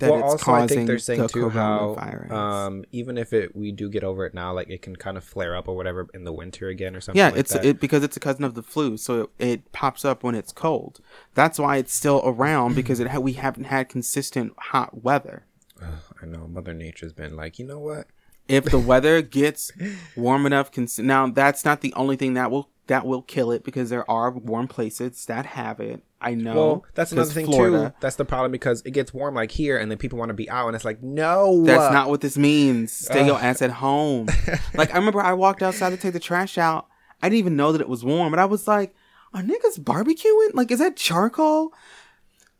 that 0.00 0.10
well, 0.10 0.20
it's 0.20 0.32
also, 0.32 0.52
I 0.52 0.58
causing 0.60 0.76
think 0.78 0.86
they're 0.88 0.98
saying 0.98 1.20
the 1.20 1.28
too 1.28 1.48
how, 1.50 1.96
um, 2.30 2.84
even 2.92 3.16
if 3.16 3.32
it 3.32 3.54
we 3.54 3.70
do 3.72 3.88
get 3.88 4.02
over 4.02 4.26
it 4.26 4.34
now, 4.34 4.52
like 4.52 4.68
it 4.68 4.82
can 4.82 4.96
kind 4.96 5.16
of 5.16 5.24
flare 5.24 5.56
up 5.56 5.68
or 5.68 5.76
whatever 5.76 6.08
in 6.14 6.24
the 6.24 6.32
winter 6.32 6.68
again 6.68 6.96
or 6.96 7.00
something. 7.00 7.18
yeah, 7.18 7.28
like 7.28 7.38
it's 7.38 7.54
it 7.54 7.80
because 7.80 8.02
it's 8.02 8.16
a 8.16 8.20
cousin 8.20 8.44
of 8.44 8.54
the 8.54 8.62
flu, 8.62 8.96
so 8.96 9.30
it, 9.38 9.46
it 9.46 9.72
pops 9.72 10.04
up 10.04 10.22
when 10.22 10.34
it's 10.34 10.52
cold. 10.52 11.00
That's 11.34 11.58
why 11.58 11.76
it's 11.76 11.94
still 11.94 12.22
around 12.24 12.74
because 12.74 13.00
it 13.00 13.08
ha- 13.08 13.20
we 13.20 13.34
haven't 13.34 13.64
had 13.64 13.88
consistent 13.88 14.54
hot 14.58 15.02
weather. 15.02 15.44
I 15.80 16.26
know. 16.26 16.46
Mother 16.46 16.74
Nature's 16.74 17.12
been 17.12 17.36
like, 17.36 17.58
you 17.58 17.66
know 17.66 17.78
what? 17.78 18.06
if 18.48 18.64
the 18.66 18.78
weather 18.78 19.22
gets 19.40 19.72
warm 20.16 20.46
enough 20.46 20.70
cons- 20.70 20.98
now 20.98 21.26
that's 21.26 21.64
not 21.64 21.80
the 21.80 21.92
only 21.94 22.16
thing 22.16 22.34
that 22.34 22.50
will 22.50 22.68
that 22.86 23.06
will 23.06 23.22
kill 23.22 23.50
it 23.50 23.64
because 23.64 23.88
there 23.88 24.08
are 24.10 24.30
warm 24.30 24.68
places 24.68 25.24
that 25.24 25.46
have 25.46 25.80
it. 25.80 26.02
I 26.20 26.34
know. 26.34 26.54
Well, 26.54 26.84
that's 26.94 27.12
another 27.12 27.30
thing 27.30 27.46
Florida- 27.46 27.88
too. 27.90 27.94
That's 28.00 28.16
the 28.16 28.26
problem 28.26 28.52
because 28.52 28.82
it 28.84 28.90
gets 28.90 29.14
warm 29.14 29.34
like 29.34 29.50
here, 29.50 29.78
and 29.78 29.90
then 29.90 29.96
people 29.96 30.18
want 30.18 30.28
to 30.28 30.34
be 30.34 30.48
out, 30.50 30.66
and 30.66 30.76
it's 30.76 30.84
like, 30.84 31.02
no, 31.02 31.64
that's 31.64 31.92
not 31.92 32.10
what 32.10 32.20
this 32.20 32.36
means. 32.36 32.92
Stay 32.92 33.24
your 33.24 33.38
ass 33.40 33.62
at 33.62 33.70
home. 33.70 34.28
Like 34.74 34.92
i 34.92 34.98
remember 34.98 35.20
i 35.20 35.32
walked 35.32 35.62
outside 35.62 35.90
to 35.90 35.96
take 35.96 36.12
the 36.12 36.20
trash 36.20 36.58
out. 36.58 36.88
I 37.22 37.28
didn't 37.28 37.38
even 37.38 37.56
know 37.56 37.72
that 37.72 37.80
it 37.80 37.88
was 37.88 38.04
warm 38.04 38.30
but 38.32 38.38
i 38.40 38.44
was 38.44 38.66
like 38.68 38.94
are 39.32 39.42
niggas 39.42 39.78
barbecuing? 39.80 40.50
Like 40.54 40.70
is 40.70 40.78
that 40.80 40.96
charcoal 40.96 41.72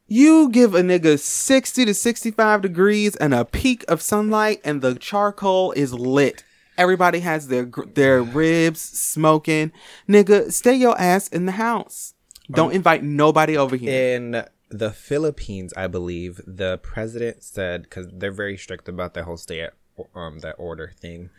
you 0.07 0.49
give 0.51 0.75
a 0.75 0.83
nigga 0.83 1.19
60 1.19 1.85
to 1.87 1.95
65 1.95 2.63
degrees 2.63 3.17
and 3.17 3.33
a 3.35 3.45
peak 3.45 3.85
of 3.89 4.03
sunlight 4.03 4.61
and 4.65 4.83
the 4.83 4.95
charcoal 4.95 5.73
is 5.73 5.93
lit. 5.95 6.45
Everybody 6.77 7.21
has 7.21 7.49
their 7.49 7.65
their 7.95 8.23
ribs 8.23 8.81
smoking. 8.81 9.71
Nigga 10.09 10.53
stay 10.53 10.75
your 10.75 11.01
ass 11.01 11.29
in 11.29 11.47
the 11.47 11.53
house. 11.53 12.15
Don't 12.51 12.71
Um, 12.71 12.77
invite 12.77 13.03
nobody 13.05 13.57
over 13.57 13.77
here. 13.77 14.15
In 14.17 14.45
the 14.71 14.91
Philippines, 14.91 15.73
I 15.77 15.87
believe 15.87 16.41
the 16.47 16.79
president 16.83 17.43
said 17.45 17.85
because 17.85 18.09
they're 18.13 18.33
very 18.33 18.57
strict 18.57 18.89
about 18.89 19.15
that 19.15 19.25
whole 19.25 19.37
stay 19.37 19.61
at 19.61 19.75
um 20.17 20.41
that 20.41 20.57
order 20.59 20.91
thing, 21.01 21.31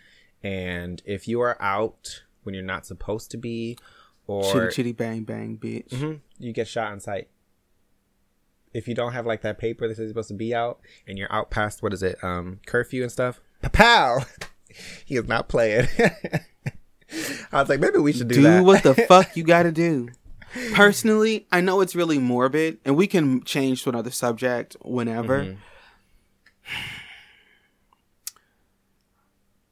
and 0.41 1.01
if 1.05 1.27
you 1.27 1.41
are 1.41 1.61
out 1.61 2.23
when 2.43 2.55
you're 2.55 2.63
not 2.63 2.85
supposed 2.85 3.29
to 3.31 3.37
be, 3.37 3.77
or 4.27 4.53
chitty 4.53 4.71
chitty 4.75 4.91
bang 4.93 5.23
bang 5.25 5.57
bitch. 5.61 5.89
Mhm, 5.89 6.21
you 6.39 6.53
get 6.53 6.67
shot 6.69 6.93
on 6.93 7.01
sight. 7.01 7.27
If 8.75 8.87
you 8.89 8.93
don't 8.93 9.13
have 9.13 9.25
like 9.25 9.41
that 9.43 9.57
paper 9.57 9.87
that 9.87 9.95
says 9.95 10.03
you're 10.03 10.09
supposed 10.09 10.27
to 10.27 10.33
be 10.33 10.53
out, 10.53 10.79
and 11.07 11.17
you're 11.17 11.31
out 11.31 11.49
past 11.49 11.81
what 11.81 11.93
is 11.93 12.03
it, 12.03 12.21
um, 12.23 12.59
curfew 12.65 13.03
and 13.03 13.11
stuff, 13.11 13.39
pow, 13.71 14.19
he 15.05 15.15
is 15.15 15.27
not 15.27 15.47
playing. 15.47 15.87
I 17.51 17.61
was 17.61 17.69
like, 17.69 17.79
maybe 17.79 17.99
we 17.99 18.11
should 18.11 18.27
do, 18.27 18.35
do 18.35 18.41
that. 18.43 18.63
what 18.65 18.83
the 18.83 18.93
fuck 19.07 19.37
you 19.37 19.43
gotta 19.43 19.71
do. 19.71 20.09
Personally, 20.73 21.47
I 21.51 21.61
know 21.61 21.79
it's 21.81 21.95
really 21.95 22.17
morbid, 22.19 22.79
and 22.85 22.95
we 22.97 23.07
can 23.07 23.43
change 23.43 23.83
to 23.83 23.89
another 23.89 24.11
subject 24.11 24.75
whenever. 24.81 25.43
Mhm. 25.43 25.57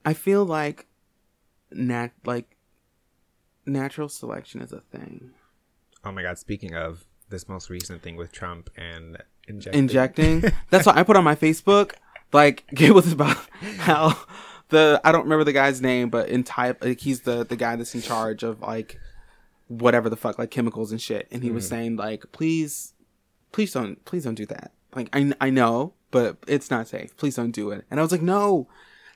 I 0.05 0.13
feel 0.13 0.45
like 0.45 0.85
nat 1.71 2.11
like 2.25 2.57
natural 3.65 4.09
selection 4.09 4.61
is 4.61 4.71
a 4.71 4.81
thing. 4.81 5.31
Oh 6.03 6.11
my 6.11 6.21
god! 6.21 6.37
Speaking 6.37 6.73
of 6.75 7.05
this 7.33 7.49
most 7.49 7.69
recent 7.69 8.01
thing 8.01 8.15
with 8.15 8.31
Trump 8.31 8.69
and 8.77 9.17
injecting, 9.47 9.79
Injecting. 9.79 10.43
That's 10.69 10.85
what 10.85 10.95
I 10.95 11.03
put 11.03 11.17
on 11.17 11.23
my 11.25 11.35
Facebook. 11.35 11.93
Like 12.31 12.63
it 12.79 12.93
was 12.93 13.11
about 13.11 13.37
how 13.79 14.17
the 14.69 15.01
I 15.03 15.11
don't 15.11 15.23
remember 15.23 15.43
the 15.43 15.51
guy's 15.51 15.81
name, 15.81 16.09
but 16.09 16.29
in 16.29 16.43
type 16.43 16.83
like 16.83 17.01
he's 17.01 17.21
the 17.21 17.43
the 17.43 17.57
guy 17.57 17.75
that's 17.75 17.93
in 17.93 18.01
charge 18.01 18.43
of 18.43 18.61
like 18.61 18.99
whatever 19.67 20.09
the 20.09 20.15
fuck 20.15 20.39
like 20.39 20.51
chemicals 20.51 20.91
and 20.91 21.01
shit, 21.01 21.27
and 21.31 21.43
he 21.43 21.51
was 21.51 21.65
mm-hmm. 21.65 21.75
saying 21.75 21.95
like 21.97 22.31
please, 22.31 22.93
please 23.51 23.73
don't 23.73 24.03
please 24.05 24.23
don't 24.23 24.35
do 24.35 24.45
that. 24.45 24.71
Like 24.95 25.09
I 25.11 25.33
I 25.41 25.49
know, 25.49 25.93
but 26.11 26.37
it's 26.47 26.71
not 26.71 26.87
safe. 26.87 27.15
Please 27.17 27.35
don't 27.35 27.51
do 27.51 27.71
it. 27.71 27.85
And 27.91 27.99
I 27.99 28.03
was 28.03 28.11
like 28.11 28.21
no. 28.21 28.67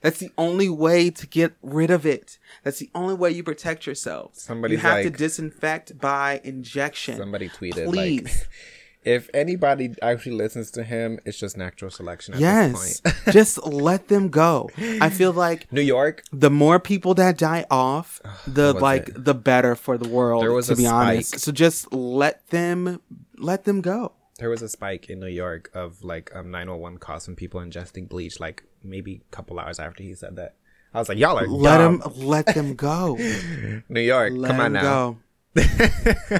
That's 0.01 0.19
the 0.19 0.31
only 0.37 0.69
way 0.69 1.09
to 1.09 1.27
get 1.27 1.53
rid 1.61 1.89
of 1.89 2.05
it. 2.05 2.37
That's 2.63 2.79
the 2.79 2.89
only 2.93 3.15
way 3.15 3.31
you 3.31 3.43
protect 3.43 3.87
yourself. 3.87 4.35
Somebody's 4.35 4.75
you 4.77 4.81
have 4.81 5.03
to 5.03 5.09
disinfect 5.09 5.99
by 5.99 6.39
injection. 6.43 7.17
somebody 7.17 7.49
tweeted 7.49 7.85
Please. 7.85 8.23
like, 8.23 8.47
if 9.03 9.29
anybody 9.33 9.95
actually 10.01 10.33
listens 10.35 10.69
to 10.71 10.83
him, 10.83 11.19
it's 11.25 11.39
just 11.39 11.57
natural 11.57 11.89
selection. 11.89 12.33
At 12.35 12.39
Yes. 12.41 12.99
this 13.01 13.01
point. 13.01 13.15
just 13.33 13.65
let 13.65 14.07
them 14.09 14.29
go. 14.29 14.69
I 14.77 15.09
feel 15.09 15.31
like 15.33 15.71
New 15.71 15.81
York, 15.81 16.23
the 16.31 16.49
more 16.51 16.79
people 16.79 17.13
that 17.15 17.37
die 17.37 17.65
off, 17.71 18.21
the 18.45 18.73
like 18.73 19.09
it? 19.09 19.25
the 19.25 19.33
better 19.33 19.75
for 19.75 19.97
the 19.97 20.07
world, 20.09 20.43
There 20.43 20.51
was 20.53 20.67
to 20.67 20.75
be 20.75 20.85
honest. 20.85 21.39
So 21.39 21.51
just 21.51 21.91
let 21.93 22.47
them 22.49 23.01
let 23.37 23.63
them 23.65 23.81
go. 23.81 24.13
There 24.39 24.49
was 24.49 24.61
a 24.61 24.69
spike 24.69 25.09
in 25.09 25.19
New 25.19 25.27
York 25.27 25.69
of 25.73 26.03
like 26.03 26.31
um 26.35 26.51
911 26.51 26.99
calls 26.99 27.25
from 27.25 27.35
people 27.35 27.59
ingesting 27.61 28.07
bleach, 28.07 28.39
like 28.39 28.63
maybe 28.83 29.21
a 29.29 29.35
couple 29.35 29.59
hours 29.59 29.79
after 29.79 30.03
he 30.03 30.13
said 30.15 30.35
that. 30.37 30.55
I 30.93 30.99
was 30.99 31.09
like, 31.09 31.17
y'all 31.17 31.37
are 31.37 31.47
Let 31.47 31.77
dumb. 31.79 31.99
them 31.99 32.11
let 32.15 32.45
them 32.53 32.75
go. 32.75 33.15
New 33.89 34.01
York, 34.01 34.33
Let 34.35 34.51
come 34.51 34.59
on 34.61 34.73
them 34.73 34.83
now. 34.83 35.17
go. 35.55 36.39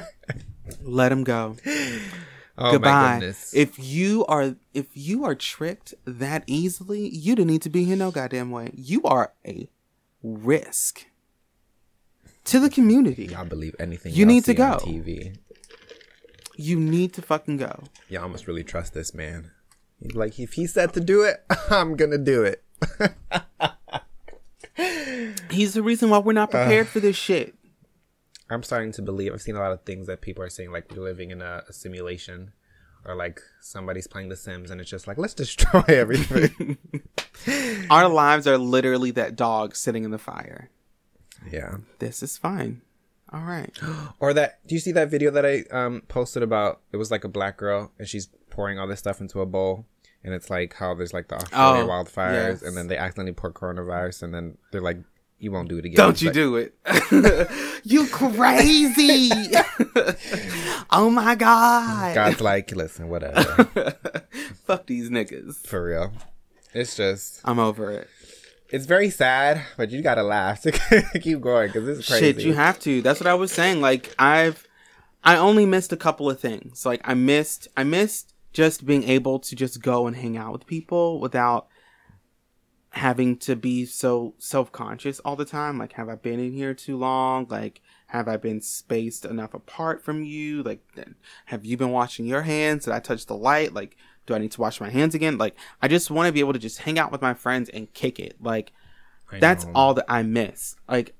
let 0.82 1.08
them 1.10 1.24
go. 1.24 1.56
Oh 2.60 2.64
my 2.64 2.70
Goodbye. 2.72 3.18
goodness. 3.20 3.54
If 3.54 3.78
you 3.78 4.24
are 4.26 4.56
if 4.74 4.86
you 4.94 5.24
are 5.24 5.34
tricked 5.34 5.94
that 6.04 6.44
easily, 6.46 7.08
you 7.08 7.36
don't 7.36 7.46
need 7.46 7.62
to 7.62 7.70
be 7.70 7.84
here 7.84 7.96
no 7.96 8.10
goddamn 8.10 8.50
way. 8.50 8.70
You 8.74 9.02
are 9.04 9.32
a 9.46 9.68
risk 10.22 11.06
to 12.44 12.58
the 12.58 12.70
community. 12.70 13.26
Y'all 13.26 13.44
believe 13.44 13.76
anything 13.78 14.12
You 14.14 14.26
need 14.26 14.44
to 14.46 14.54
go. 14.54 14.78
TV. 14.80 15.36
You 16.60 16.78
need 16.80 17.12
to 17.14 17.22
fucking 17.22 17.58
go. 17.58 17.84
Y'all 18.08 18.28
must 18.28 18.48
really 18.48 18.64
trust 18.64 18.92
this 18.92 19.14
man. 19.14 19.52
Like, 20.12 20.40
if 20.40 20.54
he 20.54 20.66
said 20.66 20.92
to 20.94 21.00
do 21.00 21.22
it, 21.22 21.44
I'm 21.70 21.94
gonna 21.94 22.18
do 22.18 22.42
it. 22.42 22.64
He's 25.50 25.74
the 25.74 25.82
reason 25.82 26.10
why 26.10 26.18
we're 26.18 26.32
not 26.32 26.50
prepared 26.50 26.88
for 26.88 26.98
this 27.00 27.16
shit. 27.16 27.54
I'm 28.50 28.62
starting 28.62 28.92
to 28.92 29.02
believe. 29.02 29.32
I've 29.32 29.42
seen 29.42 29.56
a 29.56 29.60
lot 29.60 29.72
of 29.72 29.82
things 29.82 30.06
that 30.08 30.20
people 30.20 30.42
are 30.42 30.48
saying, 30.50 30.72
like 30.72 30.90
we're 30.90 31.02
living 31.02 31.30
in 31.30 31.42
a, 31.42 31.62
a 31.68 31.72
simulation, 31.72 32.52
or 33.04 33.14
like 33.14 33.40
somebody's 33.60 34.06
playing 34.06 34.28
The 34.28 34.36
Sims, 34.36 34.70
and 34.70 34.80
it's 34.80 34.90
just 34.90 35.06
like 35.06 35.16
let's 35.18 35.34
destroy 35.34 35.82
everything. 35.88 36.78
Our 37.90 38.08
lives 38.08 38.46
are 38.46 38.58
literally 38.58 39.10
that 39.12 39.36
dog 39.36 39.76
sitting 39.76 40.02
in 40.04 40.10
the 40.10 40.18
fire. 40.18 40.70
yeah. 41.50 41.76
This 41.98 42.22
is 42.22 42.36
fine. 42.36 42.82
All 43.32 43.40
right. 43.42 43.70
Or 44.20 44.32
that. 44.34 44.58
Do 44.66 44.74
you 44.74 44.80
see 44.80 44.92
that 44.92 45.10
video 45.10 45.30
that 45.30 45.44
I 45.46 45.64
um 45.70 46.02
posted 46.08 46.42
about? 46.42 46.80
It 46.92 46.96
was 46.96 47.10
like 47.10 47.24
a 47.24 47.28
black 47.28 47.56
girl, 47.56 47.92
and 47.98 48.08
she's 48.08 48.26
pouring 48.50 48.78
all 48.78 48.86
this 48.88 48.98
stuff 48.98 49.20
into 49.20 49.40
a 49.40 49.46
bowl, 49.46 49.86
and 50.24 50.34
it's 50.34 50.50
like 50.50 50.74
how 50.74 50.94
there's 50.94 51.12
like 51.12 51.28
the 51.28 51.36
Australia 51.36 51.84
Oh, 51.84 51.86
wildfires, 51.88 52.32
yes. 52.60 52.62
and 52.62 52.76
then 52.76 52.88
they 52.88 52.96
accidentally 52.96 53.34
pour 53.34 53.52
coronavirus, 53.52 54.22
and 54.24 54.34
then 54.34 54.58
they're 54.72 54.80
like, 54.80 54.98
"You 55.38 55.52
won't 55.52 55.68
do 55.68 55.78
it 55.78 55.84
again." 55.84 55.96
Don't 55.96 56.10
It's 56.12 56.22
you 56.22 56.28
like- 56.28 56.34
do 56.34 56.56
it. 56.56 56.74
you 57.84 58.06
crazy. 58.08 59.30
oh 60.90 61.10
my 61.10 61.34
God. 61.34 62.14
God's 62.14 62.40
like, 62.40 62.74
listen, 62.74 63.08
whatever. 63.08 63.42
Fuck 64.64 64.86
these 64.86 65.10
niggas. 65.10 65.66
For 65.66 65.84
real. 65.84 66.12
It's 66.74 66.96
just, 66.96 67.40
I'm 67.44 67.58
over 67.58 67.90
it. 67.90 68.08
It's 68.70 68.86
very 68.86 69.10
sad, 69.10 69.64
but 69.76 69.90
you 69.90 70.02
gotta 70.02 70.22
laugh 70.22 70.62
to 70.62 70.72
keep 71.20 71.40
going 71.40 71.68
because 71.68 71.86
this 71.86 71.98
is 71.98 72.06
crazy. 72.06 72.24
Shit, 72.24 72.40
you 72.40 72.54
have 72.54 72.78
to. 72.80 73.02
That's 73.02 73.20
what 73.20 73.26
I 73.26 73.34
was 73.34 73.52
saying. 73.52 73.80
Like 73.80 74.14
I've 74.18 74.66
I 75.24 75.36
only 75.36 75.66
missed 75.66 75.92
a 75.92 75.96
couple 75.96 76.30
of 76.30 76.40
things. 76.40 76.84
Like 76.84 77.00
I 77.04 77.14
missed 77.14 77.68
I 77.76 77.84
missed 77.84 78.34
just 78.52 78.86
being 78.86 79.04
able 79.04 79.38
to 79.40 79.56
just 79.56 79.82
go 79.82 80.06
and 80.06 80.16
hang 80.16 80.36
out 80.36 80.52
with 80.52 80.66
people 80.66 81.20
without 81.20 81.68
having 82.90 83.36
to 83.36 83.54
be 83.54 83.84
so 83.84 84.34
self-conscious 84.38 85.20
all 85.20 85.36
the 85.36 85.44
time. 85.44 85.78
Like 85.78 85.92
have 85.94 86.08
I 86.08 86.14
been 86.14 86.40
in 86.40 86.52
here 86.52 86.74
too 86.74 86.96
long? 86.96 87.46
Like 87.48 87.80
have 88.06 88.28
I 88.28 88.36
been 88.36 88.60
spaced 88.60 89.24
enough 89.24 89.54
apart 89.54 90.02
from 90.02 90.24
you? 90.24 90.62
Like 90.62 90.80
have 91.46 91.64
you 91.64 91.76
been 91.76 91.90
washing 91.90 92.26
your 92.26 92.42
hands? 92.42 92.84
Did 92.84 92.94
I 92.94 93.00
touch 93.00 93.26
the 93.26 93.36
light? 93.36 93.74
Like 93.74 93.96
do 94.28 94.34
I 94.34 94.38
need 94.38 94.52
to 94.52 94.60
wash 94.60 94.80
my 94.80 94.90
hands 94.90 95.16
again? 95.16 95.38
Like 95.38 95.56
I 95.82 95.88
just 95.88 96.08
want 96.12 96.28
to 96.28 96.32
be 96.32 96.38
able 96.38 96.52
to 96.52 96.58
just 96.60 96.78
hang 96.78 96.98
out 97.00 97.10
with 97.10 97.20
my 97.20 97.34
friends 97.34 97.68
and 97.70 97.92
kick 97.94 98.20
it. 98.20 98.36
Like 98.40 98.70
I 99.32 99.40
that's 99.40 99.64
know. 99.66 99.72
all 99.74 99.94
that 99.94 100.04
I 100.08 100.22
miss. 100.22 100.76
Like, 100.88 101.14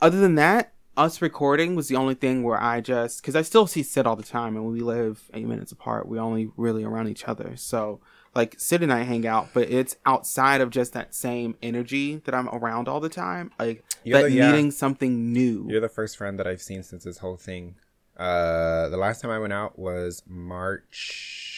other 0.00 0.18
than 0.18 0.34
that, 0.34 0.72
us 0.96 1.22
recording 1.22 1.74
was 1.76 1.88
the 1.88 1.96
only 1.96 2.14
thing 2.14 2.42
where 2.42 2.60
I 2.60 2.80
just 2.80 3.20
because 3.22 3.36
I 3.36 3.42
still 3.42 3.66
see 3.66 3.82
Sid 3.82 4.06
all 4.06 4.16
the 4.16 4.22
time, 4.22 4.56
and 4.56 4.66
we 4.66 4.80
live 4.80 5.30
eight 5.34 5.46
minutes 5.46 5.70
apart. 5.70 6.08
We 6.08 6.18
only 6.18 6.50
really 6.56 6.84
around 6.84 7.08
each 7.08 7.28
other, 7.28 7.56
so 7.56 8.00
like 8.34 8.54
Sid 8.58 8.82
and 8.82 8.92
I 8.92 9.02
hang 9.04 9.26
out, 9.26 9.48
but 9.54 9.70
it's 9.70 9.96
outside 10.04 10.60
of 10.60 10.68
just 10.70 10.92
that 10.92 11.14
same 11.14 11.56
energy 11.62 12.16
that 12.24 12.34
I'm 12.34 12.48
around 12.50 12.88
all 12.88 13.00
the 13.00 13.08
time. 13.08 13.50
Like 13.58 13.84
You're 14.04 14.20
that 14.20 14.28
the- 14.28 14.34
yeah. 14.34 14.50
needing 14.50 14.70
something 14.70 15.32
new. 15.32 15.66
You're 15.68 15.80
the 15.80 15.88
first 15.88 16.16
friend 16.18 16.38
that 16.38 16.46
I've 16.46 16.60
seen 16.62 16.82
since 16.82 17.04
this 17.04 17.18
whole 17.18 17.36
thing. 17.38 17.76
Uh, 18.18 18.88
the 18.88 18.96
last 18.98 19.20
time 19.22 19.30
I 19.30 19.38
went 19.38 19.52
out 19.54 19.78
was 19.78 20.22
March 20.26 21.55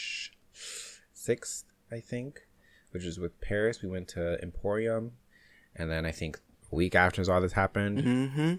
sixth, 1.29 1.65
I 1.93 2.01
think, 2.01 2.47
which 2.93 3.05
was 3.05 3.19
with 3.19 3.39
Paris. 3.43 3.83
We 3.83 3.89
went 3.91 4.09
to 4.09 4.43
Emporium, 4.43 5.13
and 5.77 5.91
then 5.91 6.07
I 6.07 6.11
think 6.11 6.41
a 6.73 6.75
week 6.75 6.95
after 6.95 7.21
all 7.31 7.43
this 7.43 7.53
happened, 7.53 7.99
mm-hmm. 7.99 8.55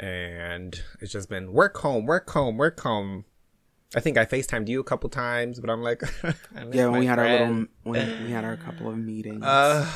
and 0.00 0.82
it's 1.00 1.10
just 1.10 1.28
been 1.28 1.52
work 1.52 1.76
home, 1.78 2.06
work 2.06 2.30
home, 2.30 2.56
work 2.58 2.78
home. 2.78 3.24
I 3.96 3.98
think 3.98 4.16
I 4.16 4.24
Facetimed 4.24 4.68
you 4.68 4.78
a 4.78 4.84
couple 4.84 5.10
times, 5.10 5.58
but 5.58 5.68
I'm 5.68 5.82
like, 5.82 6.02
Yeah, 6.70 6.86
when 6.86 7.00
we 7.00 7.06
had 7.06 7.18
our 7.18 7.28
little 7.28 7.66
when 7.82 8.24
we 8.24 8.30
had 8.30 8.44
our 8.44 8.56
couple 8.56 8.88
of 8.88 8.96
meetings. 8.96 9.42
Uh, 9.42 9.90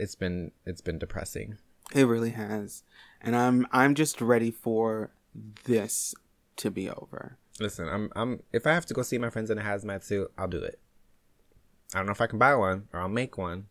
it's 0.00 0.14
been 0.14 0.50
it's 0.64 0.80
been 0.80 0.98
depressing. 0.98 1.58
It 1.94 2.06
really 2.06 2.30
has. 2.30 2.84
And 3.20 3.36
I'm 3.36 3.66
I'm 3.70 3.94
just 3.94 4.22
ready 4.22 4.50
for 4.50 5.10
this 5.64 6.14
to 6.56 6.70
be 6.70 6.88
over. 6.88 7.36
Listen, 7.60 7.86
I'm 7.86 8.10
I'm 8.16 8.42
if 8.50 8.66
I 8.66 8.72
have 8.72 8.86
to 8.86 8.94
go 8.94 9.02
see 9.02 9.18
my 9.18 9.28
friends 9.28 9.50
in 9.50 9.58
a 9.58 9.62
hazmat 9.62 10.04
suit, 10.04 10.32
I'll 10.38 10.48
do 10.48 10.62
it. 10.62 10.80
I 11.94 11.98
don't 11.98 12.06
know 12.06 12.12
if 12.12 12.20
I 12.20 12.26
can 12.26 12.38
buy 12.38 12.54
one 12.56 12.88
or 12.92 13.00
I'll 13.00 13.08
make 13.08 13.38
one. 13.38 13.66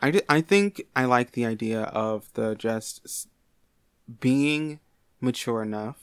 I, 0.00 0.20
I 0.28 0.40
think 0.40 0.82
I 0.96 1.04
like 1.04 1.32
the 1.32 1.44
idea 1.44 1.82
of 1.82 2.32
the 2.34 2.54
just 2.54 3.02
s- 3.04 3.26
being 4.20 4.80
mature 5.20 5.62
enough 5.62 5.98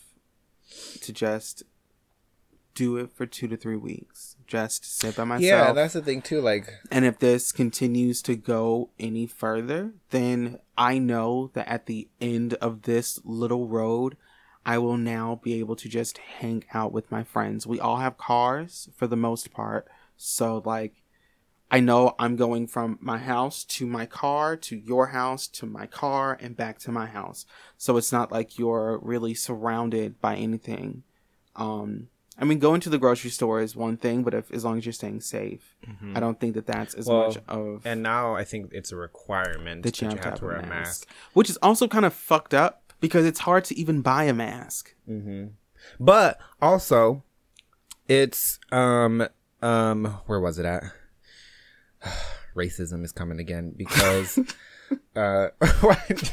to 1.02 1.12
just 1.14 1.64
do 2.76 2.98
it 2.98 3.12
for 3.12 3.26
two 3.26 3.48
to 3.48 3.58
three 3.58 3.76
weeks. 3.76 4.36
Just 4.48 4.86
sit 4.86 5.16
by 5.16 5.26
myself. 5.26 5.44
Yeah, 5.44 5.74
that's 5.74 5.94
the 5.94 6.02
thing 6.02 6.22
too. 6.22 6.40
Like, 6.42 6.70
And 6.92 7.04
if 7.06 7.20
this 7.20 7.52
continues 7.52 8.22
to 8.24 8.36
go 8.36 8.90
any 9.00 9.28
further, 9.28 9.94
then 10.12 10.60
I 10.78 10.98
know 10.98 11.52
that 11.54 11.68
at 11.68 11.86
the 11.88 12.08
end 12.22 12.54
of 12.56 12.84
this 12.84 13.20
little 13.26 13.68
road, 13.68 14.16
I 14.66 14.78
will 14.78 14.98
now 14.98 15.40
be 15.44 15.60
able 15.60 15.76
to 15.78 15.90
just 15.90 16.18
hang 16.20 16.64
out 16.74 16.92
with 16.94 17.12
my 17.12 17.24
friends. 17.24 17.68
We 17.68 17.80
all 17.80 17.98
have 17.98 18.18
cars 18.18 18.90
for 18.96 19.08
the 19.08 19.18
most 19.18 19.52
part. 19.52 19.88
So, 20.22 20.62
like, 20.66 20.96
I 21.72 21.80
know 21.80 22.14
I'm 22.20 22.36
going 22.36 22.68
from 22.68 22.98
my 23.00 23.18
house 23.20 23.64
to 23.64 23.86
my 23.86 24.06
car 24.06 24.58
to 24.58 24.76
your 24.76 25.08
house 25.08 25.48
to 25.48 25.66
my 25.66 25.86
car 25.86 26.38
and 26.42 26.58
back 26.58 26.78
to 26.80 26.92
my 26.92 27.06
house. 27.06 27.46
So 27.78 27.96
it's 27.96 28.12
not 28.12 28.32
like 28.32 28.60
you're 28.60 29.00
really 29.02 29.34
surrounded 29.34 30.20
by 30.20 30.36
anything. 30.36 31.04
Um, 31.56 32.10
I 32.38 32.46
mean, 32.46 32.60
going 32.60 32.82
to 32.82 32.90
the 32.90 32.98
grocery 32.98 33.30
store 33.30 33.62
is 33.62 33.76
one 33.76 33.98
thing, 33.98 34.24
but 34.24 34.34
if 34.34 34.52
as 34.52 34.66
long 34.66 34.78
as 34.78 34.86
you're 34.86 34.94
staying 34.94 35.22
safe, 35.22 35.76
I 36.16 36.20
don't 36.20 36.40
think 36.40 36.56
that 36.56 36.66
that's 36.66 36.96
as 36.96 37.08
Mm-hmm. 37.08 37.14
Well, 37.14 37.28
much 37.28 37.38
of 37.48 37.86
and 37.86 38.02
now 38.04 38.36
I 38.36 38.44
think 38.44 38.72
it's 38.74 38.92
a 38.92 38.96
requirement 38.96 39.84
that 39.84 40.02
you 40.02 40.10
have, 40.10 40.36
to 40.36 40.46
wear 40.46 40.58
a 40.58 40.66
mask. 40.66 41.08
which 41.34 41.50
is 41.50 41.58
also 41.58 41.88
kind 41.88 42.06
of 42.06 42.14
fucked 42.14 42.54
up 42.54 42.94
because 43.00 43.26
it's 43.26 43.40
hard 43.42 43.64
to 43.66 43.78
even 43.78 44.02
buy 44.02 44.24
a 44.24 44.34
mask. 44.34 44.96
But 46.00 46.40
also, 46.62 47.24
it's 48.08 48.60
um 48.72 49.28
um 49.62 50.06
where 50.26 50.40
was 50.40 50.60
it 50.60 50.66
at? 50.66 50.84
Racism 52.56 53.04
is 53.04 53.12
coming 53.12 53.40
again 53.40 53.74
because 53.76 54.40
uh 55.16 55.50
what? 55.82 56.32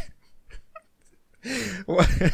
what? 1.87 2.33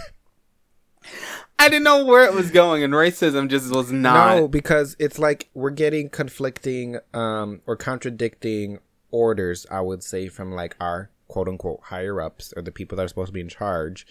I 1.58 1.68
didn't 1.68 1.84
know 1.84 2.04
where 2.04 2.24
it 2.24 2.34
was 2.34 2.50
going, 2.50 2.82
and 2.82 2.92
racism 2.92 3.48
just 3.48 3.72
was 3.72 3.92
not. 3.92 4.36
No, 4.36 4.48
because 4.48 4.96
it's 4.98 5.18
like 5.18 5.48
we're 5.54 5.70
getting 5.70 6.08
conflicting 6.08 6.98
um 7.14 7.60
or 7.66 7.76
contradicting 7.76 8.80
orders, 9.10 9.66
I 9.70 9.80
would 9.80 10.02
say, 10.02 10.28
from 10.28 10.52
like 10.52 10.74
our 10.80 11.10
quote 11.28 11.48
unquote 11.48 11.80
higher 11.84 12.20
ups 12.20 12.52
or 12.56 12.62
the 12.62 12.72
people 12.72 12.96
that 12.96 13.04
are 13.04 13.08
supposed 13.08 13.28
to 13.28 13.32
be 13.32 13.40
in 13.40 13.48
charge. 13.48 14.06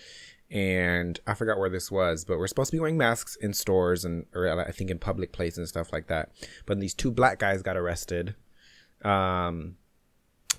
And 0.52 1.18
I 1.26 1.34
forgot 1.34 1.60
where 1.60 1.70
this 1.70 1.90
was, 1.90 2.26
but 2.26 2.38
we're 2.38 2.48
supposed 2.48 2.72
to 2.72 2.76
be 2.76 2.82
wearing 2.82 2.98
masks 2.98 3.38
in 3.38 3.54
stores 3.54 4.04
and 4.04 4.26
or 4.36 4.50
I 4.50 4.72
think 4.72 4.92
in 4.92 5.00
public 5.00 5.32
places 5.32 5.60
and 5.60 5.68
stuff 5.68 5.94
like 5.94 6.08
that. 6.08 6.32
But 6.66 6.80
these 6.80 6.94
two 6.94 7.10
black 7.10 7.40
guys 7.40 7.62
got 7.62 7.78
arrested. 7.78 8.36
Um 9.04 9.78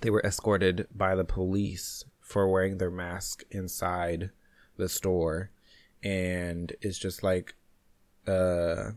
they 0.01 0.11
were 0.11 0.23
escorted 0.23 0.89
by 0.95 1.15
the 1.15 1.25
police 1.25 2.05
for 2.21 2.49
wearing 2.49 2.79
their 2.79 2.91
mask 2.91 3.45
inside 3.51 4.31
the 4.79 4.89
store. 4.89 5.51
And 6.03 6.73
it's 6.81 6.99
just 6.99 7.23
like 7.23 7.55
uh 8.27 8.93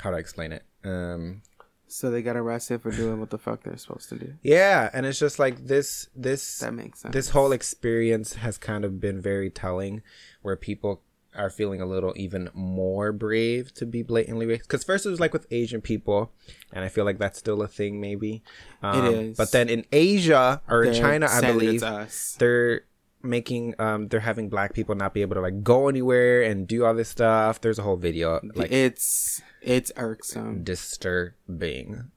how 0.00 0.10
do 0.10 0.16
I 0.16 0.20
explain 0.20 0.52
it? 0.52 0.62
Um 0.84 1.42
So 1.90 2.10
they 2.10 2.22
got 2.22 2.36
arrested 2.36 2.82
for 2.82 2.90
doing 2.90 3.18
what 3.20 3.30
the 3.30 3.38
fuck 3.38 3.62
they're 3.62 3.76
supposed 3.76 4.08
to 4.10 4.16
do. 4.18 4.34
yeah, 4.42 4.90
and 4.92 5.06
it's 5.06 5.18
just 5.18 5.38
like 5.38 5.66
this 5.66 6.08
this 6.14 6.58
That 6.58 6.74
makes 6.74 7.00
sense. 7.00 7.12
this 7.12 7.30
whole 7.30 7.52
experience 7.52 8.34
has 8.34 8.58
kind 8.58 8.84
of 8.84 9.00
been 9.00 9.20
very 9.20 9.50
telling 9.50 10.02
where 10.42 10.56
people 10.56 11.02
are 11.36 11.50
feeling 11.50 11.80
a 11.80 11.86
little 11.86 12.12
even 12.16 12.48
more 12.54 13.12
brave 13.12 13.72
to 13.74 13.86
be 13.86 14.02
blatantly 14.02 14.46
racist 14.46 14.62
because 14.62 14.82
first 14.82 15.04
it 15.06 15.10
was 15.10 15.20
like 15.20 15.32
with 15.32 15.46
asian 15.52 15.80
people 15.80 16.32
and 16.72 16.84
i 16.84 16.88
feel 16.88 17.04
like 17.04 17.18
that's 17.18 17.38
still 17.38 17.62
a 17.62 17.68
thing 17.68 18.00
maybe 18.00 18.42
um, 18.82 19.04
is. 19.14 19.36
but 19.36 19.52
then 19.52 19.68
in 19.68 19.84
asia 19.92 20.60
or 20.68 20.84
in 20.84 20.94
china 20.94 21.28
i 21.30 21.40
believe 21.42 21.74
it's 21.74 21.82
us. 21.84 22.36
they're 22.38 22.80
making 23.22 23.74
um 23.80 24.08
they're 24.08 24.20
having 24.20 24.48
black 24.48 24.72
people 24.74 24.94
not 24.94 25.12
be 25.12 25.22
able 25.22 25.34
to 25.34 25.40
like 25.40 25.64
go 25.64 25.88
anywhere 25.88 26.42
and 26.42 26.68
do 26.68 26.84
all 26.84 26.94
this 26.94 27.08
stuff 27.08 27.60
there's 27.60 27.78
a 27.78 27.82
whole 27.82 27.96
video 27.96 28.40
like 28.54 28.70
it's 28.70 29.42
it's 29.60 29.92
irksome. 29.96 30.64
disturbing. 30.64 32.10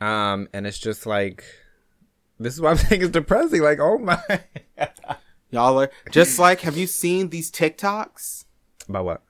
Um, 0.00 0.48
and 0.52 0.66
it's 0.66 0.78
just 0.78 1.06
like 1.06 1.44
this 2.38 2.54
is 2.54 2.60
what 2.60 2.70
I'm 2.72 2.76
saying 2.78 3.02
is 3.02 3.10
depressing. 3.10 3.62
Like, 3.62 3.78
oh 3.80 3.98
my 3.98 4.18
Y'all 5.50 5.80
are 5.80 5.90
just 6.10 6.38
like. 6.38 6.60
Have 6.60 6.76
you 6.76 6.86
seen 6.86 7.30
these 7.30 7.50
TikToks? 7.50 8.44
about 8.88 9.04
what? 9.04 9.22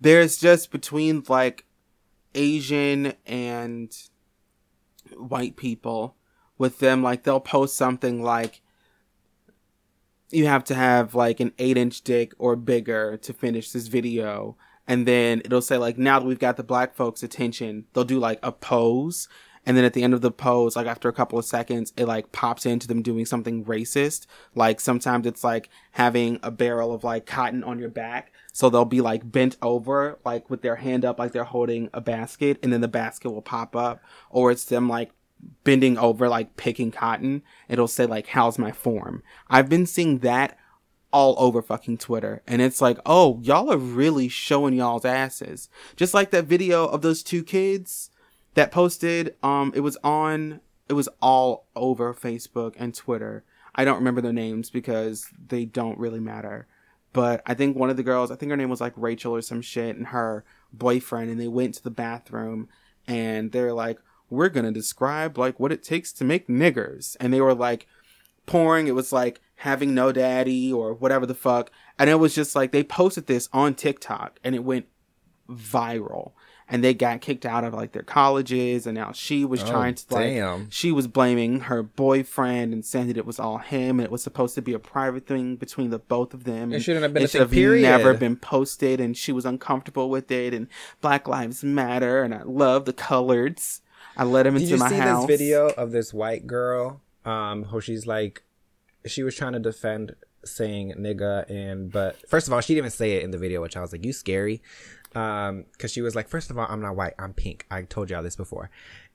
There's 0.00 0.38
just 0.38 0.70
between 0.70 1.24
like 1.28 1.64
Asian 2.34 3.14
and 3.26 3.94
white 5.16 5.56
people 5.56 6.16
with 6.56 6.78
them 6.78 7.02
like 7.02 7.24
they'll 7.24 7.40
post 7.40 7.76
something 7.76 8.22
like 8.22 8.62
you 10.32 10.46
have 10.46 10.64
to 10.64 10.74
have 10.74 11.14
like 11.14 11.40
an 11.40 11.52
eight 11.58 11.76
inch 11.76 12.02
dick 12.02 12.32
or 12.38 12.56
bigger 12.56 13.16
to 13.18 13.32
finish 13.32 13.70
this 13.70 13.86
video. 13.86 14.56
And 14.88 15.06
then 15.06 15.40
it'll 15.44 15.62
say 15.62 15.76
like 15.76 15.98
now 15.98 16.18
that 16.18 16.26
we've 16.26 16.38
got 16.38 16.56
the 16.56 16.64
black 16.64 16.94
folks 16.94 17.22
attention 17.22 17.84
they'll 17.92 18.04
do 18.04 18.18
like 18.18 18.40
a 18.42 18.50
pose. 18.50 19.28
And 19.64 19.76
then 19.76 19.84
at 19.84 19.92
the 19.92 20.02
end 20.02 20.12
of 20.12 20.22
the 20.22 20.32
pose 20.32 20.74
like 20.74 20.86
after 20.86 21.08
a 21.08 21.12
couple 21.12 21.38
of 21.38 21.44
seconds 21.44 21.92
it 21.96 22.06
like 22.06 22.32
pops 22.32 22.66
into 22.66 22.88
them 22.88 23.02
doing 23.02 23.26
something 23.26 23.64
racist. 23.64 24.26
Like 24.54 24.80
sometimes 24.80 25.26
it's 25.26 25.44
like 25.44 25.68
having 25.92 26.40
a 26.42 26.50
barrel 26.50 26.92
of 26.92 27.04
like 27.04 27.26
cotton 27.26 27.62
on 27.62 27.78
your 27.78 27.90
back. 27.90 28.32
So 28.52 28.70
they'll 28.70 28.84
be 28.84 29.00
like 29.00 29.30
bent 29.30 29.56
over 29.62 30.18
like 30.24 30.50
with 30.50 30.62
their 30.62 30.76
hand 30.76 31.04
up 31.04 31.18
like 31.18 31.32
they're 31.32 31.44
holding 31.44 31.90
a 31.92 32.00
basket 32.00 32.58
and 32.62 32.72
then 32.72 32.80
the 32.80 32.88
basket 32.88 33.30
will 33.30 33.42
pop 33.42 33.76
up. 33.76 34.02
Or 34.30 34.50
it's 34.50 34.64
them 34.64 34.88
like 34.88 35.12
bending 35.64 35.98
over 35.98 36.28
like 36.28 36.56
picking 36.56 36.90
cotton 36.90 37.42
it'll 37.68 37.88
say 37.88 38.06
like 38.06 38.28
how's 38.28 38.58
my 38.58 38.72
form? 38.72 39.22
I've 39.48 39.68
been 39.68 39.86
seeing 39.86 40.18
that 40.18 40.58
all 41.12 41.34
over 41.38 41.60
fucking 41.60 41.98
twitter 41.98 42.42
and 42.46 42.62
it's 42.62 42.80
like 42.80 42.98
oh 43.04 43.38
y'all 43.42 43.70
are 43.70 43.78
really 43.78 44.28
showing 44.28 44.74
y'all's 44.74 45.04
asses. 45.04 45.68
Just 45.96 46.14
like 46.14 46.30
that 46.30 46.44
video 46.44 46.86
of 46.86 47.02
those 47.02 47.22
two 47.22 47.42
kids 47.42 48.10
that 48.54 48.72
posted 48.72 49.34
um 49.42 49.72
it 49.74 49.80
was 49.80 49.96
on 50.02 50.60
it 50.88 50.94
was 50.94 51.08
all 51.20 51.66
over 51.76 52.14
facebook 52.14 52.74
and 52.78 52.94
twitter. 52.94 53.44
I 53.74 53.84
don't 53.84 53.96
remember 53.98 54.20
their 54.20 54.32
names 54.32 54.68
because 54.70 55.28
they 55.48 55.64
don't 55.64 55.98
really 55.98 56.20
matter 56.20 56.66
but 57.12 57.42
i 57.46 57.54
think 57.54 57.76
one 57.76 57.90
of 57.90 57.96
the 57.96 58.02
girls 58.02 58.30
i 58.30 58.36
think 58.36 58.50
her 58.50 58.56
name 58.56 58.70
was 58.70 58.80
like 58.80 58.92
rachel 58.96 59.34
or 59.34 59.42
some 59.42 59.62
shit 59.62 59.96
and 59.96 60.08
her 60.08 60.44
boyfriend 60.72 61.30
and 61.30 61.40
they 61.40 61.48
went 61.48 61.74
to 61.74 61.82
the 61.82 61.90
bathroom 61.90 62.68
and 63.06 63.52
they're 63.52 63.72
like 63.72 63.98
we're 64.32 64.48
gonna 64.48 64.72
describe 64.72 65.38
like 65.38 65.60
what 65.60 65.70
it 65.72 65.82
takes 65.82 66.12
to 66.14 66.24
make 66.24 66.48
niggers. 66.48 67.16
And 67.20 67.32
they 67.32 67.40
were 67.40 67.54
like 67.54 67.86
pouring 68.46 68.88
it 68.88 68.94
was 68.94 69.12
like 69.12 69.40
having 69.56 69.94
no 69.94 70.10
daddy 70.10 70.72
or 70.72 70.94
whatever 70.94 71.26
the 71.26 71.34
fuck. 71.34 71.70
And 71.98 72.10
it 72.10 72.16
was 72.16 72.34
just 72.34 72.56
like 72.56 72.72
they 72.72 72.82
posted 72.82 73.26
this 73.28 73.48
on 73.52 73.74
tiktok 73.74 74.40
and 74.42 74.54
it 74.56 74.64
went 74.64 74.86
viral. 75.48 76.32
And 76.68 76.82
they 76.82 76.94
got 76.94 77.20
kicked 77.20 77.44
out 77.44 77.64
of 77.64 77.74
like 77.74 77.92
their 77.92 78.02
colleges 78.02 78.86
and 78.86 78.94
now 78.94 79.12
she 79.12 79.44
was 79.44 79.62
Oh, 79.62 79.66
trying 79.66 79.94
to 79.94 80.14
like 80.14 80.24
damn. 80.30 80.70
she 80.70 80.90
was 80.90 81.06
blaming 81.06 81.60
her 81.60 81.82
boyfriend 81.82 82.72
and 82.72 82.82
saying 82.82 83.08
that 83.08 83.18
it 83.18 83.26
was 83.26 83.38
all 83.38 83.58
him 83.58 84.00
and 84.00 84.06
it 84.06 84.10
was 84.10 84.22
supposed 84.22 84.54
to 84.54 84.62
be 84.62 84.72
a 84.72 84.78
private 84.78 85.26
thing 85.26 85.56
between 85.56 85.90
the 85.90 85.98
both 85.98 86.32
of 86.32 86.44
them. 86.44 86.72
It 86.72 86.76
and 86.76 86.84
shouldn't 86.84 87.02
have 87.02 87.12
been 87.12 87.24
a 87.24 87.28
should 87.28 87.50
thing, 87.50 87.58
period. 87.58 87.82
never 87.82 88.14
been 88.14 88.36
posted 88.36 89.00
and 89.00 89.14
she 89.14 89.32
was 89.32 89.44
uncomfortable 89.44 90.08
with 90.08 90.30
it 90.30 90.54
and 90.54 90.66
black 91.02 91.28
lives 91.28 91.62
matter 91.62 92.22
and 92.22 92.34
i 92.34 92.42
love 92.44 92.86
the 92.86 92.94
coloreds 92.94 93.80
i 94.16 94.24
let 94.24 94.46
him 94.46 94.54
Did 94.54 94.62
into 94.62 94.74
you 94.74 94.88
see 94.88 95.00
this 95.00 95.24
video 95.26 95.68
of 95.68 95.92
this 95.92 96.12
white 96.12 96.46
girl? 96.46 97.00
Um, 97.24 97.64
how 97.64 97.80
she's 97.80 98.06
like, 98.06 98.42
she 99.06 99.22
was 99.22 99.34
trying 99.34 99.52
to 99.52 99.58
defend 99.58 100.16
saying 100.44 100.94
nigga 100.98 101.48
and 101.48 101.92
but 101.92 102.28
first 102.28 102.48
of 102.48 102.52
all 102.52 102.60
she 102.60 102.74
didn't 102.74 102.86
even 102.86 102.90
say 102.90 103.12
it 103.12 103.22
in 103.22 103.30
the 103.30 103.38
video 103.38 103.62
which 103.62 103.76
i 103.76 103.80
was 103.80 103.92
like 103.92 104.04
you 104.04 104.12
scary 104.12 104.60
um 105.14 105.64
because 105.70 105.92
she 105.92 106.02
was 106.02 106.16
like 106.16 106.26
first 106.26 106.50
of 106.50 106.58
all 106.58 106.66
i'm 106.68 106.80
not 106.80 106.96
white 106.96 107.14
i'm 107.16 107.32
pink 107.32 107.64
i 107.70 107.80
told 107.82 108.10
y'all 108.10 108.24
this 108.24 108.34
before 108.34 108.68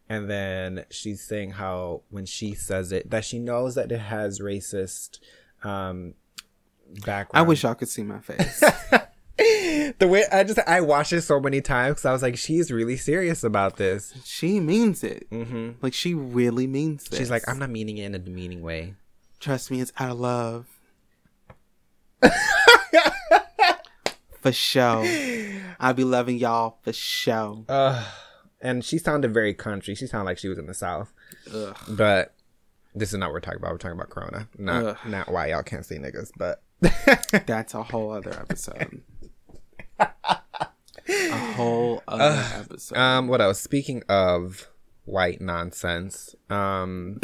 and 0.07 0.29
then 0.29 0.85
she's 0.89 1.21
saying 1.21 1.51
how 1.51 2.01
when 2.11 2.25
she 2.25 2.53
says 2.53 2.93
it 2.93 3.09
that 3.09 3.25
she 3.25 3.39
knows 3.39 3.75
that 3.75 3.91
it 3.91 3.99
has 3.99 4.39
racist 4.39 5.19
um 5.63 6.13
I 7.33 7.41
wish 7.41 7.63
y'all 7.63 7.75
could 7.75 7.89
see 7.89 8.03
my 8.03 8.19
face. 8.19 8.63
the 9.99 10.07
way 10.07 10.23
i 10.31 10.43
just 10.43 10.59
i 10.67 10.79
watched 10.81 11.13
it 11.13 11.21
so 11.21 11.39
many 11.39 11.61
times 11.61 11.95
because 11.95 12.05
i 12.05 12.11
was 12.11 12.21
like 12.21 12.37
she's 12.37 12.71
really 12.71 12.97
serious 12.97 13.43
about 13.43 13.77
this 13.77 14.13
she 14.25 14.59
means 14.59 15.03
it. 15.03 15.29
mm-hmm. 15.29 15.71
Like 15.81 15.93
she 15.93 16.13
really 16.13 16.67
means 16.67 17.03
this. 17.05 17.19
she's 17.19 17.29
like 17.31 17.43
i'm 17.47 17.59
not 17.59 17.69
meaning 17.69 17.97
it 17.97 18.05
in 18.05 18.15
a 18.15 18.19
demeaning 18.19 18.61
way 18.61 18.95
Trust 19.39 19.69
me, 19.69 19.79
it's 19.81 19.93
out 19.99 20.09
of 20.09 20.19
love. 20.19 20.65
for 24.41 24.51
show. 24.51 25.03
I'll 25.79 25.93
be 25.93 26.03
loving 26.03 26.37
y'all 26.37 26.79
for 26.81 26.91
show. 26.93 27.65
uh 27.69 28.03
and 28.61 28.83
she 28.83 28.97
sounded 28.97 29.31
very 29.33 29.53
country 29.53 29.93
she 29.93 30.07
sounded 30.07 30.25
like 30.25 30.39
she 30.39 30.47
was 30.49 30.57
in 30.57 30.65
the 30.65 30.73
south 30.73 31.13
Ugh. 31.53 31.77
But 31.89 32.33
this 32.95 33.13
is 33.13 33.19
not 33.19 33.27
what 33.27 33.33
we're 33.33 33.39
talking 33.41 33.59
about. 33.59 33.73
We're 33.73 33.77
talking 33.77 33.97
about 33.99 34.09
Corona, 34.09 34.47
not 34.57 34.83
Ugh. 34.83 34.97
not 35.05 35.31
why 35.31 35.47
y'all 35.47 35.61
can't 35.61 35.85
see 35.85 35.97
niggas. 35.97 36.31
But 36.35 36.63
That's 37.45 37.75
a 37.75 37.83
whole 37.83 38.11
other 38.11 38.31
episode. 38.31 39.01
A 39.99 41.53
whole 41.53 42.03
other 42.07 42.43
episode. 42.61 42.97
um, 42.97 43.27
what 43.27 43.41
else? 43.41 43.59
Speaking 43.59 44.03
of 44.09 44.67
white 45.05 45.41
nonsense, 45.41 46.35
um, 46.49 47.19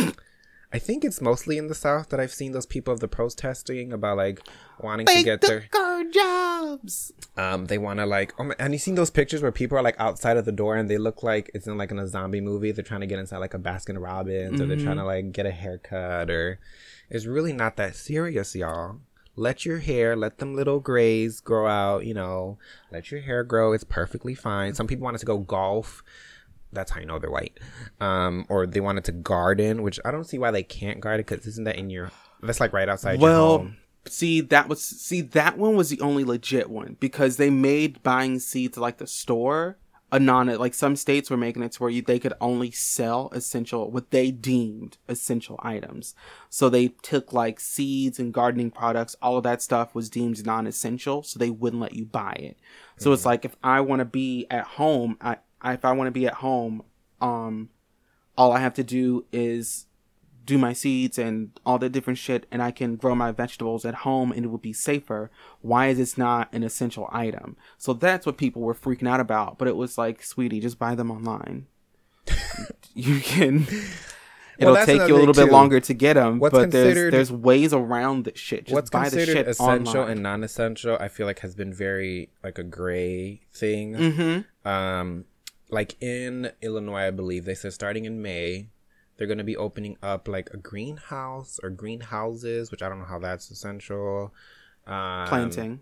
I 0.71 0.79
think 0.79 1.05
it's 1.05 1.21
mostly 1.21 1.57
in 1.57 1.67
the 1.67 1.75
South 1.75 2.09
that 2.09 2.19
I've 2.19 2.33
seen 2.33 2.51
those 2.51 2.65
people 2.65 2.93
of 2.93 2.99
the 2.99 3.07
protesting 3.07 3.93
about 3.93 4.17
like 4.17 4.41
wanting 4.79 5.05
to 5.05 5.23
get 5.23 5.41
the 5.41 5.47
their 5.47 5.65
guard 5.69 6.11
jobs. 6.11 7.11
um 7.37 7.65
they 7.67 7.77
want 7.77 7.99
to 7.99 8.05
like 8.07 8.33
oh 8.39 8.45
my, 8.45 8.55
and 8.57 8.73
you 8.73 8.79
seen 8.79 8.95
those 8.95 9.11
pictures 9.11 9.41
where 9.43 9.51
people 9.51 9.77
are 9.77 9.83
like 9.83 9.99
outside 9.99 10.35
of 10.35 10.45
the 10.45 10.51
door 10.51 10.75
and 10.75 10.89
they 10.89 10.97
look 10.97 11.21
like 11.21 11.51
it's 11.53 11.67
in 11.67 11.77
like 11.77 11.91
in 11.91 11.99
a 11.99 12.07
zombie 12.07 12.41
movie 12.41 12.71
they're 12.71 12.83
trying 12.83 13.01
to 13.01 13.05
get 13.07 13.19
inside 13.19 13.37
like 13.37 13.53
a 13.53 13.59
baskin 13.59 14.01
robbins 14.01 14.59
or 14.59 14.65
they're 14.65 14.77
trying 14.83 14.97
to 14.97 15.05
like 15.05 15.31
get 15.31 15.45
a 15.45 15.51
haircut 15.51 16.31
or 16.31 16.59
it's 17.09 17.27
really 17.27 17.53
not 17.53 17.75
that 17.77 17.95
serious 17.95 18.55
y'all 18.55 18.97
let 19.35 19.65
your 19.65 19.79
hair 19.79 20.15
let 20.15 20.37
them 20.37 20.55
little 20.55 20.79
grays 20.79 21.39
grow 21.39 21.67
out 21.67 22.05
you 22.05 22.13
know. 22.13 22.57
Let 22.91 23.11
your 23.11 23.21
hair 23.21 23.43
grow 23.43 23.73
it's 23.73 23.83
perfectly 23.83 24.35
fine. 24.35 24.73
Some 24.75 24.87
people 24.87 25.03
wanted 25.05 25.19
to 25.19 25.25
go 25.25 25.39
golf. 25.39 26.03
That's 26.71 26.91
how 26.91 26.99
you 26.99 27.05
know 27.05 27.19
they're 27.19 27.31
white. 27.31 27.59
Um 27.99 28.45
or 28.49 28.65
they 28.65 28.79
wanted 28.79 29.03
to 29.05 29.11
garden 29.11 29.81
which 29.83 29.99
i 30.05 30.11
don't 30.11 30.25
see 30.25 30.37
why 30.39 30.51
they 30.51 30.63
can't 30.63 30.99
garden 30.99 31.25
because 31.27 31.45
isn't 31.47 31.63
that 31.65 31.75
in 31.77 31.89
your 31.89 32.11
that's 32.41 32.59
like 32.59 32.73
right 32.73 32.89
outside 32.89 33.13
your 33.19 33.29
Well, 33.29 33.57
home. 33.59 33.77
see 34.07 34.41
that 34.41 34.67
was 34.67 34.81
see 34.83 35.21
that 35.21 35.57
one 35.57 35.75
was 35.75 35.89
the 35.89 36.01
only 36.01 36.23
legit 36.23 36.69
one 36.69 36.97
because 36.99 37.37
they 37.37 37.49
made 37.49 38.03
buying 38.03 38.39
seeds 38.39 38.77
like 38.77 38.97
the 38.97 39.07
store 39.07 39.77
a 40.13 40.19
non 40.19 40.45
like 40.45 40.75
some 40.75 40.95
states 40.95 41.31
were 41.31 41.37
making 41.37 41.63
it 41.63 41.71
to 41.71 41.81
where 41.81 41.89
you, 41.89 42.03
they 42.03 42.19
could 42.19 42.35
only 42.39 42.69
sell 42.69 43.29
essential 43.33 43.89
what 43.89 44.11
they 44.11 44.29
deemed 44.29 44.99
essential 45.09 45.59
items. 45.63 46.13
So 46.49 46.69
they 46.69 46.89
took 47.01 47.33
like 47.33 47.59
seeds 47.59 48.19
and 48.19 48.31
gardening 48.31 48.69
products, 48.69 49.15
all 49.23 49.37
of 49.37 49.43
that 49.43 49.63
stuff 49.63 49.95
was 49.95 50.11
deemed 50.11 50.45
non-essential, 50.45 51.23
so 51.23 51.39
they 51.39 51.49
wouldn't 51.49 51.81
let 51.81 51.95
you 51.95 52.05
buy 52.05 52.33
it. 52.33 52.59
So 52.97 53.11
it's 53.11 53.25
like 53.25 53.43
if 53.43 53.55
I 53.63 53.81
want 53.81 54.01
to 54.01 54.05
be 54.05 54.45
at 54.51 54.65
home, 54.65 55.17
I, 55.19 55.37
I 55.59 55.73
if 55.73 55.83
I 55.83 55.93
want 55.93 56.07
to 56.07 56.11
be 56.11 56.27
at 56.27 56.35
home, 56.35 56.83
um, 57.19 57.69
all 58.37 58.51
I 58.51 58.59
have 58.59 58.75
to 58.75 58.83
do 58.83 59.25
is 59.33 59.87
do 60.45 60.57
my 60.57 60.73
seeds 60.73 61.17
and 61.17 61.51
all 61.65 61.79
the 61.79 61.89
different 61.89 62.19
shit 62.19 62.45
and 62.51 62.61
I 62.61 62.71
can 62.71 62.95
grow 62.95 63.15
my 63.15 63.31
vegetables 63.31 63.85
at 63.85 63.95
home 63.95 64.31
and 64.31 64.45
it 64.45 64.49
would 64.49 64.61
be 64.61 64.73
safer. 64.73 65.31
Why 65.61 65.87
is 65.87 65.97
this 65.97 66.17
not 66.17 66.53
an 66.53 66.63
essential 66.63 67.09
item? 67.11 67.55
So 67.77 67.93
that's 67.93 68.25
what 68.25 68.37
people 68.37 68.61
were 68.61 68.73
freaking 68.73 69.07
out 69.07 69.19
about. 69.19 69.57
But 69.57 69.67
it 69.67 69.75
was 69.75 69.97
like, 69.97 70.23
sweetie, 70.23 70.59
just 70.59 70.79
buy 70.79 70.95
them 70.95 71.11
online. 71.11 71.67
you 72.93 73.19
can. 73.19 73.67
It'll 74.57 74.75
that's 74.75 74.85
take 74.85 75.07
you 75.07 75.15
a 75.15 75.17
little 75.17 75.33
bit 75.33 75.45
too. 75.45 75.51
longer 75.51 75.79
to 75.79 75.93
get 75.93 76.13
them, 76.13 76.39
What's 76.39 76.53
but 76.53 76.71
there's 76.71 77.11
there's 77.11 77.31
ways 77.31 77.73
around 77.73 78.25
this 78.25 78.37
shit. 78.39 78.65
Just 78.65 78.73
what's 78.73 78.89
buy 78.89 79.09
the 79.09 79.17
considered 79.17 79.33
shit 79.33 79.47
essential 79.47 80.01
online. 80.01 80.11
and 80.11 80.23
non-essential 80.23 80.97
i 80.99 81.07
feel 81.07 81.25
like 81.25 81.39
has 81.39 81.55
been 81.55 81.73
very 81.73 82.29
like 82.43 82.57
a 82.57 82.63
gray 82.63 83.41
thing 83.53 83.93
mm-hmm. 83.93 84.67
um 84.67 85.25
like 85.69 85.95
in 86.01 86.51
illinois 86.61 87.07
i 87.07 87.11
believe 87.11 87.45
they 87.45 87.55
said 87.55 87.73
starting 87.73 88.05
in 88.05 88.21
may 88.21 88.67
they're 89.17 89.27
going 89.27 89.37
to 89.37 89.43
be 89.43 89.57
opening 89.57 89.97
up 90.01 90.27
like 90.27 90.49
a 90.53 90.57
greenhouse 90.57 91.59
or 91.63 91.69
greenhouses 91.69 92.71
which 92.71 92.81
i 92.81 92.89
don't 92.89 92.99
know 92.99 93.05
how 93.05 93.19
that's 93.19 93.49
essential 93.51 94.33
um, 94.85 95.27
Planting. 95.27 95.81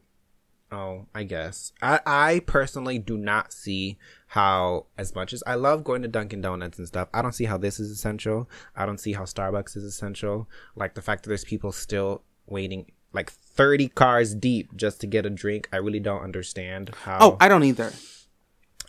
Oh, 0.71 1.07
I 1.13 1.23
guess. 1.23 1.73
I, 1.81 1.99
I 2.05 2.41
personally 2.45 2.97
do 2.97 3.17
not 3.17 3.51
see 3.51 3.97
how, 4.27 4.85
as 4.97 5.13
much 5.13 5.33
as 5.33 5.43
I 5.45 5.55
love 5.55 5.83
going 5.83 6.01
to 6.03 6.07
Dunkin' 6.07 6.39
Donuts 6.41 6.77
and 6.77 6.87
stuff, 6.87 7.09
I 7.13 7.21
don't 7.21 7.33
see 7.33 7.45
how 7.45 7.57
this 7.57 7.79
is 7.79 7.91
essential. 7.91 8.49
I 8.75 8.85
don't 8.85 8.99
see 8.99 9.13
how 9.13 9.23
Starbucks 9.23 9.75
is 9.75 9.83
essential. 9.83 10.47
Like 10.75 10.93
the 10.93 11.01
fact 11.01 11.23
that 11.23 11.29
there's 11.29 11.43
people 11.43 11.71
still 11.73 12.21
waiting 12.45 12.91
like 13.11 13.29
30 13.31 13.89
cars 13.89 14.33
deep 14.33 14.75
just 14.77 15.01
to 15.01 15.07
get 15.07 15.25
a 15.25 15.29
drink. 15.29 15.67
I 15.73 15.77
really 15.77 15.99
don't 15.99 16.21
understand 16.21 16.91
how. 17.03 17.17
Oh, 17.19 17.37
I 17.41 17.49
don't 17.49 17.63
either. 17.63 17.91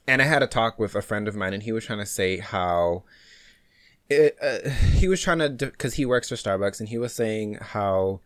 and 0.07 0.23
I 0.23 0.27
had 0.27 0.43
a 0.45 0.47
talk 0.47 0.79
with 0.79 0.95
a 0.95 1.03
friend 1.03 1.27
of 1.27 1.35
mine, 1.35 1.53
and 1.53 1.65
he 1.65 1.73
was 1.73 1.87
trying 1.87 1.99
to 1.99 2.07
say 2.07 2.37
how. 2.37 3.03
Uh, 4.41 4.69
he 4.95 5.09
was 5.09 5.21
trying 5.21 5.39
to, 5.39 5.67
because 5.67 5.95
he 5.95 6.07
works 6.07 6.29
for 6.29 6.37
Starbucks, 6.37 6.81
and 6.81 6.89
he 6.89 6.99
was 6.99 7.15
saying 7.15 7.59
how 7.61 8.21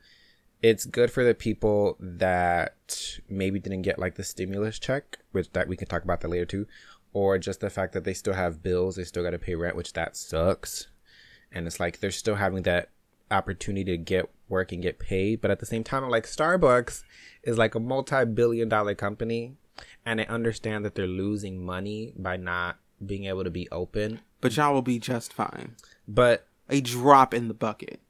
it's 0.62 0.84
good 0.84 1.11
for 1.11 1.24
the 1.24 1.34
people 1.34 1.97
that 2.01 3.18
maybe 3.28 3.61
didn't 3.61 3.82
get 3.82 3.99
like 3.99 4.14
the 4.16 4.24
stimulus 4.24 4.78
check, 4.78 5.18
which 5.32 5.53
that 5.53 5.68
we 5.68 5.76
can 5.76 5.89
talk 5.89 6.03
about 6.03 6.20
that 6.20 6.28
later 6.28 6.47
too, 6.47 6.66
or 7.12 7.39
just 7.39 7.61
the 7.61 7.70
fact 7.70 7.93
that 7.93 8.05
they 8.05 8.14
still 8.14 8.34
have 8.34 8.62
bills, 8.62 8.97
they 8.97 9.05
still 9.05 9.22
got 9.22 9.30
to 9.30 9.39
pay 9.39 9.55
rent, 9.55 9.76
which 9.76 9.93
that 9.93 10.16
sucks. 10.16 10.89
And 11.53 11.66
it's 11.66 11.80
like 11.80 12.01
they're 12.01 12.11
still 12.11 12.37
having 12.37 12.62
that 12.62 12.91
opportunity 13.30 13.84
to 13.84 13.97
get 13.97 14.30
work 14.49 14.72
and 14.72 14.82
get 14.82 14.99
paid, 14.99 15.41
but 15.41 15.51
at 15.51 15.61
the 15.61 15.66
same 15.66 15.84
time, 15.84 16.09
like 16.09 16.26
Starbucks 16.26 17.03
is 17.43 17.59
like 17.59 17.74
a 17.74 17.80
multi-billion 17.80 18.68
dollar 18.68 18.95
company, 18.95 19.55
and 20.05 20.20
I 20.20 20.24
understand 20.24 20.84
that 20.84 20.95
they're 20.95 21.07
losing 21.07 21.64
money 21.64 22.12
by 22.16 22.37
not 22.37 22.78
being 23.05 23.24
able 23.24 23.45
to 23.45 23.51
be 23.51 23.68
open, 23.70 24.20
But 24.41 24.57
y'all 24.57 24.74
will 24.74 24.82
be 24.82 24.99
just 24.99 25.32
fine. 25.32 25.76
but 26.07 26.47
A 26.68 26.80
drop 26.80 27.32
in 27.34 27.49
the 27.49 27.55
bucket. 27.55 28.01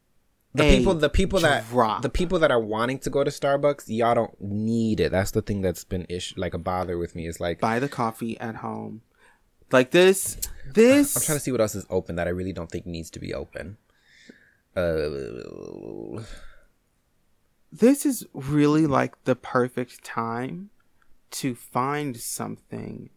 the 0.55 0.65
A 0.65 0.77
people 0.79 0.95
the 0.95 1.09
people 1.11 1.41
that 1.41 1.69
drop. 1.69 2.03
the 2.03 2.09
people 2.09 2.39
that 2.41 2.51
are 2.51 2.61
wanting 2.61 2.99
to 3.01 3.11
go 3.11 3.23
to 3.25 3.31
Starbucks, 3.31 3.85
y'all 3.89 4.15
don't 4.15 4.41
need 4.41 5.01
it. 5.01 5.13
That's 5.13 5.31
the 5.31 5.43
thing 5.43 5.61
that's 5.63 5.85
been 5.85 6.07
ish 6.09 6.37
like 6.37 6.55
a 6.55 6.59
bother 6.59 6.99
with 6.99 7.15
me 7.15 7.27
is 7.27 7.41
like 7.41 7.61
buy 7.61 7.79
the 7.79 7.89
coffee 7.89 8.39
at 8.41 8.57
home. 8.57 9.03
Like 9.73 9.91
this, 9.91 10.39
this. 10.73 11.17
I'm 11.17 11.23
trying 11.23 11.39
to 11.39 11.43
see 11.43 11.51
what 11.53 11.61
else 11.61 11.75
is 11.75 11.87
open 11.91 12.17
that 12.17 12.27
I 12.29 12.31
really 12.31 12.53
don't 12.53 12.71
think 12.71 12.87
needs 12.87 13.11
to 13.11 13.19
be 13.19 13.35
open. 13.35 13.77
Uh, 14.77 16.23
this 17.73 18.07
is 18.07 18.27
really 18.33 18.87
like 18.87 19.23
the 19.25 19.35
perfect 19.35 20.05
time 20.05 20.71
to 21.33 21.55
find 21.55 22.17
something 22.17 23.11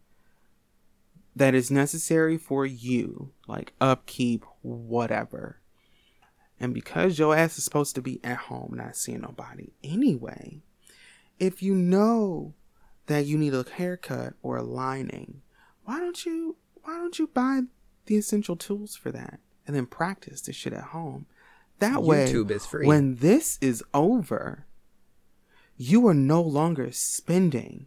that 1.34 1.54
is 1.54 1.70
necessary 1.70 2.36
for 2.36 2.66
you, 2.66 3.32
like 3.46 3.72
upkeep, 3.80 4.44
whatever. 4.62 5.60
And 6.58 6.74
because 6.74 7.18
your 7.18 7.34
ass 7.34 7.56
is 7.56 7.64
supposed 7.64 7.94
to 7.94 8.02
be 8.02 8.20
at 8.22 8.36
home, 8.36 8.74
not 8.76 8.96
seeing 8.96 9.22
nobody 9.22 9.72
anyway, 9.82 10.60
if 11.38 11.62
you 11.62 11.74
know 11.74 12.54
that 13.06 13.24
you 13.24 13.38
need 13.38 13.54
a 13.54 13.64
haircut 13.76 14.34
or 14.42 14.58
a 14.58 14.62
lining, 14.62 15.40
why 15.84 15.98
don't 15.98 16.24
you 16.26 16.56
why 16.82 16.96
don't 16.98 17.18
you 17.18 17.26
buy 17.28 17.62
the 18.06 18.16
essential 18.16 18.56
tools 18.56 18.94
for 18.94 19.10
that 19.10 19.40
and 19.66 19.74
then 19.74 19.86
practice 19.86 20.42
this 20.42 20.56
shit 20.56 20.72
at 20.72 20.84
home? 20.84 21.26
That 21.78 22.02
way, 22.02 22.28
YouTube 22.28 22.50
is 22.50 22.66
free. 22.66 22.86
when 22.86 23.16
this 23.16 23.58
is 23.62 23.82
over, 23.94 24.66
you 25.78 26.06
are 26.06 26.14
no 26.14 26.42
longer 26.42 26.92
spending 26.92 27.86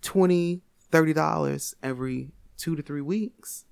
20 0.00 0.62
30 0.94 1.12
dollars 1.12 1.74
every 1.82 2.30
two 2.56 2.76
to 2.76 2.82
three 2.82 3.00
weeks 3.00 3.64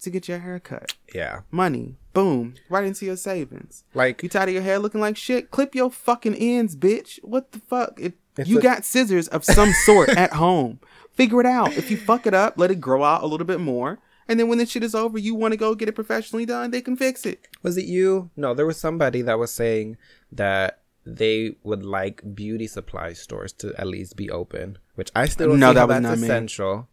to 0.00 0.08
get 0.10 0.28
your 0.28 0.38
hair 0.38 0.58
cut. 0.58 0.94
yeah, 1.14 1.40
Money, 1.50 1.96
boom, 2.14 2.54
right 2.70 2.84
into 2.84 3.04
your 3.06 3.16
savings. 3.16 3.84
like 3.94 4.22
You 4.22 4.28
tired 4.30 4.48
of 4.48 4.54
your 4.54 4.62
hair 4.62 4.78
looking 4.78 5.00
like 5.00 5.16
shit? 5.16 5.50
Clip 5.50 5.74
your 5.74 5.90
fucking 5.90 6.34
ends, 6.34 6.74
bitch. 6.76 7.18
What 7.22 7.52
the 7.52 7.58
fuck? 7.60 7.98
If 8.00 8.14
you 8.48 8.58
a- 8.58 8.62
got 8.62 8.84
scissors 8.84 9.28
of 9.28 9.44
some 9.44 9.72
sort 9.84 10.08
at 10.10 10.32
home, 10.34 10.80
figure 11.12 11.40
it 11.40 11.46
out. 11.46 11.74
If 11.76 11.90
you 11.90 11.96
fuck 11.96 12.26
it 12.26 12.34
up, 12.34 12.54
let 12.58 12.70
it 12.70 12.80
grow 12.80 13.04
out 13.04 13.22
a 13.22 13.26
little 13.26 13.46
bit 13.46 13.60
more. 13.60 13.98
And 14.26 14.40
then 14.40 14.48
when 14.48 14.56
this 14.58 14.70
shit 14.70 14.82
is 14.82 14.94
over, 14.94 15.18
you 15.18 15.34
want 15.34 15.52
to 15.52 15.58
go 15.58 15.74
get 15.74 15.88
it 15.88 15.94
professionally 15.94 16.46
done, 16.46 16.70
they 16.70 16.80
can 16.80 16.96
fix 16.96 17.26
it. 17.26 17.46
was 17.62 17.76
it 17.76 17.84
you? 17.84 18.30
No, 18.36 18.54
there 18.54 18.64
was 18.66 18.78
somebody 18.78 19.20
that 19.22 19.38
was 19.38 19.52
saying 19.52 19.96
that 20.32 20.80
they 21.06 21.56
would 21.62 21.84
like 21.84 22.22
beauty 22.34 22.66
supply 22.66 23.12
stores 23.12 23.52
to 23.54 23.74
at 23.78 23.86
least 23.86 24.16
be 24.16 24.30
open, 24.30 24.78
which 24.94 25.10
I 25.14 25.26
still 25.26 25.48
don't 25.48 25.60
No, 25.60 25.70
see 25.70 25.74
that 25.74 25.80
how 25.80 25.86
was 25.86 25.94
that's 25.96 26.02
not 26.02 26.18
me. 26.18 26.24
essential. 26.24 26.88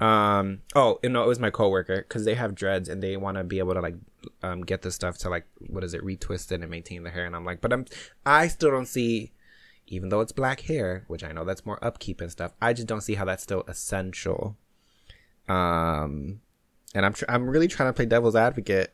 Um. 0.00 0.62
Oh, 0.74 0.98
you 1.02 1.10
know, 1.10 1.22
it 1.22 1.28
was 1.28 1.38
my 1.38 1.50
coworker 1.50 1.98
because 2.02 2.24
they 2.24 2.34
have 2.34 2.54
dreads 2.54 2.88
and 2.88 3.02
they 3.02 3.16
want 3.18 3.36
to 3.36 3.44
be 3.44 3.58
able 3.58 3.74
to 3.74 3.80
like 3.80 3.96
um, 4.42 4.62
get 4.62 4.80
the 4.82 4.90
stuff 4.90 5.18
to 5.18 5.28
like 5.30 5.46
what 5.68 5.84
is 5.84 5.92
it 5.94 6.02
retwist 6.02 6.52
it 6.52 6.60
and 6.62 6.70
maintain 6.70 7.02
the 7.04 7.10
hair 7.10 7.24
and 7.24 7.34
i'm 7.34 7.44
like 7.44 7.62
but 7.62 7.72
i'm 7.72 7.86
i 8.26 8.48
still 8.48 8.70
don't 8.70 8.84
see 8.86 9.32
even 9.86 10.10
though 10.10 10.20
it's 10.20 10.30
black 10.32 10.60
hair 10.60 11.04
which 11.06 11.24
i 11.24 11.32
know 11.32 11.42
that's 11.42 11.64
more 11.64 11.82
upkeep 11.82 12.20
and 12.20 12.30
stuff 12.30 12.52
i 12.60 12.74
just 12.74 12.86
don't 12.86 13.00
see 13.00 13.14
how 13.14 13.24
that's 13.24 13.42
still 13.42 13.64
essential 13.66 14.58
um 15.48 16.40
and 16.94 17.06
i'm 17.06 17.12
tr- 17.14 17.24
i'm 17.30 17.48
really 17.48 17.66
trying 17.68 17.88
to 17.88 17.94
play 17.94 18.04
devil's 18.04 18.36
advocate 18.36 18.92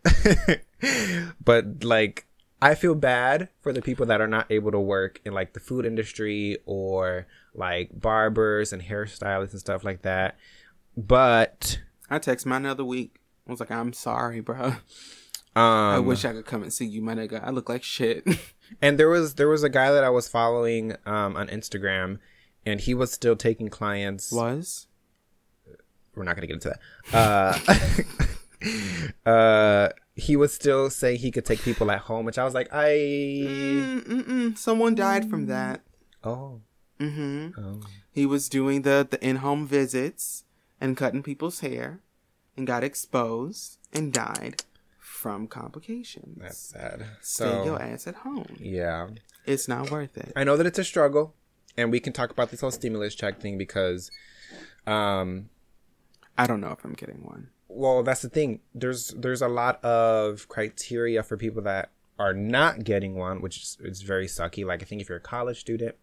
but 1.44 1.82
like 1.84 2.25
i 2.62 2.74
feel 2.74 2.94
bad 2.94 3.48
for 3.60 3.72
the 3.72 3.82
people 3.82 4.06
that 4.06 4.20
are 4.20 4.26
not 4.26 4.46
able 4.50 4.70
to 4.70 4.80
work 4.80 5.20
in 5.24 5.32
like 5.32 5.52
the 5.52 5.60
food 5.60 5.84
industry 5.84 6.58
or 6.66 7.26
like 7.54 7.90
barbers 7.92 8.72
and 8.72 8.82
hairstylists 8.82 9.52
and 9.52 9.60
stuff 9.60 9.84
like 9.84 10.02
that 10.02 10.36
but 10.96 11.80
I 12.08 12.18
text 12.18 12.46
mine 12.46 12.64
another 12.64 12.84
week. 12.84 13.20
I 13.46 13.50
was 13.50 13.60
like, 13.60 13.70
I'm 13.70 13.92
sorry, 13.92 14.40
bro. 14.40 14.64
um 14.64 14.76
I 15.56 15.98
wish 15.98 16.24
I 16.24 16.32
could 16.32 16.46
come 16.46 16.62
and 16.62 16.72
see 16.72 16.86
you, 16.86 17.02
my 17.02 17.14
nigga. 17.14 17.44
I 17.44 17.50
look 17.50 17.68
like 17.68 17.82
shit. 17.82 18.26
And 18.82 18.98
there 18.98 19.08
was 19.08 19.34
there 19.34 19.48
was 19.48 19.62
a 19.62 19.68
guy 19.68 19.92
that 19.92 20.02
I 20.02 20.08
was 20.08 20.26
following 20.26 20.96
um, 21.06 21.36
on 21.36 21.46
Instagram, 21.46 22.18
and 22.64 22.80
he 22.80 22.94
was 22.94 23.12
still 23.12 23.36
taking 23.36 23.68
clients. 23.68 24.32
was? 24.32 24.88
We're 26.16 26.24
not 26.24 26.34
gonna 26.34 26.48
get 26.48 26.54
into 26.54 26.74
that. 27.12 27.56
Uh, 29.24 29.30
uh, 29.30 29.88
he 30.16 30.34
was 30.34 30.52
still 30.54 30.88
saying 30.90 31.18
he 31.18 31.30
could 31.30 31.44
take 31.44 31.60
people 31.60 31.90
at 31.90 32.00
home, 32.00 32.24
which 32.24 32.38
I 32.38 32.44
was 32.44 32.54
like, 32.54 32.68
I 32.72 32.88
Mm-mm-mm. 33.44 34.56
Someone 34.58 34.94
died 34.94 35.28
from 35.28 35.46
that. 35.46 35.82
oh 36.24 36.60
hmm 36.98 37.48
oh 37.58 37.80
He 38.10 38.24
was 38.26 38.48
doing 38.48 38.82
the, 38.82 39.06
the 39.08 39.22
in 39.24 39.36
home 39.36 39.66
visits 39.66 40.44
and 40.80 40.96
cutting 40.96 41.22
people's 41.22 41.60
hair 41.60 42.00
and 42.56 42.66
got 42.66 42.82
exposed 42.82 43.78
and 43.92 44.12
died 44.12 44.64
from 44.98 45.46
complications. 45.46 46.38
that's 46.40 46.58
sad. 46.58 47.04
Stay 47.20 47.44
So 47.44 47.64
your 47.64 47.82
ass 47.82 48.06
at 48.06 48.14
home. 48.16 48.56
yeah, 48.58 49.08
It's 49.44 49.68
not 49.68 49.90
worth 49.90 50.16
it. 50.16 50.32
I 50.34 50.44
know 50.44 50.56
that 50.56 50.66
it's 50.66 50.78
a 50.78 50.84
struggle, 50.84 51.34
and 51.76 51.90
we 51.92 52.00
can 52.00 52.12
talk 52.14 52.30
about 52.30 52.50
this 52.50 52.60
whole 52.62 52.70
stimulus 52.70 53.14
check 53.14 53.40
thing 53.40 53.56
because, 53.58 54.10
um, 54.86 55.50
I 56.38 56.46
don't 56.46 56.60
know 56.60 56.70
if 56.72 56.84
I'm 56.84 56.92
getting 56.94 57.22
one. 57.24 57.48
Well 57.76 58.02
that's 58.02 58.22
the 58.22 58.28
thing. 58.28 58.60
There's 58.74 59.08
there's 59.08 59.42
a 59.42 59.48
lot 59.48 59.84
of 59.84 60.48
criteria 60.48 61.22
for 61.22 61.36
people 61.36 61.62
that 61.62 61.90
are 62.18 62.32
not 62.32 62.82
getting 62.82 63.14
one 63.14 63.42
which 63.42 63.58
is, 63.58 63.76
is 63.80 64.02
very 64.02 64.26
sucky. 64.26 64.64
Like 64.64 64.82
i 64.82 64.86
think 64.86 65.00
if 65.02 65.08
you're 65.08 65.18
a 65.18 65.20
college 65.20 65.60
student 65.60 65.94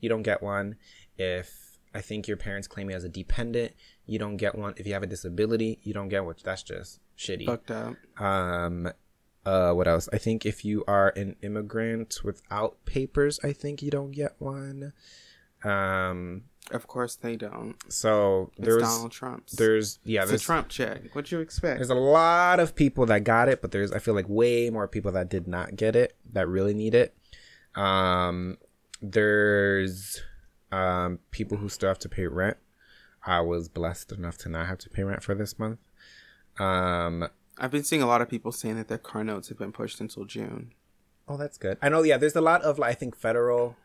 you 0.00 0.08
don't 0.08 0.22
get 0.22 0.42
one. 0.42 0.76
If 1.16 1.78
i 1.94 2.00
think 2.00 2.28
your 2.28 2.36
parents 2.36 2.68
claim 2.68 2.90
you 2.90 2.96
as 2.96 3.04
a 3.04 3.08
dependent 3.08 3.72
you 4.06 4.18
don't 4.18 4.36
get 4.38 4.54
one. 4.56 4.72
If 4.76 4.86
you 4.86 4.94
have 4.94 5.02
a 5.02 5.06
disability 5.06 5.78
you 5.82 5.92
don't 5.92 6.08
get 6.08 6.24
one. 6.24 6.36
That's 6.42 6.62
just 6.62 7.00
shitty. 7.18 7.46
Fucked 7.46 7.70
up. 7.70 7.96
um 8.20 8.90
uh 9.44 9.72
what 9.72 9.86
else? 9.88 10.08
I 10.12 10.18
think 10.18 10.44
if 10.46 10.64
you 10.64 10.84
are 10.88 11.12
an 11.16 11.36
immigrant 11.42 12.20
without 12.24 12.84
papers 12.86 13.38
i 13.44 13.52
think 13.52 13.82
you 13.82 13.90
don't 13.90 14.12
get 14.12 14.34
one. 14.38 14.92
Um 15.64 16.44
Of 16.70 16.86
course 16.86 17.14
they 17.16 17.36
don't. 17.36 17.76
so 17.88 18.50
It's 18.56 18.66
there's 18.66 18.82
Donald 18.82 19.10
Trump's. 19.12 19.52
there's 19.54 19.98
yeah 20.04 20.22
it's 20.22 20.32
a 20.32 20.38
Trump 20.38 20.68
check. 20.68 21.14
What 21.14 21.32
you 21.32 21.40
expect? 21.40 21.78
there's 21.78 21.88
a 21.90 21.94
lot 21.94 22.60
of 22.60 22.74
people 22.74 23.06
that 23.06 23.24
got 23.24 23.48
it, 23.48 23.62
but 23.62 23.72
there's 23.72 23.90
I 23.92 23.98
feel 23.98 24.14
like 24.14 24.28
way 24.28 24.68
more 24.70 24.86
people 24.86 25.12
that 25.12 25.28
did 25.30 25.48
not 25.48 25.76
get 25.76 25.96
it 25.96 26.14
that 26.32 26.46
really 26.46 26.74
need 26.74 26.94
it. 26.94 27.16
Um, 27.74 28.58
there's 29.00 30.20
um 30.70 31.20
people 31.30 31.56
who 31.56 31.68
still 31.68 31.88
have 31.88 31.98
to 32.00 32.08
pay 32.08 32.26
rent. 32.26 32.56
I 33.24 33.40
was 33.40 33.68
blessed 33.68 34.12
enough 34.12 34.36
to 34.38 34.48
not 34.48 34.66
have 34.66 34.78
to 34.78 34.90
pay 34.90 35.02
rent 35.02 35.22
for 35.22 35.34
this 35.34 35.58
month. 35.58 35.78
Um, 36.58 37.28
I've 37.56 37.70
been 37.70 37.84
seeing 37.84 38.02
a 38.02 38.06
lot 38.06 38.20
of 38.22 38.28
people 38.28 38.52
saying 38.52 38.76
that 38.76 38.88
their 38.88 38.98
car 38.98 39.24
notes 39.24 39.48
have 39.48 39.58
been 39.58 39.72
pushed 39.72 40.00
until 40.00 40.24
June. 40.24 40.72
oh, 41.26 41.36
that's 41.36 41.58
good. 41.58 41.78
I 41.82 41.88
know. 41.88 42.02
Yeah, 42.02 42.16
there's 42.16 42.36
a 42.36 42.40
lot 42.40 42.62
of 42.62 42.78
like 42.78 42.90
I 42.90 42.94
think 42.94 43.16
federal. 43.16 43.76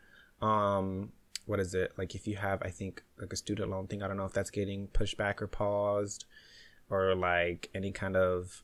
Um, 0.42 1.12
what 1.46 1.60
is 1.60 1.74
it 1.74 1.92
like? 1.96 2.14
If 2.14 2.26
you 2.26 2.36
have, 2.36 2.62
I 2.62 2.70
think 2.70 3.02
like 3.18 3.32
a 3.32 3.36
student 3.36 3.70
loan 3.70 3.86
thing. 3.86 4.02
I 4.02 4.08
don't 4.08 4.16
know 4.16 4.24
if 4.24 4.32
that's 4.32 4.50
getting 4.50 4.88
pushed 4.88 5.16
back 5.16 5.42
or 5.42 5.46
paused, 5.46 6.24
or 6.90 7.14
like 7.14 7.70
any 7.74 7.92
kind 7.92 8.16
of. 8.16 8.62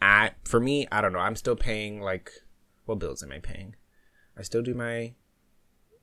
I 0.00 0.32
for 0.44 0.60
me, 0.60 0.86
I 0.90 1.00
don't 1.00 1.12
know. 1.12 1.20
I'm 1.20 1.36
still 1.36 1.56
paying 1.56 2.00
like 2.00 2.30
what 2.84 2.98
bills 2.98 3.22
am 3.22 3.32
I 3.32 3.38
paying? 3.38 3.76
I 4.36 4.42
still 4.42 4.62
do 4.62 4.74
my 4.74 5.14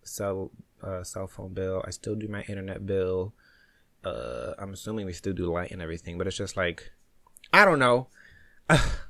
cell 0.04 0.52
uh, 0.84 1.04
cell 1.04 1.28
phone 1.28 1.54
bill. 1.54 1.84
I 1.86 1.92
still 1.92 2.16
do 2.16 2.28
my 2.28 2.44
internet 2.44 2.86
bill. 2.86 3.34
Uh, 4.04 4.54
I'm 4.58 4.74
assuming 4.74 5.06
we 5.06 5.14
still 5.14 5.34
do 5.34 5.52
light 5.52 5.72
and 5.72 5.82
everything, 5.82 6.18
but 6.18 6.28
it's 6.28 6.38
just 6.38 6.58
like 6.58 6.92
I 7.52 7.66
don't 7.66 7.80
know. 7.80 8.08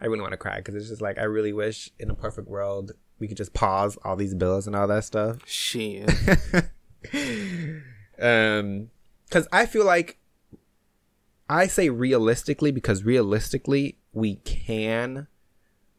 I 0.00 0.06
really 0.06 0.20
want 0.20 0.32
to 0.32 0.36
cry 0.38 0.56
because 0.56 0.74
it's 0.74 0.88
just 0.88 1.02
like 1.02 1.18
I 1.18 1.24
really 1.24 1.52
wish 1.52 1.90
in 1.98 2.10
a 2.10 2.14
perfect 2.14 2.48
world 2.48 2.92
we 3.18 3.28
could 3.28 3.36
just 3.36 3.52
pause 3.54 3.96
all 4.04 4.16
these 4.16 4.34
bills 4.34 4.66
and 4.66 4.74
all 4.74 4.88
that 4.88 5.04
stuff. 5.04 5.38
Shit. 5.46 6.10
um, 8.20 8.90
because 9.28 9.48
I 9.52 9.66
feel 9.66 9.84
like 9.86 10.18
I 11.48 11.66
say 11.66 11.88
realistically 11.88 12.70
because 12.70 13.02
realistically 13.04 13.96
we 14.12 14.36
can, 14.36 15.26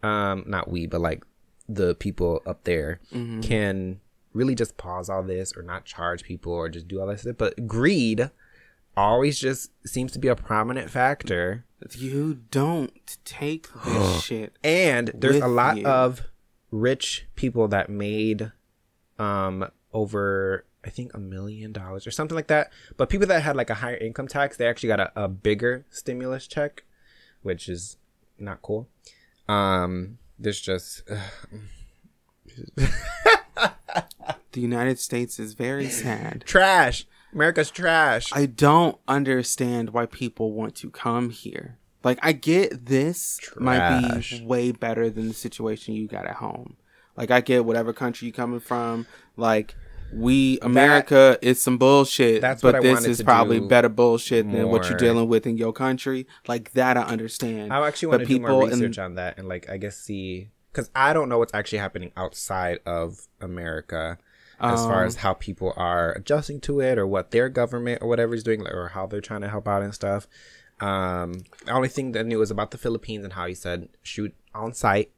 um, 0.03 0.43
not 0.47 0.69
we, 0.69 0.85
but 0.87 1.01
like 1.01 1.23
the 1.69 1.95
people 1.95 2.41
up 2.45 2.63
there 2.65 2.99
Mm-hmm. 3.13 3.41
can 3.41 3.99
really 4.33 4.55
just 4.55 4.77
pause 4.77 5.09
all 5.09 5.23
this 5.23 5.53
or 5.55 5.61
not 5.63 5.85
charge 5.85 6.23
people 6.23 6.51
or 6.53 6.67
just 6.69 6.87
do 6.87 6.99
all 6.99 7.07
this 7.07 7.21
stuff. 7.21 7.37
But 7.37 7.67
greed 7.67 8.29
always 8.95 9.39
just 9.39 9.71
seems 9.87 10.11
to 10.13 10.19
be 10.19 10.27
a 10.27 10.35
prominent 10.35 10.89
factor. 10.89 11.65
you 11.91 12.35
don't 12.51 13.17
take 13.25 13.67
this 13.85 14.21
shit. 14.23 14.55
And 14.63 15.11
there's 15.13 15.37
a 15.41 15.47
lot 15.47 15.77
you. 15.77 15.85
of 15.87 16.21
rich 16.71 17.27
people 17.35 17.67
that 17.67 17.89
made 17.89 18.51
um 19.19 19.65
over 19.93 20.65
I 20.85 20.89
think 20.89 21.13
a 21.13 21.19
million 21.19 21.71
dollars 21.71 22.05
or 22.07 22.11
something 22.11 22.35
like 22.35 22.47
that. 22.47 22.71
But 22.97 23.09
people 23.09 23.27
that 23.27 23.41
had 23.43 23.55
like 23.55 23.69
a 23.69 23.75
higher 23.75 23.95
income 23.97 24.27
tax, 24.27 24.57
they 24.57 24.67
actually 24.67 24.87
got 24.89 24.99
a, 24.99 25.11
a 25.15 25.27
bigger 25.27 25.85
stimulus 25.89 26.45
check, 26.47 26.83
which 27.41 27.69
is 27.69 27.97
not 28.39 28.61
cool. 28.61 28.87
Um 29.47 30.17
there's 30.39 30.59
just 30.61 31.03
The 34.51 34.61
United 34.61 34.99
States 34.99 35.39
is 35.39 35.53
very 35.53 35.89
sad. 36.03 36.43
trash. 36.45 37.05
America's 37.33 37.71
trash. 37.71 38.31
I 38.33 38.45
don't 38.45 38.97
understand 39.07 39.89
why 39.91 40.05
people 40.05 40.51
want 40.51 40.75
to 40.75 40.89
come 40.89 41.29
here. 41.29 41.77
Like 42.03 42.19
I 42.21 42.33
get 42.33 42.85
this 42.87 43.39
might 43.57 44.19
be 44.19 44.43
way 44.45 44.71
better 44.71 45.09
than 45.09 45.29
the 45.29 45.33
situation 45.33 45.93
you 45.93 46.07
got 46.07 46.25
at 46.25 46.35
home. 46.35 46.75
Like 47.15 47.31
I 47.31 47.41
get 47.41 47.65
whatever 47.65 47.93
country 47.93 48.27
you're 48.27 48.35
coming 48.35 48.59
from. 48.59 49.07
Like 49.37 49.75
we 50.13 50.59
America 50.61 51.39
is 51.41 51.61
some 51.61 51.77
bullshit, 51.77 52.41
That's 52.41 52.61
but 52.61 52.75
what 52.75 52.85
I 52.85 52.93
this 52.95 53.05
is 53.05 53.23
probably 53.23 53.59
better 53.59 53.89
bullshit 53.89 54.51
than 54.51 54.69
what 54.69 54.89
you're 54.89 54.97
dealing 54.97 55.27
with 55.27 55.47
in 55.47 55.57
your 55.57 55.73
country. 55.73 56.27
Like 56.47 56.73
that 56.73 56.97
I 56.97 57.03
understand. 57.03 57.73
I 57.73 57.87
actually 57.87 58.11
But 58.11 58.19
want 58.19 58.27
to 58.29 58.33
do 58.35 58.39
more 58.41 58.63
in- 58.65 58.69
research 58.71 58.99
on 58.99 59.15
that 59.15 59.37
and 59.37 59.47
like 59.47 59.69
I 59.69 59.77
guess 59.77 59.97
see 59.97 60.49
because 60.71 60.89
I 60.95 61.13
don't 61.13 61.29
know 61.29 61.37
what's 61.37 61.53
actually 61.53 61.77
happening 61.79 62.11
outside 62.17 62.79
of 62.85 63.27
America 63.39 64.17
as 64.63 64.85
far 64.85 65.01
Um, 65.01 65.07
as 65.07 65.17
how 65.17 65.33
people 65.33 65.73
are 65.75 66.13
adjusting 66.13 66.61
to 66.61 66.79
it 66.79 66.97
or 66.97 67.05
what 67.05 67.31
their 67.31 67.49
government 67.49 68.01
or 68.01 68.07
whatever 68.07 68.33
is 68.33 68.43
doing 68.43 68.65
or 68.65 68.89
how 68.89 69.05
they're 69.05 69.21
trying 69.21 69.41
to 69.41 69.49
help 69.49 69.67
out 69.67 69.83
and 69.83 69.93
stuff. 69.93 70.27
Um, 70.79 71.33
the 71.65 71.71
only 71.71 71.89
thing 71.89 72.13
that 72.13 72.21
I 72.21 72.23
knew 72.23 72.39
was 72.39 72.49
about 72.49 72.71
the 72.71 72.77
Philippines 72.77 73.23
and 73.23 73.33
how 73.33 73.45
he 73.45 73.53
said 73.53 73.89
shoot 74.01 74.33
on 74.55 74.73
site. 74.73 75.11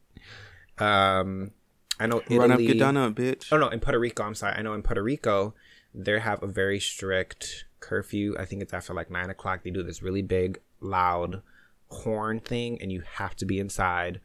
Um, 0.77 1.51
I 1.99 2.07
know 2.07 2.21
Italy. 2.25 2.39
Run 2.39 2.51
up, 2.51 2.59
get 2.59 2.79
done 2.79 2.97
up, 2.97 3.13
bitch. 3.13 3.47
Oh 3.51 3.57
no, 3.57 3.69
in 3.69 3.79
Puerto 3.79 3.99
Rico. 3.99 4.23
I'm 4.23 4.35
sorry. 4.35 4.55
I 4.57 4.61
know 4.61 4.73
in 4.73 4.81
Puerto 4.81 5.01
Rico, 5.01 5.53
they 5.93 6.19
have 6.19 6.43
a 6.43 6.47
very 6.47 6.79
strict 6.79 7.65
curfew. 7.79 8.35
I 8.37 8.45
think 8.45 8.61
it's 8.61 8.73
after 8.73 8.93
like 8.93 9.09
nine 9.09 9.29
o'clock. 9.29 9.63
They 9.63 9.69
do 9.69 9.83
this 9.83 10.01
really 10.01 10.21
big, 10.21 10.59
loud 10.81 11.41
horn 11.89 12.39
thing, 12.39 12.81
and 12.81 12.91
you 12.91 13.03
have 13.13 13.35
to 13.37 13.45
be 13.45 13.59
inside. 13.59 14.19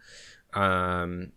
Um, 0.55 1.33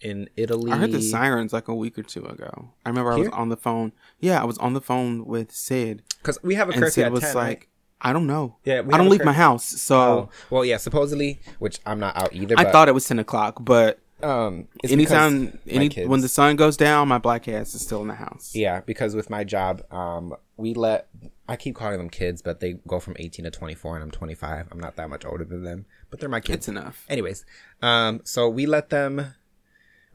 in 0.00 0.28
Italy, 0.36 0.70
I 0.72 0.76
heard 0.76 0.92
the 0.92 1.00
sirens 1.00 1.52
like 1.52 1.68
a 1.68 1.74
week 1.74 1.98
or 1.98 2.02
two 2.02 2.24
ago. 2.26 2.70
I 2.84 2.88
remember 2.88 3.12
I 3.12 3.16
was 3.16 3.28
on 3.28 3.48
the 3.48 3.56
phone. 3.56 3.92
Yeah, 4.20 4.40
I 4.40 4.44
was 4.44 4.58
on 4.58 4.74
the 4.74 4.80
phone 4.80 5.24
with 5.24 5.52
Sid, 5.52 6.02
because 6.20 6.38
we 6.42 6.54
have 6.56 6.68
a 6.68 6.72
and 6.72 6.80
curfew 6.82 6.92
Sid 6.92 7.04
at 7.06 7.12
was 7.12 7.20
10, 7.22 7.34
like, 7.34 7.46
right? 7.46 7.68
"I 8.00 8.12
don't 8.12 8.26
know. 8.26 8.56
Yeah, 8.64 8.80
we 8.82 8.92
I 8.94 8.98
don't 8.98 9.08
leave 9.08 9.24
my 9.24 9.32
house." 9.32 9.64
So 9.64 9.96
Oh, 9.96 10.28
well, 10.50 10.64
yeah, 10.64 10.76
supposedly, 10.76 11.40
which 11.58 11.80
I'm 11.86 12.00
not 12.00 12.16
out 12.16 12.34
either. 12.34 12.54
I 12.58 12.70
thought 12.70 12.88
it 12.88 12.92
was 12.94 13.06
ten 13.06 13.18
o'clock, 13.18 13.58
but 13.64 13.98
um, 14.22 14.68
anytime, 14.84 15.58
any 15.66 15.88
kids- 15.88 16.08
when 16.08 16.20
the 16.20 16.28
sun 16.28 16.56
goes 16.56 16.76
down, 16.76 17.08
my 17.08 17.18
black 17.18 17.46
ass 17.48 17.74
is 17.74 17.82
still 17.82 18.00
in 18.02 18.08
the 18.08 18.14
house. 18.14 18.54
Yeah, 18.54 18.80
because 18.80 19.14
with 19.14 19.28
my 19.30 19.44
job, 19.44 19.82
um, 19.92 20.34
we 20.56 20.72
let 20.74 21.08
I 21.48 21.56
keep 21.56 21.74
calling 21.76 21.98
them 21.98 22.08
kids, 22.08 22.40
but 22.40 22.60
they 22.60 22.74
go 22.86 23.00
from 23.00 23.16
18 23.18 23.44
to 23.44 23.50
24, 23.50 23.96
and 23.96 24.02
I'm 24.04 24.10
25. 24.10 24.68
I'm 24.70 24.80
not 24.80 24.96
that 24.96 25.10
much 25.10 25.24
older 25.26 25.44
than 25.44 25.62
them, 25.62 25.84
but 26.10 26.20
they're 26.20 26.28
my 26.28 26.40
kids. 26.40 26.56
It's 26.56 26.68
enough. 26.68 27.04
Anyways, 27.08 27.44
um, 27.82 28.20
so 28.24 28.48
we 28.48 28.66
let 28.66 28.88
them. 28.90 29.34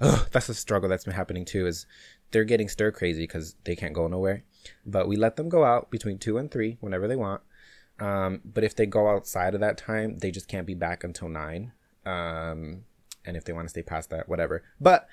Ugh, 0.02 0.28
that's 0.32 0.50
a 0.50 0.54
struggle 0.54 0.90
that's 0.90 1.06
been 1.06 1.14
happening 1.14 1.46
too. 1.46 1.68
Is 1.68 1.86
they're 2.32 2.44
getting 2.44 2.70
stir 2.70 2.92
crazy 2.92 3.24
because 3.24 3.56
they 3.64 3.76
can't 3.76 3.94
go 3.94 4.08
nowhere, 4.08 4.44
but 4.86 5.08
we 5.08 5.16
let 5.16 5.36
them 5.36 5.50
go 5.50 5.64
out 5.64 5.90
between 5.92 6.18
two 6.18 6.38
and 6.38 6.50
three 6.52 6.78
whenever 6.80 7.08
they 7.08 7.16
want. 7.16 7.42
Um, 8.00 8.42
but 8.46 8.64
if 8.64 8.76
they 8.76 8.86
go 8.86 9.10
outside 9.10 9.54
of 9.54 9.60
that 9.62 9.78
time, 9.78 10.20
they 10.20 10.32
just 10.32 10.48
can't 10.48 10.68
be 10.68 10.74
back 10.74 11.04
until 11.04 11.28
nine. 11.28 11.74
Um, 12.06 12.86
and 13.26 13.36
if 13.36 13.44
they 13.44 13.54
want 13.54 13.66
to 13.66 13.70
stay 13.70 13.84
past 13.84 14.10
that, 14.12 14.30
whatever. 14.30 14.64
But 14.80 15.08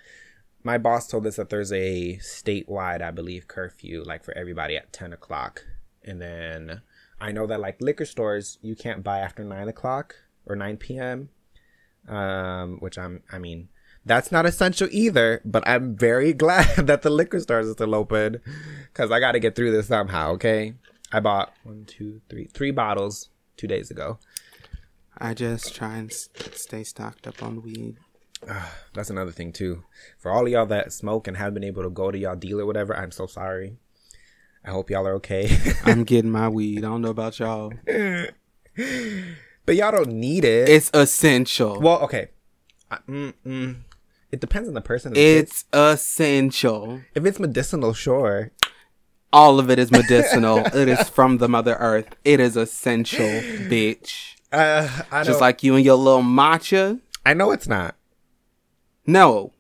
my 0.63 0.79
boss 0.79 1.07
told 1.09 1.27
us 1.27 1.37
that 1.37 1.51
there's 1.51 1.73
a 1.73 2.19
statewide, 2.23 3.03
I 3.03 3.11
believe, 3.11 3.49
curfew, 3.49 4.03
like 4.05 4.25
for 4.25 4.37
everybody 4.37 4.77
at 4.77 4.93
10 4.93 5.13
o'clock. 5.13 5.65
And 6.05 6.21
then 6.21 6.83
I 7.21 7.33
know 7.33 7.47
that 7.47 7.61
like 7.61 7.81
liquor 7.81 8.05
stores, 8.05 8.59
you 8.63 8.77
can't 8.77 9.03
buy 9.03 9.19
after 9.19 9.43
nine 9.43 9.69
o'clock 9.69 10.15
or 10.45 10.55
9 10.55 10.77
p.m. 10.77 11.29
Um, 12.09 12.79
which 12.79 12.99
I'm, 12.99 13.23
I 13.33 13.39
mean, 13.39 13.69
that's 14.07 14.33
not 14.33 14.47
essential 14.47 14.89
either, 14.91 15.43
but 15.45 15.67
I'm 15.69 15.97
very 15.97 16.33
glad 16.45 16.87
that 16.87 17.03
the 17.03 17.11
liquor 17.11 17.41
stores 17.41 17.69
are 17.69 17.73
still 17.73 17.95
open 17.95 18.41
because 18.93 19.11
I 19.11 19.21
got 19.21 19.33
to 19.33 19.41
get 19.41 19.55
through 19.57 19.73
this 19.73 19.89
somehow. 19.89 20.31
Okay. 20.33 20.75
I 21.13 21.21
bought 21.21 21.53
one, 21.65 21.85
two, 21.87 22.21
three, 22.29 22.47
three 22.47 22.71
bottles 22.71 23.29
two 23.57 23.67
days 23.67 23.91
ago. 23.91 24.19
I 25.19 25.35
just 25.35 25.75
try 25.75 25.97
and 25.97 26.13
stay 26.13 26.85
stocked 26.85 27.27
up 27.27 27.43
on 27.43 27.63
weed. 27.63 27.97
That's 28.95 29.09
another 29.11 29.33
thing 29.33 29.53
too. 29.53 29.83
For 30.19 30.31
all 30.31 30.45
of 30.47 30.53
y'all 30.53 30.67
that 30.67 30.93
smoke 30.93 31.27
and 31.27 31.37
have 31.37 31.55
been 31.55 31.65
able 31.65 31.83
to 31.83 31.91
go 31.91 32.11
to 32.11 32.19
y'all 32.19 32.37
deal 32.37 32.61
or 32.61 32.67
whatever, 32.67 32.95
I'm 32.97 33.11
so 33.11 33.27
sorry. 33.27 33.77
I 34.65 34.71
hope 34.71 34.91
y'all 34.91 35.07
are 35.07 35.15
okay. 35.15 35.49
I'm 35.85 36.05
getting 36.05 36.31
my 36.31 36.49
weed. 36.49 36.79
I 36.79 36.89
don't 36.89 37.03
know 37.03 37.11
about 37.11 37.39
y'all. 37.39 37.73
but 37.87 39.75
y'all 39.77 39.93
don't 39.93 40.09
need 40.13 40.45
it. 40.45 40.69
It's 40.69 40.91
essential. 40.93 41.81
well, 41.81 42.01
okay. 42.03 42.29
I- 42.91 42.99
mm, 43.09 43.33
mm. 43.47 43.77
It 44.33 44.41
depends 44.41 44.69
on 44.69 44.75
the 44.75 44.81
person. 44.81 45.13
It's 45.17 45.65
essential. 45.73 47.01
if 47.15 47.25
it's 47.25 47.39
medicinal, 47.39 47.93
sure. 47.95 48.51
All 49.33 49.59
of 49.59 49.71
it 49.71 49.79
is 49.79 49.91
medicinal. 49.91 50.59
it 50.75 50.89
is 50.89 51.09
from 51.09 51.39
the 51.39 51.49
Mother 51.49 51.75
Earth. 51.79 52.17
It 52.25 52.41
is 52.41 52.57
essential, 52.57 53.27
bitch. 53.27 54.35
Uh, 54.53 54.89
I 55.11 55.25
Just 55.25 55.39
know- 55.41 55.47
like 55.47 55.63
you 55.63 55.75
and 55.77 55.85
your 55.85 55.97
little 55.97 56.23
matcha. 56.23 57.01
I 57.25 57.35
know 57.35 57.51
it's 57.51 57.67
not, 57.67 57.97
No, 59.05 59.53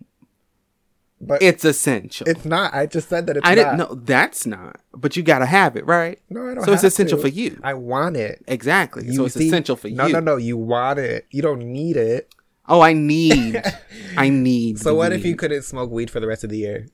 but 1.21 1.43
it's 1.43 1.65
essential. 1.65 2.29
it's 2.29 2.45
not. 2.45 2.73
I 2.73 2.87
just 2.87 3.09
said 3.09 3.27
that 3.27 3.37
it's. 3.39 3.47
I 3.47 3.57
didn't 3.57 3.77
not. 3.79 3.91
know 3.91 3.95
that's 3.97 4.47
not. 4.47 4.81
But 4.95 5.17
you 5.17 5.25
gotta 5.25 5.47
have 5.47 5.75
it, 5.77 5.85
right? 5.85 6.21
No, 6.31 6.49
I 6.49 6.55
don't. 6.55 6.65
So 6.65 6.73
it's 6.73 6.85
essential 6.85 7.19
to. 7.19 7.23
for 7.23 7.29
you. 7.29 7.59
I 7.65 7.75
want 7.75 8.17
it. 8.17 8.45
Exactly. 8.47 9.05
You 9.07 9.15
so 9.15 9.25
it's 9.25 9.35
see- 9.35 9.49
essential 9.49 9.75
for 9.75 9.89
no, 9.89 10.07
you. 10.07 10.13
No, 10.13 10.21
no, 10.21 10.33
no, 10.33 10.37
You 10.37 10.57
want 10.57 11.01
it. 11.01 11.27
You 11.31 11.43
don't 11.43 11.59
need 11.61 11.97
it. 11.97 12.33
Oh, 12.69 12.81
I 12.81 12.93
need. 12.93 13.63
I 14.17 14.29
need. 14.29 14.79
So 14.79 14.95
what 14.95 15.13
if 15.13 15.25
you 15.25 15.37
couldn't 15.37 15.63
smoke 15.63 15.91
weed 15.91 16.11
for 16.11 16.21
the 16.21 16.27
rest 16.27 16.45
of 16.45 16.51
the 16.51 16.59
year? 16.59 16.87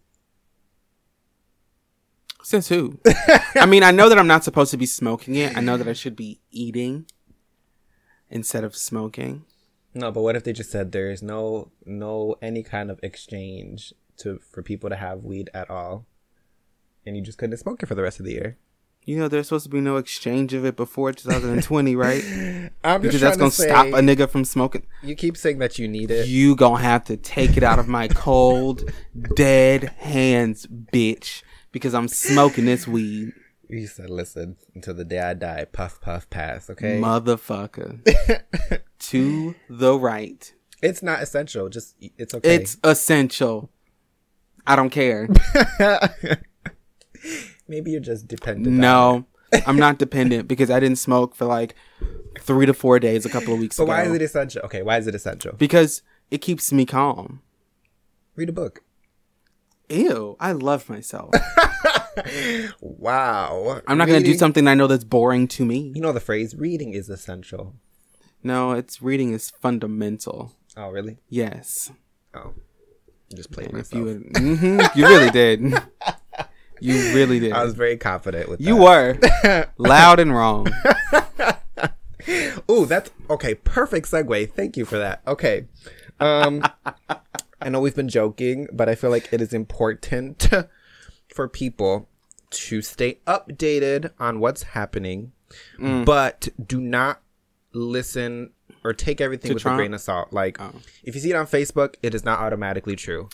Since 2.43 2.69
who? 2.69 2.99
I 3.55 3.67
mean, 3.67 3.83
I 3.83 3.93
know 3.93 4.09
that 4.09 4.19
I'm 4.19 4.27
not 4.27 4.45
supposed 4.45 4.71
to 4.73 4.77
be 4.77 4.87
smoking 4.87 5.37
it. 5.37 5.57
I 5.57 5.61
know 5.61 5.77
that 5.77 5.89
I 5.89 5.93
should 5.93 6.17
be 6.17 6.41
eating 6.51 7.07
instead 8.31 8.65
of 8.65 8.77
smoking. 8.77 9.45
No, 9.95 10.11
but 10.11 10.23
what 10.23 10.37
if 10.37 10.45
they 10.45 10.53
just 10.53 10.71
said 10.71 10.91
there 10.93 11.11
is 11.11 11.23
no 11.23 11.71
no 11.85 12.37
any 12.43 12.63
kind 12.63 12.91
of 12.91 12.99
exchange 13.03 13.93
to 14.19 14.41
for 14.51 14.63
people 14.63 14.91
to 14.91 14.97
have 14.97 15.23
weed 15.23 15.51
at 15.55 15.71
all, 15.71 16.07
and 17.07 17.17
you 17.17 17.23
just 17.23 17.39
couldn't 17.39 17.57
smoke 17.59 17.83
it 17.83 17.87
for 17.87 17.95
the 17.95 18.03
rest 18.03 18.19
of 18.19 18.27
the 18.27 18.33
year? 18.33 18.59
You 19.05 19.19
know, 19.19 19.27
there's 19.27 19.49
supposed 19.49 19.65
to 19.65 19.71
be 19.71 19.81
no 19.81 19.97
exchange 19.97 20.55
of 20.55 20.65
it 20.65 20.77
before 20.77 21.13
2020, 21.13 21.97
right? 21.97 22.23
I'm 22.85 23.01
Because 23.01 23.21
just 23.21 23.23
that's 23.23 23.37
gonna 23.37 23.51
to 23.51 23.57
say, 23.57 23.67
stop 23.67 23.87
a 23.87 24.01
nigga 24.01 24.31
from 24.31 24.45
smoking. 24.45 24.87
You 25.03 25.17
keep 25.17 25.37
saying 25.37 25.59
that 25.59 25.79
you 25.79 25.89
need 25.89 26.11
it. 26.13 26.29
You 26.29 26.55
gonna 26.55 26.83
have 26.83 27.05
to 27.05 27.17
take 27.17 27.57
it 27.57 27.65
out 27.65 27.81
of 27.81 27.89
my 27.89 28.07
cold, 28.09 28.93
dead 29.35 29.95
hands, 29.99 30.67
bitch. 30.67 31.43
Because 31.73 31.95
I'm 31.95 32.07
smoking 32.07 32.67
this 32.67 32.87
weed, 32.87 33.33
You 33.69 33.87
said, 33.87 34.11
"Listen, 34.11 34.57
until 34.75 34.95
the 34.95 35.05
day 35.05 35.19
I 35.19 35.35
die, 35.35 35.65
puff 35.73 36.01
puff 36.01 36.29
pass." 36.31 36.69
Okay, 36.71 37.01
motherfucker. 37.01 38.01
to 38.99 39.55
the 39.69 39.99
right. 39.99 40.53
it's 40.83 41.03
not 41.03 41.23
essential. 41.23 41.69
Just 41.71 41.97
it's 42.01 42.35
okay. 42.35 42.55
It's 42.57 42.77
essential. 42.85 43.71
I 44.67 44.77
don't 44.77 44.91
care. 44.91 45.29
Maybe 47.73 47.91
you're 47.91 48.01
just 48.01 48.29
dependent. 48.29 48.77
No, 48.77 49.25
I'm 49.67 49.77
not 49.79 49.97
dependent 49.97 50.47
because 50.47 50.71
I 50.71 50.79
didn't 50.79 50.99
smoke 50.99 51.35
for 51.35 51.47
like 51.47 51.75
three 52.39 52.67
to 52.67 52.75
four 52.75 52.99
days 52.99 53.25
a 53.25 53.31
couple 53.31 53.55
of 53.55 53.61
weeks 53.61 53.79
ago. 53.79 53.87
But 53.87 53.93
ago. 53.93 54.03
why 54.03 54.09
is 54.11 54.15
it 54.15 54.23
essential? 54.23 54.61
Okay, 54.67 54.83
why 54.83 54.99
is 54.99 55.07
it 55.07 55.15
essential? 55.15 55.55
Because 55.57 56.03
it 56.31 56.39
keeps 56.39 56.71
me 56.71 56.85
calm. 56.85 57.41
Read 58.37 58.51
a 58.51 58.53
book. 58.53 58.83
Ew, 59.89 60.37
I 60.39 60.53
love 60.53 60.91
myself. 60.91 61.31
Wow. 62.83 63.81
I'm 63.89 63.97
not 63.97 64.07
gonna 64.07 64.21
do 64.21 64.35
something 64.35 64.69
I 64.69 64.75
know 64.75 64.87
that's 64.87 65.03
boring 65.05 65.49
to 65.49 65.65
me. 65.65 65.93
You 65.95 66.03
know 66.03 66.13
the 66.13 66.21
phrase 66.21 66.55
"reading 66.55 66.93
is 66.93 67.09
essential." 67.09 67.75
No, 68.43 68.73
it's 68.73 69.01
reading 69.01 69.33
is 69.33 69.49
fundamental. 69.49 70.53
Oh, 70.77 70.91
really? 70.91 71.17
Yes. 71.31 71.91
Oh, 72.35 72.53
just 73.35 73.51
playing 73.51 73.71
And 73.71 73.79
myself. 73.79 74.07
you 74.07 74.31
Mhm, 74.35 74.95
you 74.97 75.07
really 75.07 75.31
did. 75.31 75.61
You 76.83 77.15
really 77.15 77.39
did. 77.41 77.53
I 77.53 77.65
was 77.65 77.75
very 77.75 77.97
confident 77.97 78.49
with 78.49 78.61
you 78.61 78.77
that. 78.79 79.23
were 79.45 79.69
loud 79.89 80.19
and 80.21 80.35
wrong. 80.35 80.67
Ooh, 82.71 82.87
that's 82.87 83.11
okay. 83.31 83.55
Perfect 83.55 84.09
segue. 84.11 84.53
Thank 84.53 84.77
you 84.77 84.85
for 84.85 84.99
that. 84.99 85.23
Okay. 85.27 85.67
Um, 86.21 86.63
I 87.61 87.69
know 87.69 87.81
we've 87.81 87.97
been 87.97 88.09
joking, 88.09 88.69
but 88.73 88.89
I 88.89 88.95
feel 88.95 89.11
like 89.11 89.33
it 89.33 89.41
is 89.41 89.53
important 89.53 90.49
for 91.35 91.49
people 91.49 92.09
to 92.51 92.81
stay 92.83 93.19
updated 93.27 94.11
on 94.21 94.39
what's 94.41 94.63
happening, 94.63 95.33
Mm. 95.79 96.05
but 96.07 96.49
do 96.65 96.81
not 96.81 97.21
listen 97.75 98.51
or 98.85 98.93
take 98.95 99.21
everything 99.21 99.49
To 99.51 99.55
with 99.55 99.63
Trump? 99.63 99.75
a 99.75 99.79
grain 99.79 99.93
of 99.95 100.01
salt. 100.01 100.33
Like, 100.33 100.59
Oh. 100.61 100.73
if 101.05 101.15
you 101.15 101.21
see 101.21 101.31
it 101.31 101.37
on 101.37 101.47
Facebook, 101.47 101.95
it 102.03 102.15
is 102.15 102.25
not 102.25 102.41
automatically 102.41 102.97
true. 102.97 103.29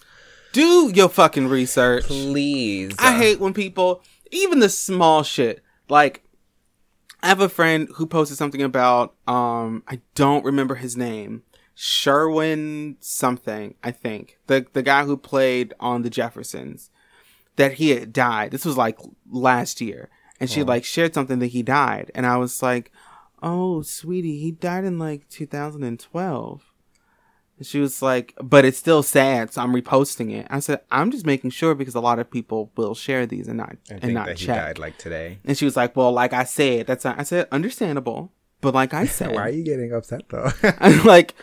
Do 0.53 0.91
your 0.95 1.09
fucking 1.09 1.49
research. 1.49 2.05
Please. 2.05 2.95
I 2.99 3.17
hate 3.17 3.41
when 3.41 3.55
people, 3.55 4.03
even 4.31 4.61
the 4.61 4.69
small 4.69 5.23
shit, 5.23 5.63
like 5.89 6.23
I 7.23 7.29
have 7.29 7.41
a 7.41 7.49
friend 7.49 7.89
who 7.95 8.07
posted 8.07 8.39
something 8.39 8.63
about 8.63 9.15
um 9.27 9.83
I 9.89 10.01
don't 10.15 10.45
remember 10.45 10.77
his 10.77 10.97
name. 10.97 11.43
Sherwin 11.75 12.97
something, 13.01 13.75
I 13.85 13.91
think. 13.91 14.39
The 14.47 14.67
the 14.73 14.83
guy 14.83 15.05
who 15.05 15.17
played 15.17 15.75
on 15.81 16.03
the 16.03 16.11
Jeffersons. 16.11 16.91
That 17.57 17.75
he 17.75 17.91
had 17.91 18.13
died. 18.13 18.53
This 18.53 18.65
was 18.65 18.77
like 18.77 18.99
last 19.29 19.81
year. 19.81 20.11
And 20.39 20.49
she 20.49 20.63
like 20.63 20.85
shared 20.85 21.15
something 21.15 21.41
that 21.41 21.49
he 21.49 21.65
died. 21.65 22.13
And 22.15 22.25
I 22.25 22.37
was 22.37 22.63
like, 22.63 22.93
Oh, 23.43 23.83
sweetie, 23.83 24.39
he 24.39 24.53
died 24.53 24.85
in 24.85 24.99
like 24.99 25.29
2012. 25.29 26.73
And 27.59 27.67
she 27.67 27.81
was 27.81 28.01
like, 28.01 28.35
but 28.41 28.65
it's 28.65 28.79
still 28.79 29.03
sad, 29.03 29.53
so 29.53 29.63
I'm 29.63 29.75
reposting 29.75 30.33
it. 30.33 30.47
I 30.49 30.61
said, 30.61 30.81
I'm 30.91 31.11
just 31.11 31.27
making 31.27 31.51
sure 31.51 31.75
because 31.75 31.95
a 31.95 32.01
lot 32.01 32.19
of 32.19 32.31
people 32.31 32.71
will 32.77 32.95
share 32.95 33.27
these 33.27 33.49
and 33.49 33.57
not 33.59 33.77
I 33.91 33.95
and 33.95 34.01
think 34.01 34.13
not 34.15 34.27
that 34.27 34.39
he 34.39 34.47
check. 34.47 34.57
died 34.57 34.79
like 34.79 34.97
today. 34.97 35.39
And 35.45 35.59
she 35.59 35.65
was 35.65 35.77
like, 35.77 35.97
well, 35.97 36.13
like 36.13 36.33
I 36.33 36.45
said, 36.45 36.87
that's 36.87 37.05
not, 37.05 37.19
I 37.19 37.25
said 37.25 37.49
understandable, 37.51 38.33
but 38.61 38.75
like 38.75 38.95
I 38.95 39.07
said, 39.19 39.35
Why 39.35 39.43
are 39.43 39.51
you 39.51 39.65
getting 39.65 39.93
upset 39.93 40.23
though? 40.29 40.51
I'm 40.79 41.05
like, 41.05 41.35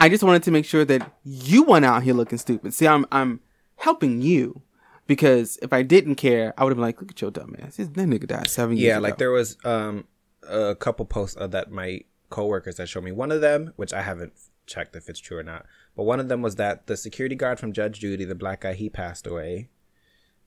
I 0.00 0.08
just 0.08 0.24
wanted 0.24 0.42
to 0.44 0.50
make 0.50 0.64
sure 0.64 0.84
that 0.84 1.10
you 1.24 1.62
went 1.62 1.84
out 1.84 2.02
here 2.02 2.14
looking 2.14 2.38
stupid. 2.38 2.74
See, 2.74 2.86
I'm 2.86 3.06
I'm 3.12 3.40
helping 3.76 4.22
you 4.22 4.62
because 5.06 5.58
if 5.62 5.72
I 5.72 5.82
didn't 5.82 6.16
care, 6.16 6.54
I 6.58 6.64
would 6.64 6.70
have 6.70 6.76
been 6.76 6.82
like, 6.82 7.00
look 7.00 7.12
at 7.12 7.20
your 7.20 7.30
dumb 7.30 7.54
ass. 7.62 7.76
That 7.76 7.92
nigga 7.92 8.26
died 8.26 8.48
seven 8.48 8.76
years 8.76 8.88
yeah, 8.88 8.96
ago. 8.96 9.02
like 9.02 9.18
there 9.18 9.30
was 9.30 9.56
um 9.64 10.06
a 10.48 10.74
couple 10.74 11.04
posts 11.06 11.36
uh, 11.36 11.46
that 11.48 11.70
my 11.70 12.00
coworkers 12.30 12.76
that 12.76 12.88
showed 12.88 13.04
me. 13.04 13.12
One 13.12 13.30
of 13.32 13.40
them, 13.40 13.72
which 13.76 13.92
I 13.92 14.02
haven't 14.02 14.32
checked 14.66 14.96
if 14.96 15.08
it's 15.08 15.20
true 15.20 15.38
or 15.38 15.42
not, 15.42 15.66
but 15.96 16.04
one 16.04 16.20
of 16.20 16.28
them 16.28 16.42
was 16.42 16.56
that 16.56 16.86
the 16.86 16.96
security 16.96 17.34
guard 17.34 17.58
from 17.58 17.72
Judge 17.72 18.00
Judy, 18.00 18.24
the 18.24 18.34
black 18.34 18.60
guy, 18.62 18.74
he 18.74 18.88
passed 18.88 19.26
away. 19.26 19.68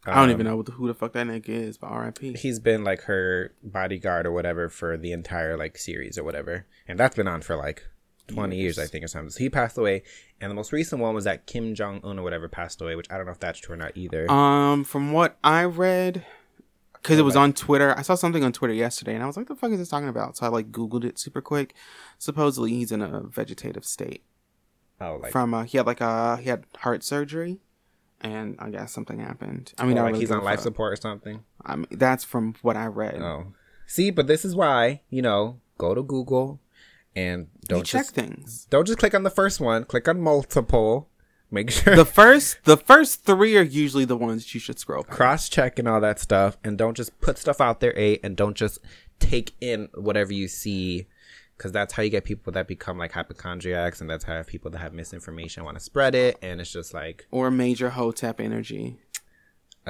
I 0.05 0.15
don't 0.15 0.25
Um, 0.25 0.29
even 0.31 0.45
know 0.45 0.55
what 0.55 0.65
the, 0.65 0.71
who 0.73 0.87
the 0.87 0.93
fuck 0.93 1.11
that 1.13 1.27
nigga 1.27 1.49
is, 1.49 1.77
but 1.77 1.87
R.I.P. 1.87 2.33
He's 2.33 2.59
been 2.59 2.83
like 2.85 3.01
her 3.03 3.53
bodyguard 3.63 4.25
or 4.25 4.31
whatever 4.31 4.69
for 4.69 4.95
the 4.97 5.11
entire 5.11 5.57
like 5.57 5.77
series 5.77 6.17
or 6.17 6.23
whatever, 6.23 6.65
and 6.87 6.97
that's 6.97 7.15
been 7.15 7.27
on 7.27 7.41
for 7.41 7.55
like 7.57 7.83
twenty 8.27 8.55
years, 8.57 8.79
I 8.79 8.85
think, 8.85 9.03
or 9.03 9.07
something. 9.07 9.29
So 9.31 9.39
he 9.39 9.49
passed 9.49 9.77
away, 9.77 10.03
and 10.39 10.49
the 10.49 10.55
most 10.55 10.71
recent 10.71 11.01
one 11.01 11.13
was 11.15 11.25
that 11.25 11.47
Kim 11.47 11.75
Jong 11.75 11.99
Un 12.03 12.17
or 12.17 12.23
whatever 12.23 12.47
passed 12.47 12.79
away, 12.81 12.95
which 12.95 13.07
I 13.11 13.17
don't 13.17 13.25
know 13.25 13.33
if 13.33 13.39
that's 13.39 13.59
true 13.59 13.73
or 13.73 13.77
not 13.77 13.97
either. 13.97 14.31
Um, 14.31 14.85
from 14.85 15.11
what 15.11 15.37
I 15.43 15.65
read, 15.65 16.25
because 17.01 17.19
it 17.19 17.23
was 17.23 17.35
on 17.35 17.53
Twitter, 17.53 17.97
I 17.97 18.01
saw 18.01 18.15
something 18.15 18.43
on 18.43 18.51
Twitter 18.51 18.73
yesterday, 18.73 19.13
and 19.13 19.23
I 19.23 19.27
was 19.27 19.37
like, 19.37 19.47
"The 19.47 19.55
fuck 19.55 19.71
is 19.71 19.79
this 19.79 19.89
talking 19.89 20.09
about?" 20.09 20.37
So 20.37 20.45
I 20.45 20.49
like 20.49 20.71
Googled 20.71 21.03
it 21.03 21.19
super 21.19 21.41
quick. 21.41 21.73
Supposedly, 22.17 22.71
he's 22.71 22.91
in 22.91 23.01
a 23.01 23.21
vegetative 23.21 23.85
state 23.85 24.23
oh, 25.01 25.19
like, 25.21 25.31
from 25.31 25.53
uh, 25.53 25.63
he 25.63 25.77
had 25.77 25.85
like 25.85 26.01
a 26.01 26.37
he 26.37 26.49
had 26.49 26.65
heart 26.77 27.03
surgery, 27.03 27.59
and 28.21 28.55
I 28.59 28.69
guess 28.69 28.91
something 28.91 29.19
happened. 29.19 29.73
I 29.77 29.85
mean, 29.85 29.97
or, 29.97 30.01
I 30.01 30.03
like 30.03 30.11
really 30.13 30.21
he's 30.21 30.31
on 30.31 30.43
life 30.43 30.59
support 30.59 30.93
or 30.93 30.95
something. 30.95 31.43
I 31.65 31.75
mean, 31.75 31.87
that's 31.91 32.23
from 32.23 32.55
what 32.61 32.77
I 32.77 32.85
read. 32.85 33.21
Oh, 33.21 33.53
see, 33.87 34.11
but 34.11 34.27
this 34.27 34.45
is 34.45 34.55
why 34.55 35.01
you 35.09 35.21
know 35.21 35.59
go 35.77 35.93
to 35.93 36.03
Google 36.03 36.59
and 37.15 37.47
don't 37.67 37.85
check 37.85 38.03
just 38.03 38.15
things. 38.15 38.67
don't 38.69 38.85
just 38.85 38.99
click 38.99 39.13
on 39.13 39.23
the 39.23 39.29
first 39.29 39.59
one. 39.59 39.85
Click 39.85 40.07
on 40.07 40.21
multiple. 40.21 41.08
Make 41.51 41.71
sure 41.71 41.95
The 41.95 42.05
first, 42.05 42.63
the 42.63 42.77
first 42.77 43.25
three 43.25 43.57
are 43.57 43.63
usually 43.63 44.05
the 44.05 44.15
ones 44.17 44.53
you 44.53 44.59
should 44.59 44.77
scroll. 44.77 45.03
cross 45.03 45.49
check 45.49 45.79
and 45.79 45.87
all 45.87 45.99
that 46.01 46.19
stuff, 46.19 46.57
and 46.63 46.77
don't 46.77 46.95
just 46.95 47.19
put 47.21 47.37
stuff 47.37 47.59
out 47.59 47.79
there. 47.79 47.97
A 47.97 48.19
and 48.23 48.35
don't 48.37 48.55
just 48.55 48.79
take 49.19 49.53
in 49.59 49.89
whatever 49.95 50.31
you 50.33 50.47
see 50.47 51.07
because 51.57 51.71
that's 51.73 51.93
how 51.93 52.01
you 52.01 52.09
get 52.09 52.23
people 52.23 52.53
that 52.53 52.67
become 52.67 52.97
like 52.97 53.11
hypochondriacs 53.11 53.99
and 53.99 54.09
that's 54.09 54.23
how 54.23 54.41
people 54.43 54.71
that 54.71 54.77
have 54.77 54.93
misinformation 54.93 55.65
want 55.65 55.77
to 55.77 55.83
spread 55.83 56.15
it 56.15 56.37
and 56.41 56.61
it's 56.61 56.71
just 56.71 56.93
like 56.93 57.27
or 57.31 57.51
major 57.51 57.89
hotep 57.89 58.39
energy 58.39 58.97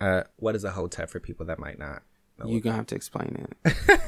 uh 0.00 0.22
what 0.36 0.56
is 0.56 0.64
a 0.64 0.72
hotep 0.72 1.08
for 1.08 1.20
people 1.20 1.46
that 1.46 1.60
might 1.60 1.78
not 1.78 2.02
know 2.40 2.46
you're 2.48 2.60
gonna 2.60 2.74
have 2.74 2.86
to 2.86 2.96
explain 2.96 3.46
it 3.64 4.00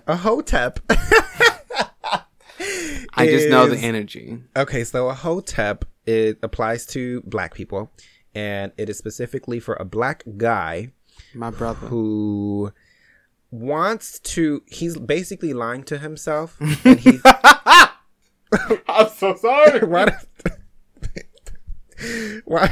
a 0.06 0.16
hotep 0.16 0.78
i 3.14 3.26
just 3.26 3.48
know 3.48 3.66
the 3.66 3.78
energy 3.78 4.38
Okay, 4.56 4.84
so 4.84 5.08
a 5.08 5.14
hotep 5.14 5.84
it 6.06 6.38
applies 6.42 6.84
to 6.86 7.20
black 7.22 7.54
people, 7.54 7.90
and 8.34 8.72
it 8.76 8.88
is 8.88 8.98
specifically 8.98 9.60
for 9.60 9.74
a 9.74 9.84
black 9.84 10.24
guy 10.36 10.92
my 11.34 11.50
brother 11.50 11.86
who 11.86 12.72
wants 13.50 14.18
to. 14.20 14.62
He's 14.66 14.98
basically 14.98 15.52
lying 15.52 15.84
to 15.84 15.98
himself, 15.98 16.56
and 16.84 16.98
he. 16.98 17.20
i'm 18.88 19.08
so 19.08 19.34
sorry 19.34 19.80
why? 19.86 20.14
why? 22.44 22.68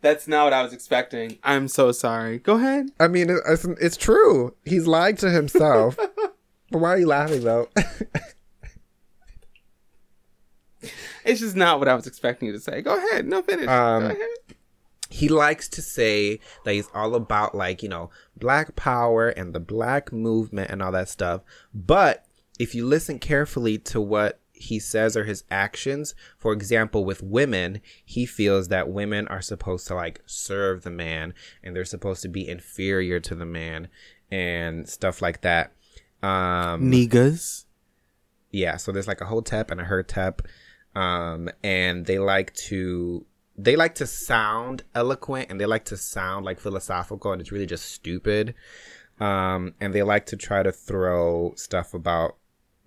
that's 0.00 0.26
not 0.26 0.42
what 0.44 0.52
i 0.52 0.60
was 0.60 0.72
expecting 0.72 1.38
i'm 1.44 1.68
so 1.68 1.92
sorry 1.92 2.38
go 2.38 2.54
ahead 2.56 2.90
I 2.98 3.06
mean, 3.08 3.28
it's, 3.30 3.64
it's 3.80 3.96
true. 3.96 4.54
He's 4.64 4.86
lying 4.88 5.16
to 5.16 5.30
himself. 5.30 5.96
But 6.70 6.78
why 6.78 6.90
are 6.90 6.98
you 6.98 7.06
laughing 7.06 7.42
though? 7.42 7.68
it's 11.24 11.40
just 11.40 11.56
not 11.56 11.78
what 11.78 11.88
i 11.88 11.94
was 11.94 12.06
expecting 12.06 12.46
you 12.46 12.52
to 12.52 12.60
say. 12.60 12.82
Go 12.82 12.96
ahead. 12.96 13.26
No 13.26 13.42
finish. 13.42 13.68
Um, 13.68 14.02
go 14.02 14.08
ahead. 14.10 14.28
he 15.10 15.28
likes 15.28 15.68
to 15.70 15.82
say 15.82 16.40
that 16.64 16.74
he's 16.74 16.88
all 16.94 17.14
about 17.14 17.54
like 17.54 17.82
you 17.82 17.88
know 17.88 18.10
black 18.36 18.76
power 18.76 19.28
and 19.28 19.54
the 19.54 19.60
black 19.60 20.12
movement 20.12 20.70
and 20.70 20.82
all 20.82 20.92
that 20.92 21.08
stuff. 21.08 21.42
But 21.74 22.26
if 22.58 22.74
you 22.74 22.86
listen 22.86 23.18
carefully 23.18 23.78
to 23.78 24.00
what 24.00 24.40
he 24.52 24.78
says 24.80 25.16
or 25.16 25.22
his 25.24 25.44
actions 25.52 26.16
for 26.36 26.52
example 26.52 27.04
with 27.04 27.22
women 27.22 27.80
he 28.04 28.26
feels 28.26 28.66
that 28.68 28.88
women 28.88 29.28
are 29.28 29.40
supposed 29.40 29.86
to 29.86 29.94
like 29.94 30.20
serve 30.26 30.82
the 30.82 30.90
man 30.90 31.32
and 31.62 31.76
they're 31.76 31.84
supposed 31.84 32.22
to 32.22 32.28
be 32.28 32.48
inferior 32.48 33.20
to 33.20 33.36
the 33.36 33.46
man 33.46 33.86
and 34.32 34.88
stuff 34.88 35.22
like 35.22 35.42
that 35.42 35.72
um 36.22 36.90
niggas 36.90 37.64
yeah 38.50 38.76
so 38.76 38.90
there's 38.92 39.06
like 39.08 39.20
a 39.20 39.26
hotep 39.26 39.70
and 39.70 39.80
a 39.80 39.84
hertep 39.84 40.40
um 40.94 41.48
and 41.62 42.06
they 42.06 42.18
like 42.18 42.52
to 42.54 43.24
they 43.56 43.76
like 43.76 43.94
to 43.96 44.06
sound 44.06 44.82
eloquent 44.94 45.50
and 45.50 45.60
they 45.60 45.66
like 45.66 45.84
to 45.84 45.96
sound 45.96 46.44
like 46.44 46.58
philosophical 46.60 47.32
and 47.32 47.40
it's 47.40 47.50
really 47.52 47.66
just 47.66 47.86
stupid. 47.92 48.54
Um 49.20 49.74
and 49.80 49.92
they 49.92 50.02
like 50.04 50.26
to 50.26 50.36
try 50.36 50.62
to 50.62 50.70
throw 50.70 51.52
stuff 51.56 51.92
about 51.92 52.36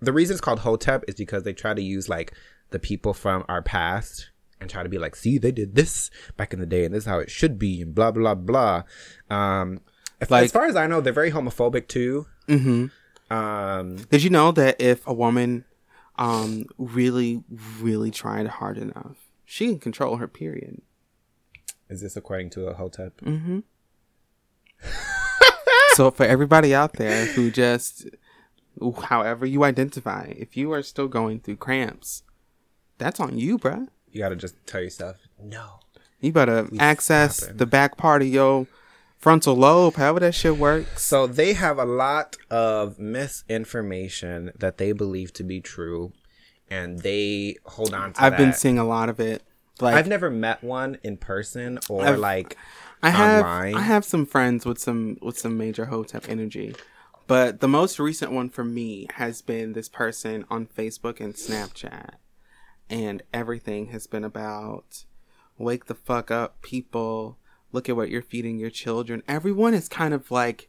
the 0.00 0.12
reason 0.12 0.32
it's 0.34 0.40
called 0.40 0.60
hotep 0.60 1.04
is 1.06 1.14
because 1.14 1.42
they 1.42 1.52
try 1.52 1.74
to 1.74 1.82
use 1.82 2.08
like 2.08 2.32
the 2.70 2.78
people 2.78 3.12
from 3.12 3.44
our 3.48 3.60
past 3.62 4.30
and 4.60 4.70
try 4.70 4.82
to 4.82 4.88
be 4.88 4.98
like 4.98 5.14
see 5.14 5.36
they 5.38 5.52
did 5.52 5.74
this 5.74 6.10
back 6.38 6.52
in 6.54 6.58
the 6.60 6.66
day 6.66 6.84
and 6.86 6.94
this 6.94 7.04
is 7.04 7.08
how 7.08 7.18
it 7.18 7.30
should 7.30 7.58
be 7.58 7.82
and 7.82 7.94
blah 7.94 8.10
blah 8.10 8.34
blah. 8.34 8.82
Um 9.30 9.80
as- 10.20 10.30
Like- 10.30 10.44
as 10.46 10.52
far 10.52 10.64
as 10.64 10.74
i 10.76 10.86
know 10.86 11.00
they're 11.02 11.12
very 11.12 11.30
homophobic 11.32 11.86
too. 11.86 12.26
Mm-hmm 12.48 12.86
um 13.32 13.96
Did 13.96 14.22
you 14.22 14.30
know 14.30 14.52
that 14.52 14.80
if 14.80 15.06
a 15.06 15.12
woman 15.12 15.64
um 16.16 16.66
really 16.78 17.42
really 17.80 18.10
tried 18.10 18.46
hard 18.46 18.78
enough, 18.78 19.16
she 19.44 19.66
can 19.68 19.78
control 19.78 20.16
her 20.16 20.28
period? 20.28 20.82
Is 21.88 22.00
this 22.00 22.16
according 22.16 22.50
to 22.50 22.66
a 22.66 22.74
hotep? 22.74 23.20
Mm-hmm. 23.20 23.60
so 25.94 26.10
for 26.10 26.24
everybody 26.24 26.74
out 26.74 26.94
there 26.94 27.26
who 27.26 27.50
just 27.50 28.08
however 29.04 29.46
you 29.46 29.64
identify, 29.64 30.32
if 30.36 30.56
you 30.56 30.72
are 30.72 30.82
still 30.82 31.08
going 31.08 31.40
through 31.40 31.56
cramps, 31.56 32.22
that's 32.98 33.20
on 33.20 33.38
you, 33.38 33.58
bruh. 33.58 33.88
You 34.10 34.20
gotta 34.20 34.36
just 34.36 34.54
tell 34.66 34.82
yourself 34.82 35.16
no. 35.42 35.80
You 36.20 36.32
better 36.32 36.68
access 36.78 37.38
stopping. 37.38 37.56
the 37.56 37.66
back 37.66 37.96
part 37.96 38.22
of 38.22 38.28
your 38.28 38.66
frontal 39.22 39.54
lobe, 39.54 39.94
however 39.94 40.20
that 40.20 40.34
shit 40.34 40.58
works. 40.58 41.02
So 41.02 41.26
they 41.26 41.54
have 41.54 41.78
a 41.78 41.84
lot 41.86 42.36
of 42.50 42.98
misinformation 42.98 44.50
that 44.58 44.76
they 44.78 44.92
believe 44.92 45.32
to 45.34 45.44
be 45.44 45.60
true, 45.60 46.12
and 46.68 46.98
they 47.00 47.56
hold 47.64 47.94
on 47.94 48.12
to 48.14 48.22
I've 48.22 48.36
been 48.36 48.52
seeing 48.52 48.78
a 48.78 48.84
lot 48.84 49.08
of 49.08 49.20
it. 49.20 49.42
Like 49.80 49.94
I've 49.94 50.08
never 50.08 50.28
met 50.30 50.62
one 50.62 50.98
in 51.02 51.16
person 51.16 51.78
or 51.88 52.04
I've- 52.04 52.18
like 52.18 52.56
I 53.02 53.10
have 53.10 53.44
online. 53.44 53.74
I 53.76 53.80
have 53.82 54.04
some 54.04 54.26
friends 54.26 54.66
with 54.66 54.78
some 54.78 55.16
with 55.22 55.38
some 55.38 55.56
major 55.56 55.86
hotep 55.86 56.28
energy. 56.28 56.74
But 57.28 57.60
the 57.60 57.68
most 57.68 57.98
recent 57.98 58.32
one 58.32 58.50
for 58.50 58.64
me 58.64 59.06
has 59.14 59.40
been 59.42 59.72
this 59.72 59.88
person 59.88 60.44
on 60.50 60.66
Facebook 60.66 61.20
and 61.20 61.34
Snapchat. 61.34 62.10
And 62.90 63.22
everything 63.32 63.86
has 63.86 64.06
been 64.06 64.24
about 64.24 65.04
wake 65.56 65.86
the 65.86 65.94
fuck 65.94 66.30
up 66.30 66.60
people, 66.62 67.38
look 67.72 67.88
at 67.88 67.96
what 67.96 68.10
you're 68.10 68.22
feeding 68.22 68.58
your 68.58 68.70
children. 68.70 69.22
Everyone 69.26 69.74
is 69.74 69.88
kind 69.88 70.14
of 70.14 70.30
like 70.30 70.68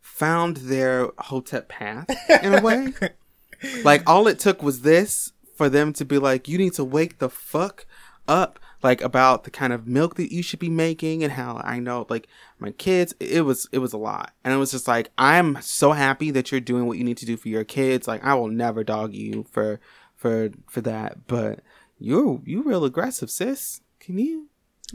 found 0.00 0.58
their 0.58 1.10
hotep 1.18 1.68
path 1.68 2.08
in 2.42 2.54
a 2.54 2.62
way. 2.62 2.92
like 3.84 4.08
all 4.08 4.26
it 4.26 4.38
took 4.38 4.62
was 4.62 4.82
this 4.82 5.32
for 5.54 5.68
them 5.68 5.92
to 5.92 6.04
be 6.04 6.18
like 6.18 6.48
you 6.48 6.58
need 6.58 6.72
to 6.74 6.84
wake 6.84 7.18
the 7.18 7.28
fuck 7.28 7.84
up 8.26 8.58
like 8.82 9.02
about 9.02 9.44
the 9.44 9.50
kind 9.50 9.72
of 9.72 9.86
milk 9.86 10.14
that 10.14 10.32
you 10.32 10.42
should 10.42 10.58
be 10.58 10.70
making 10.70 11.22
and 11.22 11.34
how 11.34 11.60
I 11.62 11.78
know 11.80 12.06
like 12.08 12.28
my 12.58 12.70
kids 12.70 13.14
it 13.20 13.42
was 13.42 13.68
it 13.72 13.78
was 13.78 13.92
a 13.92 13.98
lot. 13.98 14.32
And 14.44 14.54
it 14.54 14.56
was 14.56 14.70
just 14.70 14.88
like 14.88 15.10
I'm 15.18 15.60
so 15.60 15.92
happy 15.92 16.30
that 16.30 16.50
you're 16.50 16.60
doing 16.60 16.86
what 16.86 16.98
you 16.98 17.04
need 17.04 17.18
to 17.18 17.26
do 17.26 17.36
for 17.36 17.48
your 17.48 17.64
kids. 17.64 18.08
Like 18.08 18.24
I 18.24 18.34
will 18.34 18.48
never 18.48 18.82
dog 18.82 19.14
you 19.14 19.44
for 19.50 19.80
for 20.16 20.50
for 20.68 20.80
that. 20.80 21.26
But 21.26 21.60
you're 21.98 22.40
you 22.44 22.62
real 22.62 22.84
aggressive 22.84 23.30
sis. 23.30 23.82
Can 23.98 24.18
you? 24.18 24.48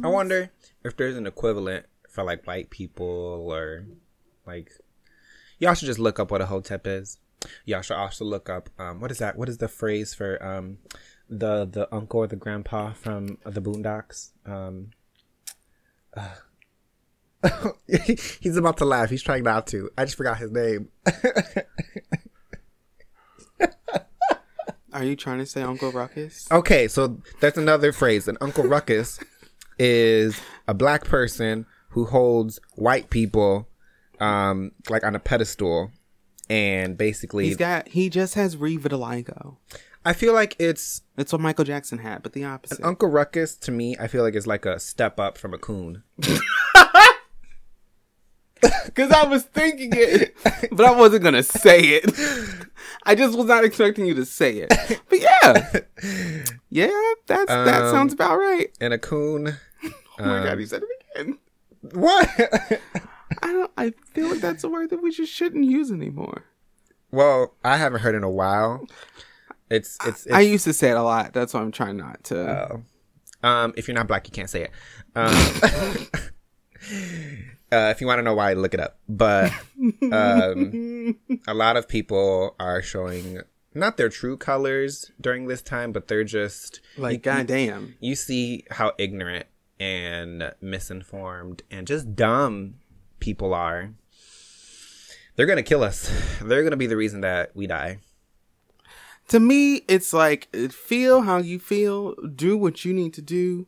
I 0.04 0.08
wonder 0.08 0.52
if 0.86 0.96
there's 0.96 1.18
an 1.18 1.26
equivalent 1.28 1.88
for 2.08 2.24
like 2.24 2.46
white 2.46 2.70
people 2.70 3.06
or 3.50 3.86
like 4.46 4.72
y'all 5.60 5.74
should 5.74 5.88
just 5.88 6.00
look 6.00 6.20
up 6.20 6.32
what 6.32 6.42
a 6.42 6.46
hotep 6.46 6.86
is. 6.88 7.18
Y'all 7.66 7.82
should 7.82 7.98
also 7.98 8.24
look 8.24 8.50
up 8.50 8.70
um 8.80 9.02
what 9.02 9.12
is 9.12 9.18
that? 9.18 9.36
What 9.38 9.50
is 9.50 9.58
the 9.58 9.68
phrase 9.68 10.14
for 10.14 10.42
um 10.46 10.78
the 11.28 11.66
the 11.66 11.94
uncle 11.94 12.22
or 12.22 12.28
the 12.28 12.36
grandpa 12.36 12.94
from 12.94 13.40
the 13.44 13.62
Boondocks? 13.62 14.30
Um 14.46 14.92
uh, 16.16 16.36
he's 18.40 18.56
about 18.56 18.78
to 18.78 18.86
laugh. 18.86 19.10
He's 19.10 19.24
trying 19.24 19.44
not 19.44 19.68
to. 19.68 19.90
I 19.98 20.06
just 20.06 20.18
forgot 20.18 20.38
his 20.38 20.52
name. 20.52 20.90
are 24.94 25.04
you 25.04 25.16
trying 25.16 25.40
to 25.40 25.46
say 25.46 25.62
Uncle 25.62 25.92
Ruckus 25.92 26.50
Okay, 26.52 26.88
so 26.88 27.22
that's 27.42 27.58
another 27.58 27.92
phrase. 27.92 28.28
An 28.30 28.38
Uncle 28.40 28.64
Ruckus 28.64 29.20
is 29.78 30.40
a 30.68 30.74
black 30.74 31.06
person 31.06 31.66
who 31.90 32.06
holds 32.06 32.60
white 32.76 33.10
people 33.10 33.68
um 34.20 34.72
like 34.90 35.04
on 35.04 35.16
a 35.16 35.20
pedestal 35.20 35.92
and 36.50 36.98
basically 36.98 37.46
he's 37.46 37.58
got 37.58 37.88
he 37.90 38.10
just 38.10 38.36
has 38.36 38.56
revitiligo 38.56 39.58
I 40.08 40.14
feel 40.14 40.34
like 40.34 40.56
it's 40.60 41.02
it's 41.18 41.32
what 41.32 41.42
Michael 41.42 41.66
Jackson 41.66 41.98
had 41.98 42.22
but 42.22 42.34
the 42.34 42.44
opposite 42.44 42.84
Uncle 42.84 43.10
Ruckus 43.10 43.56
to 43.58 43.72
me, 43.72 43.98
I 44.00 44.08
feel 44.08 44.22
like 44.22 44.36
it's 44.36 44.46
like 44.46 44.66
a 44.66 44.80
step 44.80 45.20
up 45.20 45.36
from 45.36 45.52
a 45.54 45.58
coon. 45.58 46.04
Because 48.86 49.12
I 49.12 49.26
was 49.28 49.44
thinking 49.44 49.92
it, 49.94 50.36
but 50.72 50.86
I 50.86 50.92
wasn't 50.92 51.24
gonna 51.24 51.44
say 51.44 51.80
it. 51.82 52.12
I 53.04 53.16
just 53.16 53.38
was 53.38 53.46
not 53.48 53.64
expecting 53.64 54.06
you 54.06 54.14
to 54.16 54.26
say 54.26 54.66
it. 54.68 55.02
But 55.10 55.20
yeah, 55.20 55.80
yeah, 56.70 57.14
that's 57.28 57.48
that 57.50 57.84
Um, 57.84 57.92
sounds 57.92 58.14
about 58.14 58.38
right. 58.38 58.68
And 58.82 58.94
a 58.94 58.98
coon 58.98 59.58
Oh 59.84 59.92
my 60.20 60.44
god, 60.44 60.54
um, 60.54 60.60
you 60.60 60.66
said 60.66 60.84
it 60.84 60.90
again. 61.22 61.38
What? 61.92 62.30
I 63.42 63.52
don't. 63.52 63.72
I 63.78 63.92
feel 64.14 64.30
like 64.30 64.40
that's 64.40 64.64
a 64.64 64.70
word 64.70 64.90
that 64.92 65.02
we 65.04 65.12
just 65.12 65.32
shouldn't 65.32 65.66
use 65.66 65.92
anymore. 65.92 66.46
well, 67.12 67.54
I 67.64 67.78
haven't 67.78 68.00
heard 68.02 68.16
in 68.16 68.24
a 68.24 68.30
while. 68.30 68.88
It's 69.70 69.98
it's, 70.06 70.26
it's 70.26 70.36
I 70.36 70.42
used 70.42 70.64
to 70.66 70.74
say 70.74 70.90
it 70.92 70.98
a 70.98 71.04
lot. 71.04 71.34
That's 71.34 71.54
why 71.54 71.62
I'm 71.62 71.72
trying 71.72 71.98
not 71.98 72.24
to. 72.26 72.72
Oh. 72.72 72.84
Um, 73.48 73.74
if 73.78 73.88
you're 73.88 73.96
not 73.96 74.08
black, 74.08 74.28
you 74.28 74.32
can't 74.32 74.50
say 74.50 74.64
it. 74.64 74.72
Um, 75.16 76.08
uh, 77.72 77.90
if 77.92 78.02
you 78.02 78.08
want 78.08 78.20
to 78.20 78.24
know 78.24 78.36
why, 78.36 78.54
look 78.54 78.74
it 78.74 78.80
up. 78.80 79.00
But 79.08 79.52
um, 80.12 81.18
a 81.48 81.54
lot 81.54 81.78
of 81.78 81.88
people 81.88 82.56
are 82.60 82.82
showing 82.82 83.42
not 83.74 83.98
their 83.98 84.10
true 84.10 84.38
colors 84.38 85.12
during 85.20 85.48
this 85.48 85.62
time, 85.62 85.92
but 85.92 86.08
they're 86.08 86.24
just 86.24 86.80
like, 86.98 87.14
you, 87.14 87.20
goddamn. 87.20 87.96
you 88.00 88.16
see 88.16 88.64
how 88.72 88.94
ignorant 88.98 89.48
and 89.80 90.54
misinformed 90.62 91.64
and 91.70 91.86
just 91.86 92.16
dumb 92.16 92.76
people 93.20 93.54
are. 93.54 93.94
They're 95.36 95.46
gonna 95.46 95.64
kill 95.64 95.84
us. 95.84 96.10
They're 96.42 96.64
gonna 96.64 96.78
be 96.78 96.88
the 96.88 96.96
reason 96.96 97.22
that 97.22 97.54
we 97.56 97.68
die. 97.68 98.00
To 99.30 99.40
me, 99.40 99.78
it's 99.88 100.14
like 100.14 100.56
feel 100.72 101.24
how 101.24 101.38
you 101.38 101.60
feel, 101.60 102.14
do 102.14 102.58
what 102.58 102.86
you 102.86 102.94
need 102.94 103.14
to 103.16 103.22
do, 103.22 103.68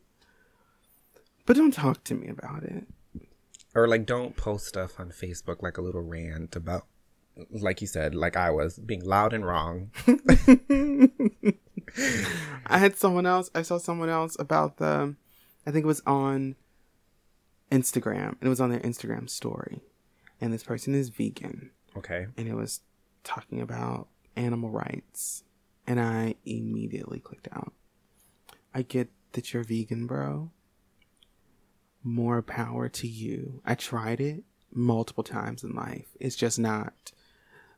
but 1.44 1.56
don't 1.56 1.74
talk 1.74 2.04
to 2.04 2.14
me 2.14 2.28
about 2.28 2.62
it. 2.62 2.86
Or 3.82 3.88
like 3.88 4.06
don't 4.06 4.36
post 4.36 4.66
stuff 4.66 4.98
on 4.98 5.10
Facebook 5.10 5.62
like 5.62 5.78
a 5.78 5.82
little 5.82 6.02
rant 6.02 6.56
about 6.56 6.86
like 7.52 7.80
you 7.80 7.86
said, 7.86 8.14
like 8.14 8.36
I 8.36 8.50
was 8.50 8.78
being 8.78 9.04
loud 9.04 9.32
and 9.32 9.46
wrong. 9.46 9.90
I 12.66 12.78
had 12.78 12.96
someone 12.96 13.26
else. 13.26 13.50
I 13.54 13.62
saw 13.62 13.78
someone 13.78 14.08
else 14.08 14.36
about 14.38 14.78
the. 14.78 15.14
I 15.66 15.70
think 15.70 15.84
it 15.84 15.86
was 15.86 16.02
on 16.06 16.56
Instagram. 17.70 18.30
And 18.30 18.42
it 18.42 18.48
was 18.48 18.60
on 18.60 18.70
their 18.70 18.80
Instagram 18.80 19.28
story, 19.30 19.80
and 20.40 20.52
this 20.52 20.62
person 20.64 20.94
is 20.94 21.08
vegan, 21.10 21.70
Okay. 21.96 22.26
and 22.36 22.48
it 22.48 22.54
was 22.54 22.80
talking 23.24 23.60
about 23.60 24.08
animal 24.36 24.70
rights, 24.70 25.44
and 25.86 26.00
I 26.00 26.34
immediately 26.44 27.20
clicked 27.20 27.48
out. 27.52 27.72
I 28.74 28.82
get 28.82 29.08
that 29.32 29.52
you're 29.52 29.64
vegan, 29.64 30.06
bro. 30.06 30.50
More 32.08 32.40
power 32.40 32.88
to 32.88 33.06
you. 33.06 33.60
I 33.66 33.74
tried 33.74 34.18
it 34.20 34.44
multiple 34.72 35.22
times 35.24 35.62
in 35.62 35.74
life. 35.74 36.06
It's 36.18 36.36
just 36.36 36.58
not 36.58 37.12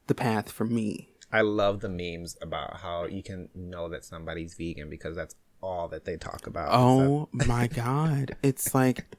the 0.07 0.14
path 0.14 0.53
for 0.53 0.64
me. 0.64 1.09
I 1.33 1.41
love 1.41 1.81
the 1.81 1.89
memes 1.89 2.37
about 2.41 2.78
how 2.78 3.07
you 3.07 3.22
can 3.24 3.49
know 3.55 3.89
that 3.89 4.05
somebody's 4.05 4.55
vegan 4.55 4.89
because 4.89 5.16
that's 5.16 5.35
all 5.61 5.89
that 5.89 6.05
they 6.05 6.16
talk 6.16 6.47
about. 6.47 6.68
Oh 6.72 7.28
my 7.33 7.66
god. 7.66 8.37
It's 8.43 8.72
like 8.74 9.16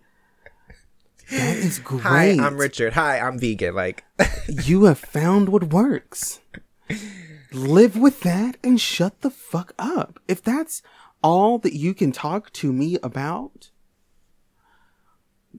that 1.30 1.58
is 1.58 1.80
great. 1.80 2.02
hi, 2.04 2.30
I'm 2.32 2.58
Richard. 2.58 2.94
Hi, 2.94 3.20
I'm 3.20 3.38
vegan. 3.38 3.76
Like, 3.76 4.04
You 4.48 4.86
have 4.86 5.00
found 5.00 5.50
what 5.50 5.74
works. 5.74 6.40
Live 7.52 7.98
with 7.98 8.22
that 8.22 8.56
and 8.64 8.80
shut 8.80 9.22
the 9.22 9.30
fuck 9.30 9.74
up. 9.78 10.20
If 10.30 10.42
that's 10.42 10.82
all 11.22 11.58
that 11.60 11.74
you 11.76 11.94
can 11.94 12.12
talk 12.14 12.52
to 12.54 12.72
me 12.72 12.98
about, 13.04 13.71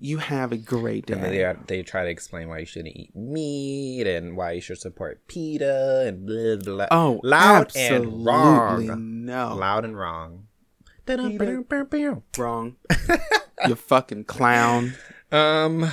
you 0.01 0.19
have 0.19 0.53
a 0.53 0.57
great 0.57 1.11
and 1.11 1.23
then 1.23 1.33
day. 1.33 1.43
they, 1.67 1.77
they 1.77 1.83
try 1.83 2.05
to 2.05 2.11
explain 2.11 2.49
why 2.49 2.59
you 2.59 2.67
shouldn't 2.67 2.97
eat 2.97 3.15
meat 3.15 4.07
and 4.07 4.37
why 4.37 4.53
you 4.53 4.61
should 4.61 4.79
support 4.79 5.27
PETA 5.29 6.05
and 6.07 6.27
blah, 6.27 6.57
blah, 6.57 6.87
blah. 6.87 6.87
Oh, 6.91 7.21
loud 7.23 7.73
and 7.77 8.25
wrong. 8.25 9.25
no. 9.25 9.55
Loud 9.55 9.85
and 9.85 9.97
wrong. 9.97 10.47
Wrong. 12.37 12.77
you 13.67 13.75
fucking 13.75 14.25
clown. 14.25 14.95
Um, 15.31 15.91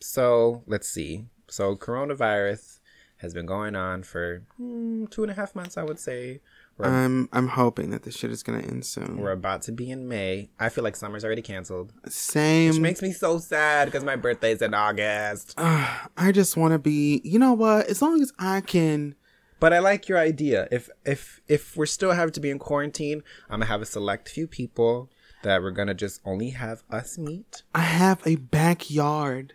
so 0.00 0.62
let's 0.66 0.88
see. 0.88 1.26
So 1.48 1.76
coronavirus 1.76 2.78
has 3.18 3.34
been 3.34 3.46
going 3.46 3.74
on 3.74 4.02
for 4.02 4.44
mm, 4.60 5.10
two 5.10 5.22
and 5.22 5.30
a 5.30 5.34
half 5.34 5.54
months, 5.54 5.76
I 5.76 5.82
would 5.82 5.98
say. 5.98 6.40
We're, 6.78 6.86
I'm 6.86 7.28
I'm 7.32 7.48
hoping 7.48 7.90
that 7.90 8.04
this 8.04 8.16
shit 8.16 8.30
is 8.30 8.42
gonna 8.42 8.60
end 8.60 8.86
soon. 8.86 9.18
we're 9.18 9.32
about 9.32 9.62
to 9.62 9.72
be 9.72 9.90
in 9.90 10.08
May. 10.08 10.50
I 10.60 10.68
feel 10.68 10.84
like 10.84 10.94
summer's 10.96 11.24
already 11.24 11.42
canceled, 11.42 11.92
Same. 12.08 12.70
which 12.70 12.80
makes 12.80 13.02
me 13.02 13.12
so 13.12 13.38
sad 13.38 13.86
because 13.86 14.04
my 14.04 14.14
birthday's 14.16 14.62
in 14.62 14.74
August. 14.74 15.54
Uh, 15.56 16.06
I 16.16 16.30
just 16.32 16.56
want 16.56 16.72
to 16.72 16.78
be. 16.78 17.20
You 17.24 17.38
know 17.38 17.52
what? 17.52 17.86
As 17.86 18.00
long 18.00 18.22
as 18.22 18.32
I 18.38 18.60
can. 18.60 19.16
But 19.60 19.72
I 19.72 19.80
like 19.80 20.08
your 20.08 20.18
idea. 20.18 20.68
If 20.70 20.88
if 21.04 21.40
if 21.48 21.76
we're 21.76 21.86
still 21.86 22.12
having 22.12 22.32
to 22.34 22.40
be 22.40 22.50
in 22.50 22.60
quarantine, 22.60 23.22
I'm 23.50 23.58
gonna 23.58 23.66
have 23.66 23.82
a 23.82 23.86
select 23.86 24.28
few 24.28 24.46
people 24.46 25.10
that 25.42 25.62
we're 25.62 25.72
gonna 25.72 25.94
just 25.94 26.20
only 26.24 26.50
have 26.50 26.84
us 26.90 27.18
meet. 27.18 27.62
I 27.74 27.80
have 27.80 28.20
a 28.24 28.36
backyard. 28.36 29.54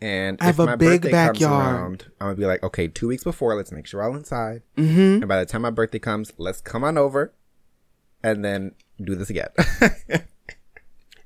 And 0.00 0.36
I 0.40 0.46
have 0.46 0.56
if 0.56 0.58
a 0.60 0.66
my 0.66 0.76
big 0.76 1.02
birthday 1.02 1.10
comes 1.10 1.38
backyard. 1.38 1.74
around, 1.76 2.04
I'm 2.20 2.26
gonna 2.28 2.36
be 2.36 2.46
like, 2.46 2.62
okay, 2.62 2.86
two 2.88 3.08
weeks 3.08 3.24
before, 3.24 3.54
let's 3.54 3.72
make 3.72 3.86
sure 3.86 4.00
we're 4.00 4.08
all 4.10 4.14
inside. 4.16 4.62
Mm-hmm. 4.76 5.22
And 5.22 5.28
by 5.28 5.38
the 5.40 5.46
time 5.46 5.62
my 5.62 5.70
birthday 5.70 5.98
comes, 5.98 6.32
let's 6.36 6.60
come 6.60 6.84
on 6.84 6.98
over, 6.98 7.32
and 8.22 8.44
then 8.44 8.74
do 9.02 9.14
this 9.14 9.30
again. 9.30 9.48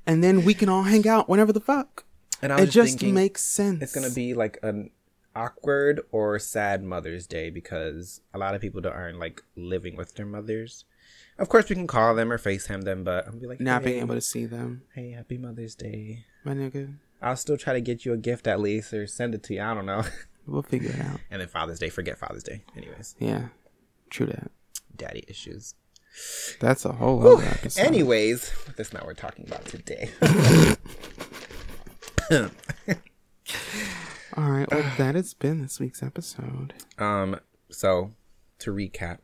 And 0.05 0.23
then 0.23 0.43
we 0.43 0.53
can 0.55 0.67
all 0.67 0.83
hang 0.83 1.07
out 1.07 1.29
whenever 1.29 1.53
the 1.53 1.59
fuck. 1.61 2.05
and 2.41 2.51
I 2.51 2.61
It 2.61 2.71
just 2.71 3.01
makes 3.03 3.43
sense. 3.43 3.81
it's 3.83 3.93
gonna 3.93 4.09
be 4.09 4.33
like 4.33 4.57
an 4.63 4.89
awkward 5.35 6.01
or 6.11 6.39
sad 6.39 6.83
Mother's 6.83 7.27
Day 7.27 7.49
because 7.51 8.19
a 8.33 8.37
lot 8.39 8.55
of 8.55 8.61
people 8.61 8.81
that 8.81 8.91
aren't 8.91 9.19
like 9.19 9.43
living 9.55 9.95
with 9.95 10.15
their 10.15 10.25
mothers. 10.25 10.85
Of 11.37 11.49
course, 11.49 11.69
we 11.69 11.75
can 11.75 11.87
call 11.87 12.13
them 12.15 12.31
or 12.31 12.37
FaceTime 12.37 12.83
them, 12.83 13.03
but 13.03 13.27
I'm 13.27 13.39
be 13.39 13.47
like, 13.47 13.59
not 13.59 13.83
being 13.83 13.99
able 14.01 14.15
to 14.15 14.21
see 14.21 14.45
them, 14.45 14.83
Hey, 14.95 15.11
happy 15.11 15.37
Mother's 15.37 15.75
Day. 15.75 16.25
my 16.43 16.53
nigga. 16.53 16.95
I'll 17.21 17.35
still 17.35 17.57
try 17.57 17.73
to 17.73 17.81
get 17.81 18.03
you 18.05 18.13
a 18.13 18.17
gift 18.17 18.47
at 18.47 18.59
least 18.59 18.93
or 18.93 19.05
send 19.07 19.35
it 19.35 19.43
to 19.43 19.53
you. 19.53 19.61
I 19.61 19.73
don't 19.73 19.85
know. 19.85 20.03
We'll 20.47 20.63
figure 20.63 20.89
it 20.89 20.99
out. 20.99 21.19
and 21.29 21.39
then 21.39 21.47
Father's 21.47 21.77
Day, 21.77 21.89
forget 21.89 22.17
Father's 22.17 22.41
Day. 22.43 22.63
Anyways, 22.75 23.15
Yeah, 23.19 23.49
true 24.09 24.25
that. 24.25 24.49
daddy 24.97 25.23
issues. 25.27 25.75
That's 26.59 26.83
a 26.83 26.91
whole 26.93 27.25
other 27.37 27.45
episode. 27.45 27.83
Anyways, 27.85 28.51
that's 28.75 28.91
not 28.91 29.03
what 29.03 29.07
we're 29.09 29.13
talking 29.13 29.45
about 29.47 29.63
today. 29.65 30.09
All 34.37 34.49
right. 34.49 34.69
Well, 34.71 34.83
that 34.97 35.15
has 35.15 35.33
been 35.33 35.61
this 35.61 35.79
week's 35.79 36.01
episode. 36.01 36.73
um, 36.97 37.39
so 37.69 38.11
to 38.59 38.71
recap, 38.73 39.19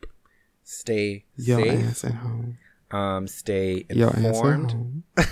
stay 0.63 1.25
Your 1.35 1.63
safe. 1.93 2.05
at 2.05 2.13
home. 2.15 2.57
Um, 2.91 3.27
stay 3.27 3.85
Your 3.89 4.09
ass 4.09 4.17
at 4.17 4.25
informed. 4.25 5.03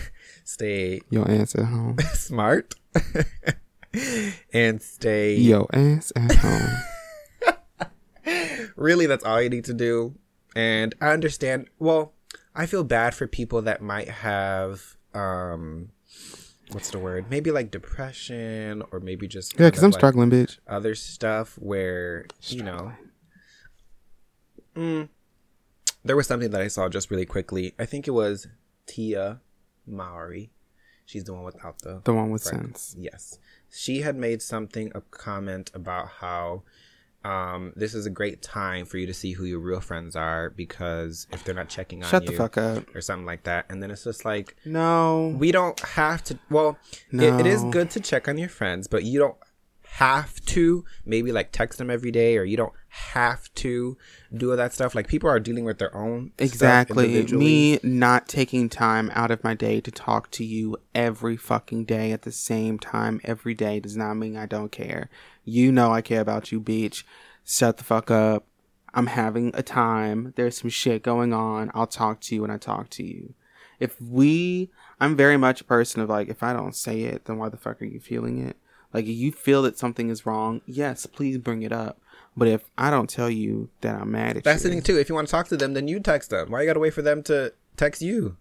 Stay 0.46 1.02
Your 1.10 1.30
ass 1.30 1.56
at 1.56 1.66
home. 1.66 1.98
smart. 2.14 2.76
and 4.54 4.82
stay 4.82 5.36
Your 5.36 5.68
ass 5.74 6.14
at 6.16 6.36
home. 6.36 6.72
really 8.76 9.06
that's 9.06 9.24
all 9.26 9.42
you 9.42 9.50
need 9.50 9.64
to 9.66 9.74
do 9.74 10.16
and 10.56 10.96
i 11.00 11.10
understand 11.12 11.68
well 11.80 12.14
i 12.56 12.66
feel 12.66 12.84
bad 12.84 13.14
for 13.14 13.28
people 13.28 13.62
that 13.62 13.82
might 13.82 14.10
have 14.10 14.98
um 15.14 15.90
what's 16.72 16.90
the 16.90 16.98
word 17.00 17.26
maybe 17.30 17.52
like 17.52 17.70
depression 17.72 18.82
or 18.92 19.00
maybe 19.00 19.28
just 19.28 19.54
Yeah, 19.60 19.68
because 19.68 19.84
I'm 19.84 19.92
like, 19.92 20.00
struggling, 20.00 20.30
bitch. 20.32 20.58
other 20.68 20.96
stuff 20.96 21.56
where 21.60 22.26
you 22.48 22.64
know 22.64 22.92
mm, 24.76 25.08
there 26.04 26.16
was 26.16 26.26
something 26.28 26.50
that 26.52 26.62
i 26.62 26.68
saw 26.68 26.90
just 26.90 27.12
really 27.12 27.26
quickly 27.26 27.74
i 27.80 27.86
think 27.86 28.08
it 28.08 28.12
was 28.12 28.48
tia 28.88 29.40
Mowry 29.88 30.52
she's 31.08 31.24
the 31.26 31.34
one 31.34 31.44
without 31.44 31.80
the 31.84 32.02
The 32.04 32.14
one 32.14 32.32
with 32.32 32.42
freckles. 32.44 32.82
sense. 32.82 32.96
Yes. 32.98 33.38
She 33.70 34.02
had 34.02 34.16
made 34.16 34.42
something, 34.42 34.92
a 34.96 35.02
comment 35.02 35.70
about 35.76 36.08
how 36.20 36.64
um, 37.24 37.74
this 37.76 37.94
is 37.96 38.06
a 38.06 38.10
great 38.10 38.42
time 38.42 38.86
for 38.86 38.98
you 38.98 39.06
to 39.08 39.14
see 39.14 39.34
who 39.34 39.46
your 39.46 39.60
real 39.60 39.82
friends 39.82 40.16
are 40.16 40.50
because 40.52 41.28
if 41.32 41.44
they're 41.44 41.56
not 41.56 41.70
checking 41.70 42.04
on 42.04 42.10
Shut 42.10 42.24
you 42.24 42.30
the 42.32 42.38
fuck 42.38 42.58
up. 42.58 42.96
or 42.96 43.02
something 43.02 43.26
like 43.26 43.44
that. 43.44 43.66
And 43.70 43.82
then 43.84 43.90
it's 43.92 44.04
just 44.04 44.26
like, 44.26 44.56
No. 44.66 45.36
we 45.40 45.52
don't 45.52 45.80
have 45.80 46.24
to, 46.26 46.40
well, 46.50 46.78
it, 47.12 47.22
it 47.40 47.46
is 47.46 47.64
good 47.66 47.90
to 47.92 48.00
check 48.00 48.28
on 48.28 48.38
your 48.38 48.50
friends, 48.50 48.88
but 48.88 49.04
you 49.04 49.20
don't 49.20 49.36
have 49.96 50.44
to 50.44 50.84
maybe 51.06 51.32
like 51.32 51.54
text 51.54 51.78
them 51.78 51.90
every 51.90 52.12
day 52.12 52.38
or 52.38 52.44
you 52.44 52.58
don't 52.58 52.74
have 52.90 53.54
to 53.56 53.98
do 54.36 54.52
all 54.52 54.58
that 54.58 54.74
stuff. 54.74 54.94
Like 54.94 55.08
people 55.08 55.30
are 55.30 55.40
dealing 55.40 55.64
with 55.64 55.78
their 55.78 55.96
own 55.96 56.34
Exactly. 56.38 57.24
Me 57.28 57.80
not 57.82 58.28
taking 58.28 58.68
time 58.68 59.10
out 59.14 59.32
of 59.32 59.42
my 59.42 59.54
day 59.54 59.80
to 59.80 59.92
talk 59.92 60.32
to 60.32 60.44
you 60.44 60.76
every 60.94 61.38
fucking 61.38 61.86
day 61.86 62.12
at 62.12 62.24
the 62.24 62.32
same 62.34 62.78
time 62.78 63.22
every 63.24 63.54
day 63.54 63.80
does 63.80 63.96
not 63.96 64.16
mean 64.16 64.36
I 64.36 64.48
don't 64.48 64.70
care. 64.70 65.10
You 65.46 65.72
know 65.72 65.94
I 65.94 66.02
care 66.02 66.20
about 66.20 66.52
you, 66.52 66.60
bitch. 66.60 67.06
Shut 67.46 67.78
the 67.78 67.86
fuck 67.86 68.12
up. 68.12 68.46
I'm 68.94 69.08
having 69.08 69.52
a 69.54 69.64
time. 69.64 70.34
There's 70.36 70.58
some 70.58 70.70
shit 70.70 71.04
going 71.04 71.32
on. 71.32 71.72
I'll 71.74 71.88
talk 71.88 72.20
to 72.22 72.36
you 72.36 72.42
when 72.42 72.52
I 72.52 72.58
talk 72.58 72.90
to 72.92 73.04
you. 73.04 73.34
If 73.80 74.02
we, 74.02 74.72
I'm 75.00 75.16
very 75.16 75.38
much 75.38 75.62
a 75.62 75.66
person 75.66 76.02
of 76.02 76.10
like, 76.10 76.28
if 76.28 76.44
I 76.44 76.52
don't 76.52 76.76
say 76.76 77.04
it, 77.04 77.26
then 77.26 77.38
why 77.38 77.48
the 77.48 77.56
fuck 77.56 77.82
are 77.82 77.86
you 77.86 78.02
feeling 78.02 78.46
it? 78.46 78.58
Like, 78.96 79.06
if 79.06 79.16
you 79.16 79.32
feel 79.34 79.62
that 79.64 79.78
something 79.78 80.10
is 80.10 80.26
wrong, 80.26 80.62
yes, 80.66 81.06
please 81.06 81.38
bring 81.38 81.64
it 81.64 81.74
up. 81.74 82.00
But 82.38 82.48
if 82.48 82.70
I 82.78 82.90
don't 82.90 83.10
tell 83.10 83.30
you 83.30 83.70
that 83.82 84.02
I'm 84.02 84.12
mad 84.12 84.38
at 84.38 84.44
That's 84.46 84.64
you, 84.64 84.70
the 84.70 84.76
thing 84.76 84.84
too. 84.84 84.98
If 84.98 85.10
you 85.10 85.16
want 85.16 85.28
to 85.28 85.32
talk 85.32 85.50
to 85.50 85.58
them, 85.58 85.74
then 85.74 85.90
you 85.90 86.00
text 86.00 86.30
them. 86.30 86.50
Why 86.50 86.62
you 86.62 86.68
gotta 86.68 86.80
wait 86.80 86.94
for 86.94 87.02
them 87.02 87.22
to 87.24 87.54
text 87.76 88.02
you? 88.02 88.38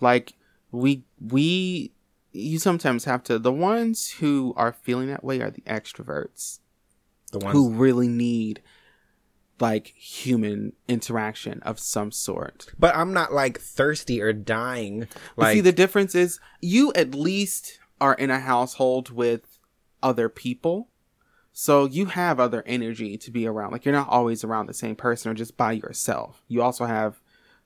like 0.00 0.34
we 0.70 1.02
we 1.20 1.92
you 2.30 2.58
sometimes 2.58 3.04
have 3.04 3.22
to 3.24 3.38
the 3.38 3.50
ones 3.52 4.12
who 4.20 4.54
are 4.56 4.72
feeling 4.72 5.08
that 5.08 5.24
way 5.24 5.40
are 5.40 5.50
the 5.50 5.62
extroverts 5.62 6.60
The 7.32 7.40
ones 7.40 7.52
who 7.52 7.70
really 7.70 8.06
need 8.06 8.62
like 9.58 9.88
human 9.96 10.72
interaction 10.86 11.60
of 11.62 11.80
some 11.80 12.12
sort 12.12 12.68
But 12.78 12.94
I'm 12.94 13.12
not 13.12 13.32
like 13.32 13.58
thirsty 13.58 14.22
or 14.22 14.32
dying. 14.32 15.08
But 15.36 15.52
see 15.52 15.60
the 15.60 15.72
difference 15.72 16.14
is 16.14 16.38
you 16.60 16.92
at 16.92 17.12
least 17.12 17.80
are 18.00 18.14
in 18.14 18.30
a 18.30 18.38
household 18.38 19.10
with 19.10 19.47
other 20.02 20.28
people. 20.28 20.88
So 21.52 21.86
you 21.86 22.06
have 22.06 22.38
other 22.38 22.62
energy 22.66 23.16
to 23.18 23.30
be 23.30 23.46
around. 23.46 23.72
Like 23.72 23.84
you're 23.84 23.94
not 23.94 24.08
always 24.08 24.44
around 24.44 24.66
the 24.66 24.74
same 24.74 24.94
person 24.96 25.30
or 25.30 25.34
just 25.34 25.56
by 25.56 25.72
yourself. 25.72 26.42
You 26.46 26.62
also 26.62 26.84
have 26.84 27.20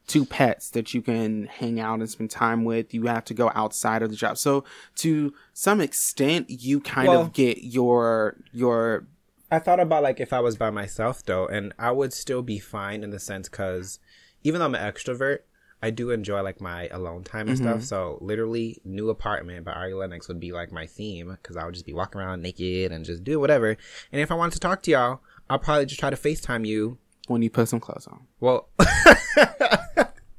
two 0.07 0.25
pets 0.25 0.71
that 0.71 0.95
you 0.95 1.03
can 1.03 1.47
hang 1.47 1.79
out 1.79 2.01
and 2.01 2.09
spend 2.11 2.31
time 2.31 2.65
with. 2.65 2.95
You 2.95 3.07
have 3.07 3.25
to 3.27 3.35
go 3.35 3.53
outside 3.55 4.03
of 4.03 4.11
the 4.11 4.17
job. 4.17 4.39
So 4.39 4.65
to 4.97 5.35
some 5.53 5.81
extent 5.81 6.47
you 6.49 6.81
kind 6.81 7.09
Well- 7.09 7.21
of 7.23 7.33
get 7.33 7.65
your 7.65 8.37
your 8.53 9.07
I 9.51 9.59
thought 9.59 9.81
about 9.81 10.03
like 10.03 10.19
if 10.19 10.33
I 10.33 10.41
was 10.41 10.57
by 10.57 10.71
myself 10.71 11.23
though, 11.23 11.47
and 11.47 11.75
I 11.79 11.91
would 11.91 12.15
still 12.15 12.41
be 12.41 12.59
fine 12.59 13.05
in 13.05 13.11
the 13.11 13.21
sense 13.21 13.51
because 13.51 13.99
even 14.43 14.59
though 14.61 14.65
I'm 14.65 14.75
an 14.75 14.81
extrovert, 14.93 15.41
I 15.83 15.91
do 15.91 16.11
enjoy 16.11 16.43
like 16.43 16.61
my 16.61 16.87
alone 16.89 17.25
time 17.25 17.49
and 17.49 17.57
stuff. 17.59 17.77
Mm-hmm. 17.77 17.85
So 17.85 18.19
literally, 18.21 18.81
new 18.85 19.11
apartment 19.11 19.65
by 19.65 19.73
Ari 19.73 19.95
Lennox 19.95 20.29
would 20.29 20.39
be 20.41 20.53
like 20.53 20.71
my 20.73 20.87
theme 20.87 21.31
because 21.43 21.57
I 21.57 21.65
would 21.65 21.75
just 21.75 21.87
be 21.87 21.93
walking 21.93 22.21
around 22.21 22.41
naked 22.43 22.93
and 22.93 23.05
just 23.05 23.25
do 23.25 23.41
whatever. 23.41 23.71
And 24.13 24.21
if 24.21 24.31
I 24.31 24.35
wanted 24.35 24.53
to 24.55 24.61
talk 24.61 24.83
to 24.83 24.91
y'all, 24.93 25.21
I'll 25.51 25.59
probably 25.59 25.87
just 25.87 25.99
try 26.01 26.11
to 26.11 26.17
Facetime 26.17 26.67
you. 26.67 26.99
When 27.29 27.43
you 27.43 27.51
put 27.51 27.69
some 27.69 27.81
clothes 27.81 28.07
on, 28.07 28.27
Well, 28.41 28.69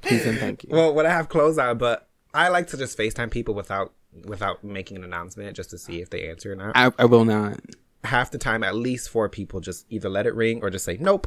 please 0.01 0.25
and 0.25 0.37
thank 0.37 0.63
you. 0.63 0.69
well, 0.71 0.93
when 0.93 1.05
I 1.05 1.09
have 1.09 1.29
clothes 1.29 1.57
on, 1.57 1.77
but 1.77 2.07
I 2.33 2.49
like 2.49 2.67
to 2.67 2.77
just 2.77 2.97
Facetime 2.97 3.31
people 3.31 3.53
without 3.53 3.93
without 4.25 4.63
making 4.63 4.97
an 4.97 5.03
announcement 5.03 5.55
just 5.55 5.71
to 5.71 5.77
see 5.77 6.01
if 6.01 6.09
they 6.09 6.29
answer 6.29 6.51
or 6.51 6.55
not. 6.55 6.73
I, 6.75 6.91
I 6.99 7.05
will 7.05 7.25
not. 7.25 7.59
half 8.03 8.29
the 8.31 8.37
time 8.37 8.63
at 8.63 8.75
least 8.75 9.09
four 9.09 9.27
people 9.27 9.59
just 9.59 9.85
either 9.89 10.07
let 10.09 10.27
it 10.27 10.35
ring 10.35 10.61
or 10.61 10.69
just 10.69 10.83
say 10.85 10.97
nope 10.99 11.25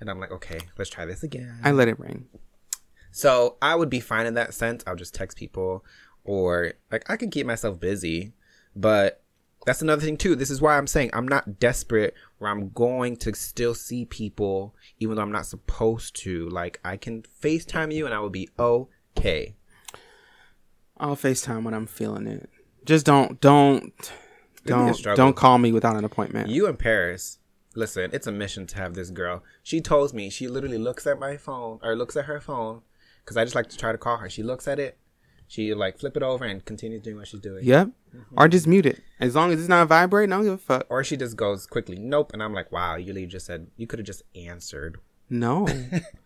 and 0.00 0.10
i'm 0.10 0.20
like 0.20 0.30
okay 0.30 0.60
let's 0.76 0.90
try 0.90 1.04
this 1.06 1.22
again 1.22 1.58
I 1.64 1.70
let 1.72 1.88
it 1.88 1.98
ring. 1.98 2.26
So 3.10 3.56
i 3.60 3.74
would 3.74 3.90
be 3.90 4.00
fine 4.00 4.26
in 4.26 4.34
that 4.34 4.54
sense 4.54 4.82
i'll 4.86 4.96
just 4.96 5.14
text 5.14 5.36
people 5.36 5.84
or 6.24 6.72
like 6.90 7.08
i 7.10 7.16
can 7.16 7.30
keep 7.30 7.46
myself 7.46 7.78
busy 7.80 8.32
but 8.74 9.22
that's 9.66 9.82
another 9.82 10.02
thing 10.02 10.16
too 10.16 10.34
this 10.34 10.50
is 10.50 10.60
why 10.60 10.78
i'm 10.78 10.86
saying 10.86 11.10
i'm 11.12 11.28
not 11.28 11.58
desperate 11.58 12.14
where 12.38 12.50
i'm 12.50 12.70
going 12.70 13.16
to 13.16 13.34
still 13.34 13.74
see 13.74 14.04
people 14.04 14.74
even 14.98 15.16
though 15.16 15.22
i'm 15.22 15.32
not 15.32 15.46
supposed 15.46 16.14
to 16.16 16.48
like 16.48 16.80
i 16.84 16.96
can 16.96 17.22
facetime 17.42 17.92
you 17.92 18.06
and 18.06 18.14
i 18.14 18.18
will 18.18 18.30
be 18.30 18.48
okay 18.58 19.54
I'll 21.00 21.16
FaceTime 21.16 21.64
when 21.64 21.72
I'm 21.72 21.86
feeling 21.86 22.26
it. 22.26 22.50
Just 22.84 23.06
don't 23.06 23.40
don't 23.40 24.12
don't 24.66 25.02
don't 25.16 25.34
call 25.34 25.56
me 25.58 25.72
without 25.72 25.96
an 25.96 26.04
appointment. 26.04 26.50
You 26.50 26.66
in 26.66 26.76
Paris. 26.76 27.38
Listen, 27.74 28.10
it's 28.12 28.26
a 28.26 28.32
mission 28.32 28.66
to 28.66 28.76
have 28.76 28.94
this 28.94 29.10
girl. 29.10 29.42
She 29.62 29.80
told 29.80 30.12
me 30.12 30.28
she 30.28 30.48
literally 30.48 30.76
looks 30.76 31.06
at 31.06 31.18
my 31.18 31.36
phone 31.36 31.78
or 31.82 31.96
looks 31.96 32.16
at 32.16 32.26
her 32.26 32.40
phone 32.40 32.82
because 33.30 33.36
I 33.40 33.44
just 33.44 33.54
like 33.54 33.68
to 33.68 33.76
try 33.76 33.92
to 33.92 33.98
call 33.98 34.16
her. 34.16 34.28
She 34.28 34.42
looks 34.42 34.66
at 34.66 34.80
it, 34.80 34.98
she 35.46 35.72
like 35.72 36.00
flip 36.00 36.16
it 36.16 36.22
over 36.24 36.44
and 36.44 36.64
continues 36.64 37.00
doing 37.00 37.16
what 37.16 37.28
she's 37.28 37.38
doing. 37.38 37.64
Yep. 37.64 37.86
Mm-hmm. 37.86 38.34
Or 38.36 38.48
just 38.48 38.66
mute 38.66 38.86
it. 38.86 39.00
As 39.20 39.36
long 39.36 39.52
as 39.52 39.60
it's 39.60 39.68
not 39.68 39.86
vibrating, 39.86 40.32
I 40.32 40.36
don't 40.36 40.46
give 40.46 40.54
a 40.54 40.58
fuck. 40.58 40.86
Or 40.90 41.04
she 41.04 41.16
just 41.16 41.36
goes 41.36 41.64
quickly, 41.64 41.96
nope. 41.96 42.32
And 42.32 42.42
I'm 42.42 42.52
like, 42.52 42.72
wow, 42.72 42.96
you 42.96 43.26
just 43.28 43.46
said 43.46 43.68
you 43.76 43.86
could 43.86 44.00
have 44.00 44.06
just 44.06 44.24
answered. 44.34 44.98
No. 45.28 45.68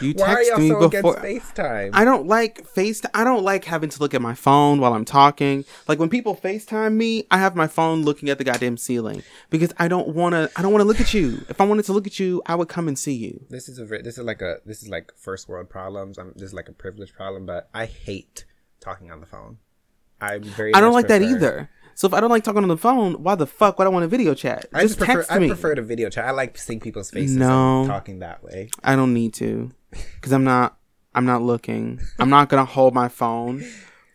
You 0.00 0.12
Why 0.14 0.26
are 0.26 0.36
text 0.36 0.50
y'all 0.50 0.58
me 0.58 0.68
so 0.70 0.88
before. 0.88 1.16
FaceTime? 1.16 1.90
I 1.92 2.04
don't 2.04 2.26
like 2.26 2.66
face. 2.66 3.00
I 3.14 3.24
don't 3.24 3.44
like 3.44 3.64
having 3.64 3.90
to 3.90 4.00
look 4.00 4.12
at 4.14 4.20
my 4.20 4.34
phone 4.34 4.80
while 4.80 4.94
I'm 4.94 5.04
talking. 5.04 5.64
Like 5.86 5.98
when 5.98 6.08
people 6.08 6.34
FaceTime 6.34 6.94
me, 6.94 7.26
I 7.30 7.38
have 7.38 7.54
my 7.54 7.66
phone 7.68 8.02
looking 8.02 8.28
at 8.28 8.38
the 8.38 8.44
goddamn 8.44 8.76
ceiling 8.76 9.22
because 9.50 9.72
I 9.78 9.88
don't 9.88 10.08
want 10.08 10.34
to. 10.34 10.50
I 10.56 10.62
don't 10.62 10.72
want 10.72 10.82
to 10.82 10.86
look 10.86 11.00
at 11.00 11.14
you. 11.14 11.44
If 11.48 11.60
I 11.60 11.64
wanted 11.64 11.84
to 11.86 11.92
look 11.92 12.06
at 12.06 12.18
you, 12.18 12.42
I 12.46 12.54
would 12.54 12.68
come 12.68 12.88
and 12.88 12.98
see 12.98 13.14
you. 13.14 13.46
this 13.50 13.68
is 13.68 13.78
a 13.78 13.84
this 13.84 14.18
is 14.18 14.24
like 14.24 14.42
a 14.42 14.56
this 14.64 14.82
is 14.82 14.88
like 14.88 15.12
first 15.16 15.48
world 15.48 15.68
problems. 15.70 16.18
I'm 16.18 16.32
this 16.34 16.48
is 16.48 16.54
like 16.54 16.68
a 16.68 16.72
privilege 16.72 17.12
problem, 17.12 17.46
but 17.46 17.68
I 17.72 17.86
hate 17.86 18.44
talking 18.80 19.10
on 19.10 19.20
the 19.20 19.26
phone. 19.26 19.58
I'm 20.20 20.42
very. 20.42 20.74
I 20.74 20.80
don't 20.80 20.92
like 20.92 21.08
that 21.08 21.22
either. 21.22 21.70
So 21.98 22.06
if 22.06 22.14
I 22.14 22.20
don't 22.20 22.30
like 22.30 22.44
talking 22.44 22.62
on 22.62 22.68
the 22.68 22.76
phone, 22.76 23.24
why 23.24 23.34
the 23.34 23.44
fuck 23.44 23.76
would 23.76 23.86
I 23.88 23.90
want 23.90 24.04
a 24.04 24.08
video 24.08 24.32
chat? 24.32 24.66
I 24.72 24.82
Just 24.82 24.98
prefer. 24.98 25.14
text 25.14 25.32
I 25.32 25.38
prefer 25.48 25.74
the 25.74 25.82
video 25.82 26.08
chat. 26.08 26.26
I 26.26 26.30
like 26.30 26.56
seeing 26.56 26.78
people's 26.78 27.10
faces. 27.10 27.34
No. 27.34 27.80
and 27.80 27.88
talking 27.88 28.20
that 28.20 28.40
way. 28.44 28.70
I 28.84 28.94
don't 28.94 29.12
need 29.12 29.34
to 29.34 29.72
because 30.14 30.30
I'm 30.30 30.44
not. 30.44 30.76
I'm 31.12 31.24
not 31.26 31.42
looking. 31.42 31.98
I'm 32.20 32.30
not 32.30 32.50
gonna 32.50 32.64
hold 32.64 32.94
my 32.94 33.08
phone 33.08 33.64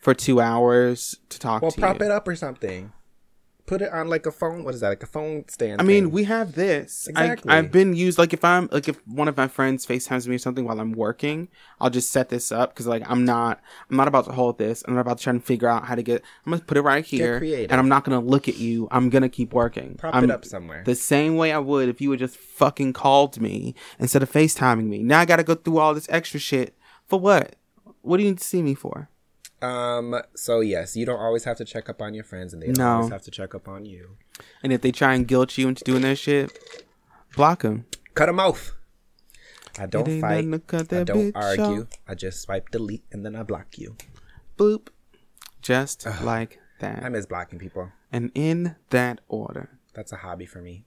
for 0.01 0.13
two 0.13 0.39
hours 0.39 1.17
to 1.27 1.37
talk 1.39 1.61
Well, 1.61 1.71
to 1.71 1.81
prop 1.81 1.99
you. 1.99 2.05
it 2.05 2.11
up 2.11 2.25
or 2.25 2.37
something. 2.37 2.93
Put 3.65 3.81
it 3.81 3.93
on 3.93 4.09
like 4.09 4.25
a 4.25 4.31
phone. 4.31 4.65
What 4.65 4.75
is 4.75 4.81
that? 4.81 4.89
Like 4.89 5.03
a 5.03 5.07
phone 5.07 5.45
stand. 5.47 5.79
I 5.79 5.85
mean, 5.85 6.05
thing. 6.05 6.11
we 6.11 6.25
have 6.25 6.53
this. 6.53 7.07
Exactly. 7.07 7.49
I, 7.49 7.59
I've 7.59 7.71
been 7.71 7.93
used 7.93 8.17
like 8.17 8.33
if 8.33 8.43
I'm 8.43 8.67
like 8.71 8.89
if 8.89 9.05
one 9.07 9.29
of 9.29 9.37
my 9.37 9.47
friends 9.47 9.85
FaceTimes 9.85 10.27
me 10.27 10.35
or 10.35 10.39
something 10.39 10.65
while 10.65 10.79
I'm 10.81 10.91
working, 10.91 11.47
I'll 11.79 11.89
just 11.89 12.11
set 12.11 12.27
this 12.27 12.51
up 12.51 12.73
because 12.73 12.87
like 12.87 13.09
I'm 13.09 13.23
not 13.23 13.61
I'm 13.89 13.95
not 13.95 14.09
about 14.09 14.25
to 14.25 14.33
hold 14.33 14.57
this. 14.57 14.83
I'm 14.85 14.95
not 14.95 15.01
about 15.01 15.19
to 15.19 15.23
try 15.23 15.31
and 15.31 15.43
figure 15.43 15.69
out 15.69 15.85
how 15.85 15.95
to 15.95 16.03
get. 16.03 16.23
I'm 16.45 16.51
gonna 16.51 16.63
put 16.63 16.77
it 16.77 16.81
right 16.81 17.05
here, 17.05 17.37
and 17.37 17.73
I'm 17.73 17.87
not 17.87 18.03
gonna 18.03 18.19
look 18.19 18.49
at 18.49 18.57
you. 18.57 18.89
I'm 18.91 19.09
gonna 19.09 19.29
keep 19.29 19.53
working. 19.53 19.95
prop 19.95 20.13
I'm, 20.13 20.25
it 20.25 20.31
up 20.31 20.43
somewhere. 20.43 20.83
the 20.85 20.95
same 20.95 21.37
way 21.37 21.53
I 21.53 21.59
would 21.59 21.87
if 21.87 22.01
you 22.01 22.09
would 22.09 22.19
just 22.19 22.35
fucking 22.35 22.91
called 22.93 23.39
me 23.39 23.75
instead 23.97 24.23
of 24.23 24.31
FaceTiming 24.31 24.85
me. 24.85 25.03
Now 25.03 25.21
I 25.21 25.25
got 25.25 25.37
to 25.37 25.43
go 25.43 25.55
through 25.55 25.77
all 25.77 25.93
this 25.93 26.07
extra 26.09 26.39
shit 26.39 26.77
for 27.05 27.19
what? 27.19 27.55
What 28.01 28.17
do 28.17 28.23
you 28.23 28.29
need 28.29 28.39
to 28.39 28.43
see 28.43 28.61
me 28.61 28.75
for? 28.75 29.09
Um. 29.63 30.15
So 30.35 30.59
yes, 30.59 30.95
you 30.95 31.05
don't 31.05 31.19
always 31.19 31.43
have 31.45 31.57
to 31.57 31.65
check 31.65 31.89
up 31.89 32.01
on 32.01 32.13
your 32.13 32.23
friends, 32.23 32.53
and 32.53 32.61
they 32.61 32.67
don't 32.67 32.77
No. 32.77 32.95
always 32.97 33.11
have 33.11 33.21
to 33.23 33.31
check 33.31 33.55
up 33.55 33.67
on 33.67 33.85
you. 33.85 34.17
And 34.61 34.73
if 34.73 34.81
they 34.81 34.91
try 34.91 35.13
and 35.13 35.27
guilt 35.27 35.57
you 35.57 35.67
into 35.67 35.83
doing 35.83 36.01
that 36.01 36.17
shit, 36.17 36.51
block 37.35 37.61
them. 37.61 37.85
Cut 38.13 38.25
them 38.27 38.39
off. 38.39 38.75
I 39.79 39.85
don't 39.87 40.21
fight. 40.21 40.45
I 40.45 41.03
don't 41.03 41.35
argue. 41.35 41.81
off. 41.81 41.87
I 42.07 42.13
just 42.15 42.41
swipe 42.41 42.69
delete 42.69 43.03
and 43.11 43.25
then 43.25 43.35
I 43.35 43.41
block 43.43 43.77
you. 43.79 43.95
Boop. 44.57 44.89
Just 45.63 46.05
like 46.21 46.59
that. 46.79 47.03
I 47.03 47.09
miss 47.09 47.25
blocking 47.25 47.57
people. 47.57 47.91
and 48.11 48.31
in 48.35 48.75
that 48.91 49.21
order. 49.29 49.79
That's 49.95 50.11
a 50.11 50.17
hobby 50.17 50.45
for 50.45 50.61
me. 50.61 50.85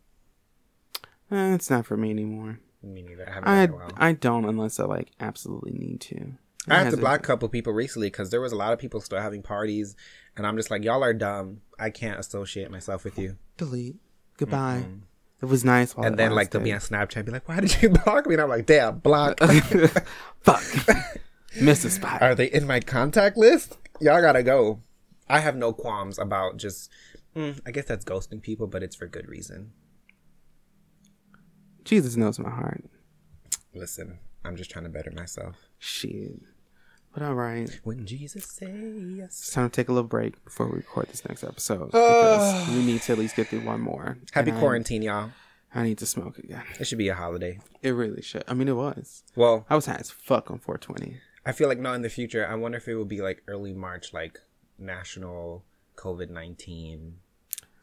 Eh, 1.33 1.55
it's 1.55 1.69
not 1.71 1.87
for 1.87 1.97
me 1.97 2.11
anymore. 2.11 2.61
Me 2.83 3.03
neither. 3.03 3.29
I 3.29 3.33
haven't 3.33 3.49
I 3.49 3.63
in 3.65 3.71
a 3.71 3.75
while. 3.75 3.91
I 3.97 4.13
don't 4.13 4.45
unless 4.45 4.79
I 4.79 4.85
like 4.85 5.11
absolutely 5.19 5.73
need 5.73 6.01
to. 6.03 6.35
I 6.69 6.83
had 6.83 6.91
to 6.91 6.97
block 6.97 7.21
a 7.21 7.23
couple 7.23 7.49
people 7.49 7.73
recently 7.73 8.09
because 8.09 8.31
there 8.31 8.41
was 8.41 8.53
a 8.53 8.57
lot 8.57 8.73
of 8.73 8.79
people 8.79 9.01
still 9.01 9.21
having 9.21 9.43
parties, 9.43 9.95
and 10.37 10.47
I'm 10.47 10.57
just 10.57 10.71
like, 10.71 10.85
y'all 10.85 11.05
are 11.05 11.15
dumb. 11.15 11.61
I 11.79 11.91
can't 11.91 12.19
associate 12.19 12.71
myself 12.71 13.05
with 13.05 13.19
you. 13.19 13.37
delete. 13.57 13.97
Goodbye. 14.39 14.85
It 15.43 15.47
was 15.47 15.65
nice 15.65 15.95
while 15.95 16.07
and 16.07 16.19
then 16.19 16.33
like 16.35 16.51
they'll 16.51 16.63
be 16.63 16.73
on 16.73 16.81
Snapchat, 16.81 17.17
and 17.17 17.27
be 17.27 17.33
like, 17.33 17.49
"Why 17.49 17.61
did 17.61 17.83
you 17.83 17.89
block 18.05 18.27
me?" 18.27 18.35
And 18.35 18.43
I'm 18.43 18.49
like, 18.49 18.67
"Damn, 18.67 18.99
block." 18.99 19.39
Fuck. 20.41 20.63
Missed 21.61 21.85
a 21.85 21.91
spot. 21.91 22.23
are 22.23 22.35
they 22.35 22.47
in 22.47 22.67
my 22.67 22.81
contact 22.81 23.37
list? 23.37 23.79
Y'all 24.01 24.21
gotta 24.21 24.43
go. 24.43 24.81
I 25.29 25.41
have 25.41 25.57
no 25.57 25.73
qualms 25.73 26.19
about 26.19 26.57
just. 26.57 26.91
Mm, 27.35 27.61
I 27.67 27.71
guess 27.71 27.85
that's 27.85 28.05
ghosting 28.05 28.41
people, 28.41 28.67
but 28.67 28.83
it's 28.83 28.97
for 28.97 29.07
good 29.07 29.29
reason. 29.29 29.73
Jesus 31.85 32.17
knows 32.17 32.39
my 32.39 32.51
heart. 32.51 32.85
Listen, 33.75 34.19
I'm 34.45 34.57
just 34.57 34.71
trying 34.71 34.85
to 34.85 34.91
better 34.91 35.11
myself. 35.13 35.57
Shit. 35.79 36.41
But 37.17 37.25
all 37.25 37.35
right. 37.35 37.81
When 37.83 38.05
Jesus 38.05 38.45
say 38.45 38.71
yes. 39.17 39.29
It's 39.41 39.51
time 39.55 39.71
to 39.71 39.75
take 39.75 39.89
a 39.89 39.93
little 39.93 40.07
break 40.07 40.45
before 40.45 40.67
we 40.67 40.77
record 40.77 41.07
this 41.09 41.27
next 41.27 41.45
episode. 41.45 41.87
Because 41.87 42.69
we 42.69 42.85
need 42.85 43.01
to 43.03 43.13
at 43.13 43.19
least 43.19 43.37
get 43.37 43.49
through 43.49 43.61
one 43.65 43.81
more. 43.81 44.19
Happy 44.33 44.51
And 44.51 44.59
I- 44.59 44.61
quarantine, 44.61 45.01
y'all. 45.01 45.31
I 45.75 45.83
need 45.85 45.97
to 45.99 46.07
smoke 46.07 46.37
again. 46.39 46.63
It 46.79 46.87
should 46.87 46.99
be 46.99 47.09
a 47.09 47.15
holiday. 47.15 47.59
It 47.81 47.93
really 47.93 48.21
should. 48.21 48.45
I 48.47 48.53
mean, 48.53 48.69
it 48.69 48.77
was. 48.77 49.23
Well, 49.35 49.65
I 49.71 49.77
was 49.77 49.87
high 49.87 49.95
as 49.95 50.11
fuck 50.11 50.51
on 50.51 50.59
420. 50.59 51.17
I 51.47 51.53
feel 51.53 51.69
like 51.69 51.79
no, 51.79 51.95
in 51.95 52.03
the 52.03 52.11
future, 52.11 52.47
I 52.47 52.55
wonder 52.55 52.77
if 52.77 52.87
it 52.87 52.95
will 52.97 53.07
be 53.07 53.23
like 53.23 53.43
early 53.49 53.73
March, 53.73 54.13
like 54.13 54.39
national 54.79 55.65
COVID 55.97 56.29
nineteen, 56.29 57.17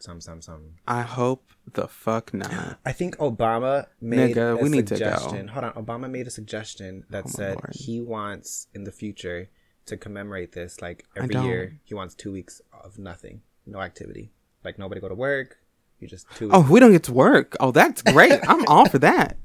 some 0.04 0.20
some 0.22 0.42
some. 0.42 0.64
I 0.88 1.02
hope 1.02 1.42
the 1.74 1.88
fuck 1.88 2.34
not. 2.34 2.78
I 2.86 2.92
think 2.92 3.18
Obama 3.18 3.88
made 4.02 4.36
Nigga, 4.36 4.60
a 4.60 4.62
we 4.62 4.70
need 4.70 4.88
to 4.88 4.98
go. 5.00 5.06
suggestion. 5.06 5.48
Hold 5.50 5.64
on, 5.66 5.74
Obama 5.74 6.10
made 6.12 6.28
a 6.28 6.30
suggestion 6.40 7.06
that 7.10 7.24
Oh 7.26 7.30
said 7.30 7.56
Lord. 7.56 7.72
he 7.74 8.02
wants 8.02 8.68
in 8.74 8.84
the 8.84 8.92
future 8.92 9.50
to 9.86 9.98
commemorate 9.98 10.52
this 10.52 10.82
like 10.82 11.06
every 11.16 11.36
year. 11.36 11.80
He 11.84 11.94
wants 11.94 12.16
two 12.16 12.32
weeks 12.32 12.62
of 12.84 13.00
nothing, 13.00 13.42
no 13.66 13.80
activity, 13.82 14.32
like 14.64 14.78
nobody 14.78 15.00
go 15.02 15.10
to 15.10 15.16
work. 15.16 15.58
You 16.00 16.08
just 16.10 16.28
two. 16.36 16.50
Oh, 16.52 16.60
weeks. 16.60 16.70
Oh, 16.70 16.74
we 16.74 16.80
don't 16.82 16.92
get 16.92 17.04
to 17.04 17.14
work. 17.14 17.56
Oh, 17.62 17.72
that's 17.72 18.02
great. 18.02 18.40
I'm 18.48 18.66
all 18.74 18.88
for 18.90 19.00
that. 19.00 19.38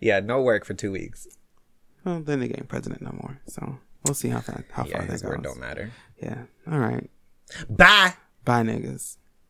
Yeah, 0.00 0.20
no 0.20 0.40
work 0.40 0.64
for 0.64 0.72
two 0.74 0.90
weeks. 0.92 1.28
Well, 2.04 2.20
then 2.20 2.40
they 2.40 2.46
ain't 2.46 2.68
president 2.68 3.02
no 3.02 3.12
more. 3.22 3.40
So 3.46 3.78
we'll 4.04 4.14
see 4.14 4.30
how 4.30 4.40
far 4.40 4.64
how 4.72 4.84
Yeah, 4.86 4.98
far 4.98 5.06
that 5.06 5.12
goes. 5.20 5.24
word 5.24 5.42
don't 5.42 5.60
matter. 5.60 5.90
Yeah. 6.22 6.44
All 6.70 6.78
right. 6.78 7.10
Bye. 7.68 8.14
Bye, 8.44 8.62
niggas. 8.62 9.18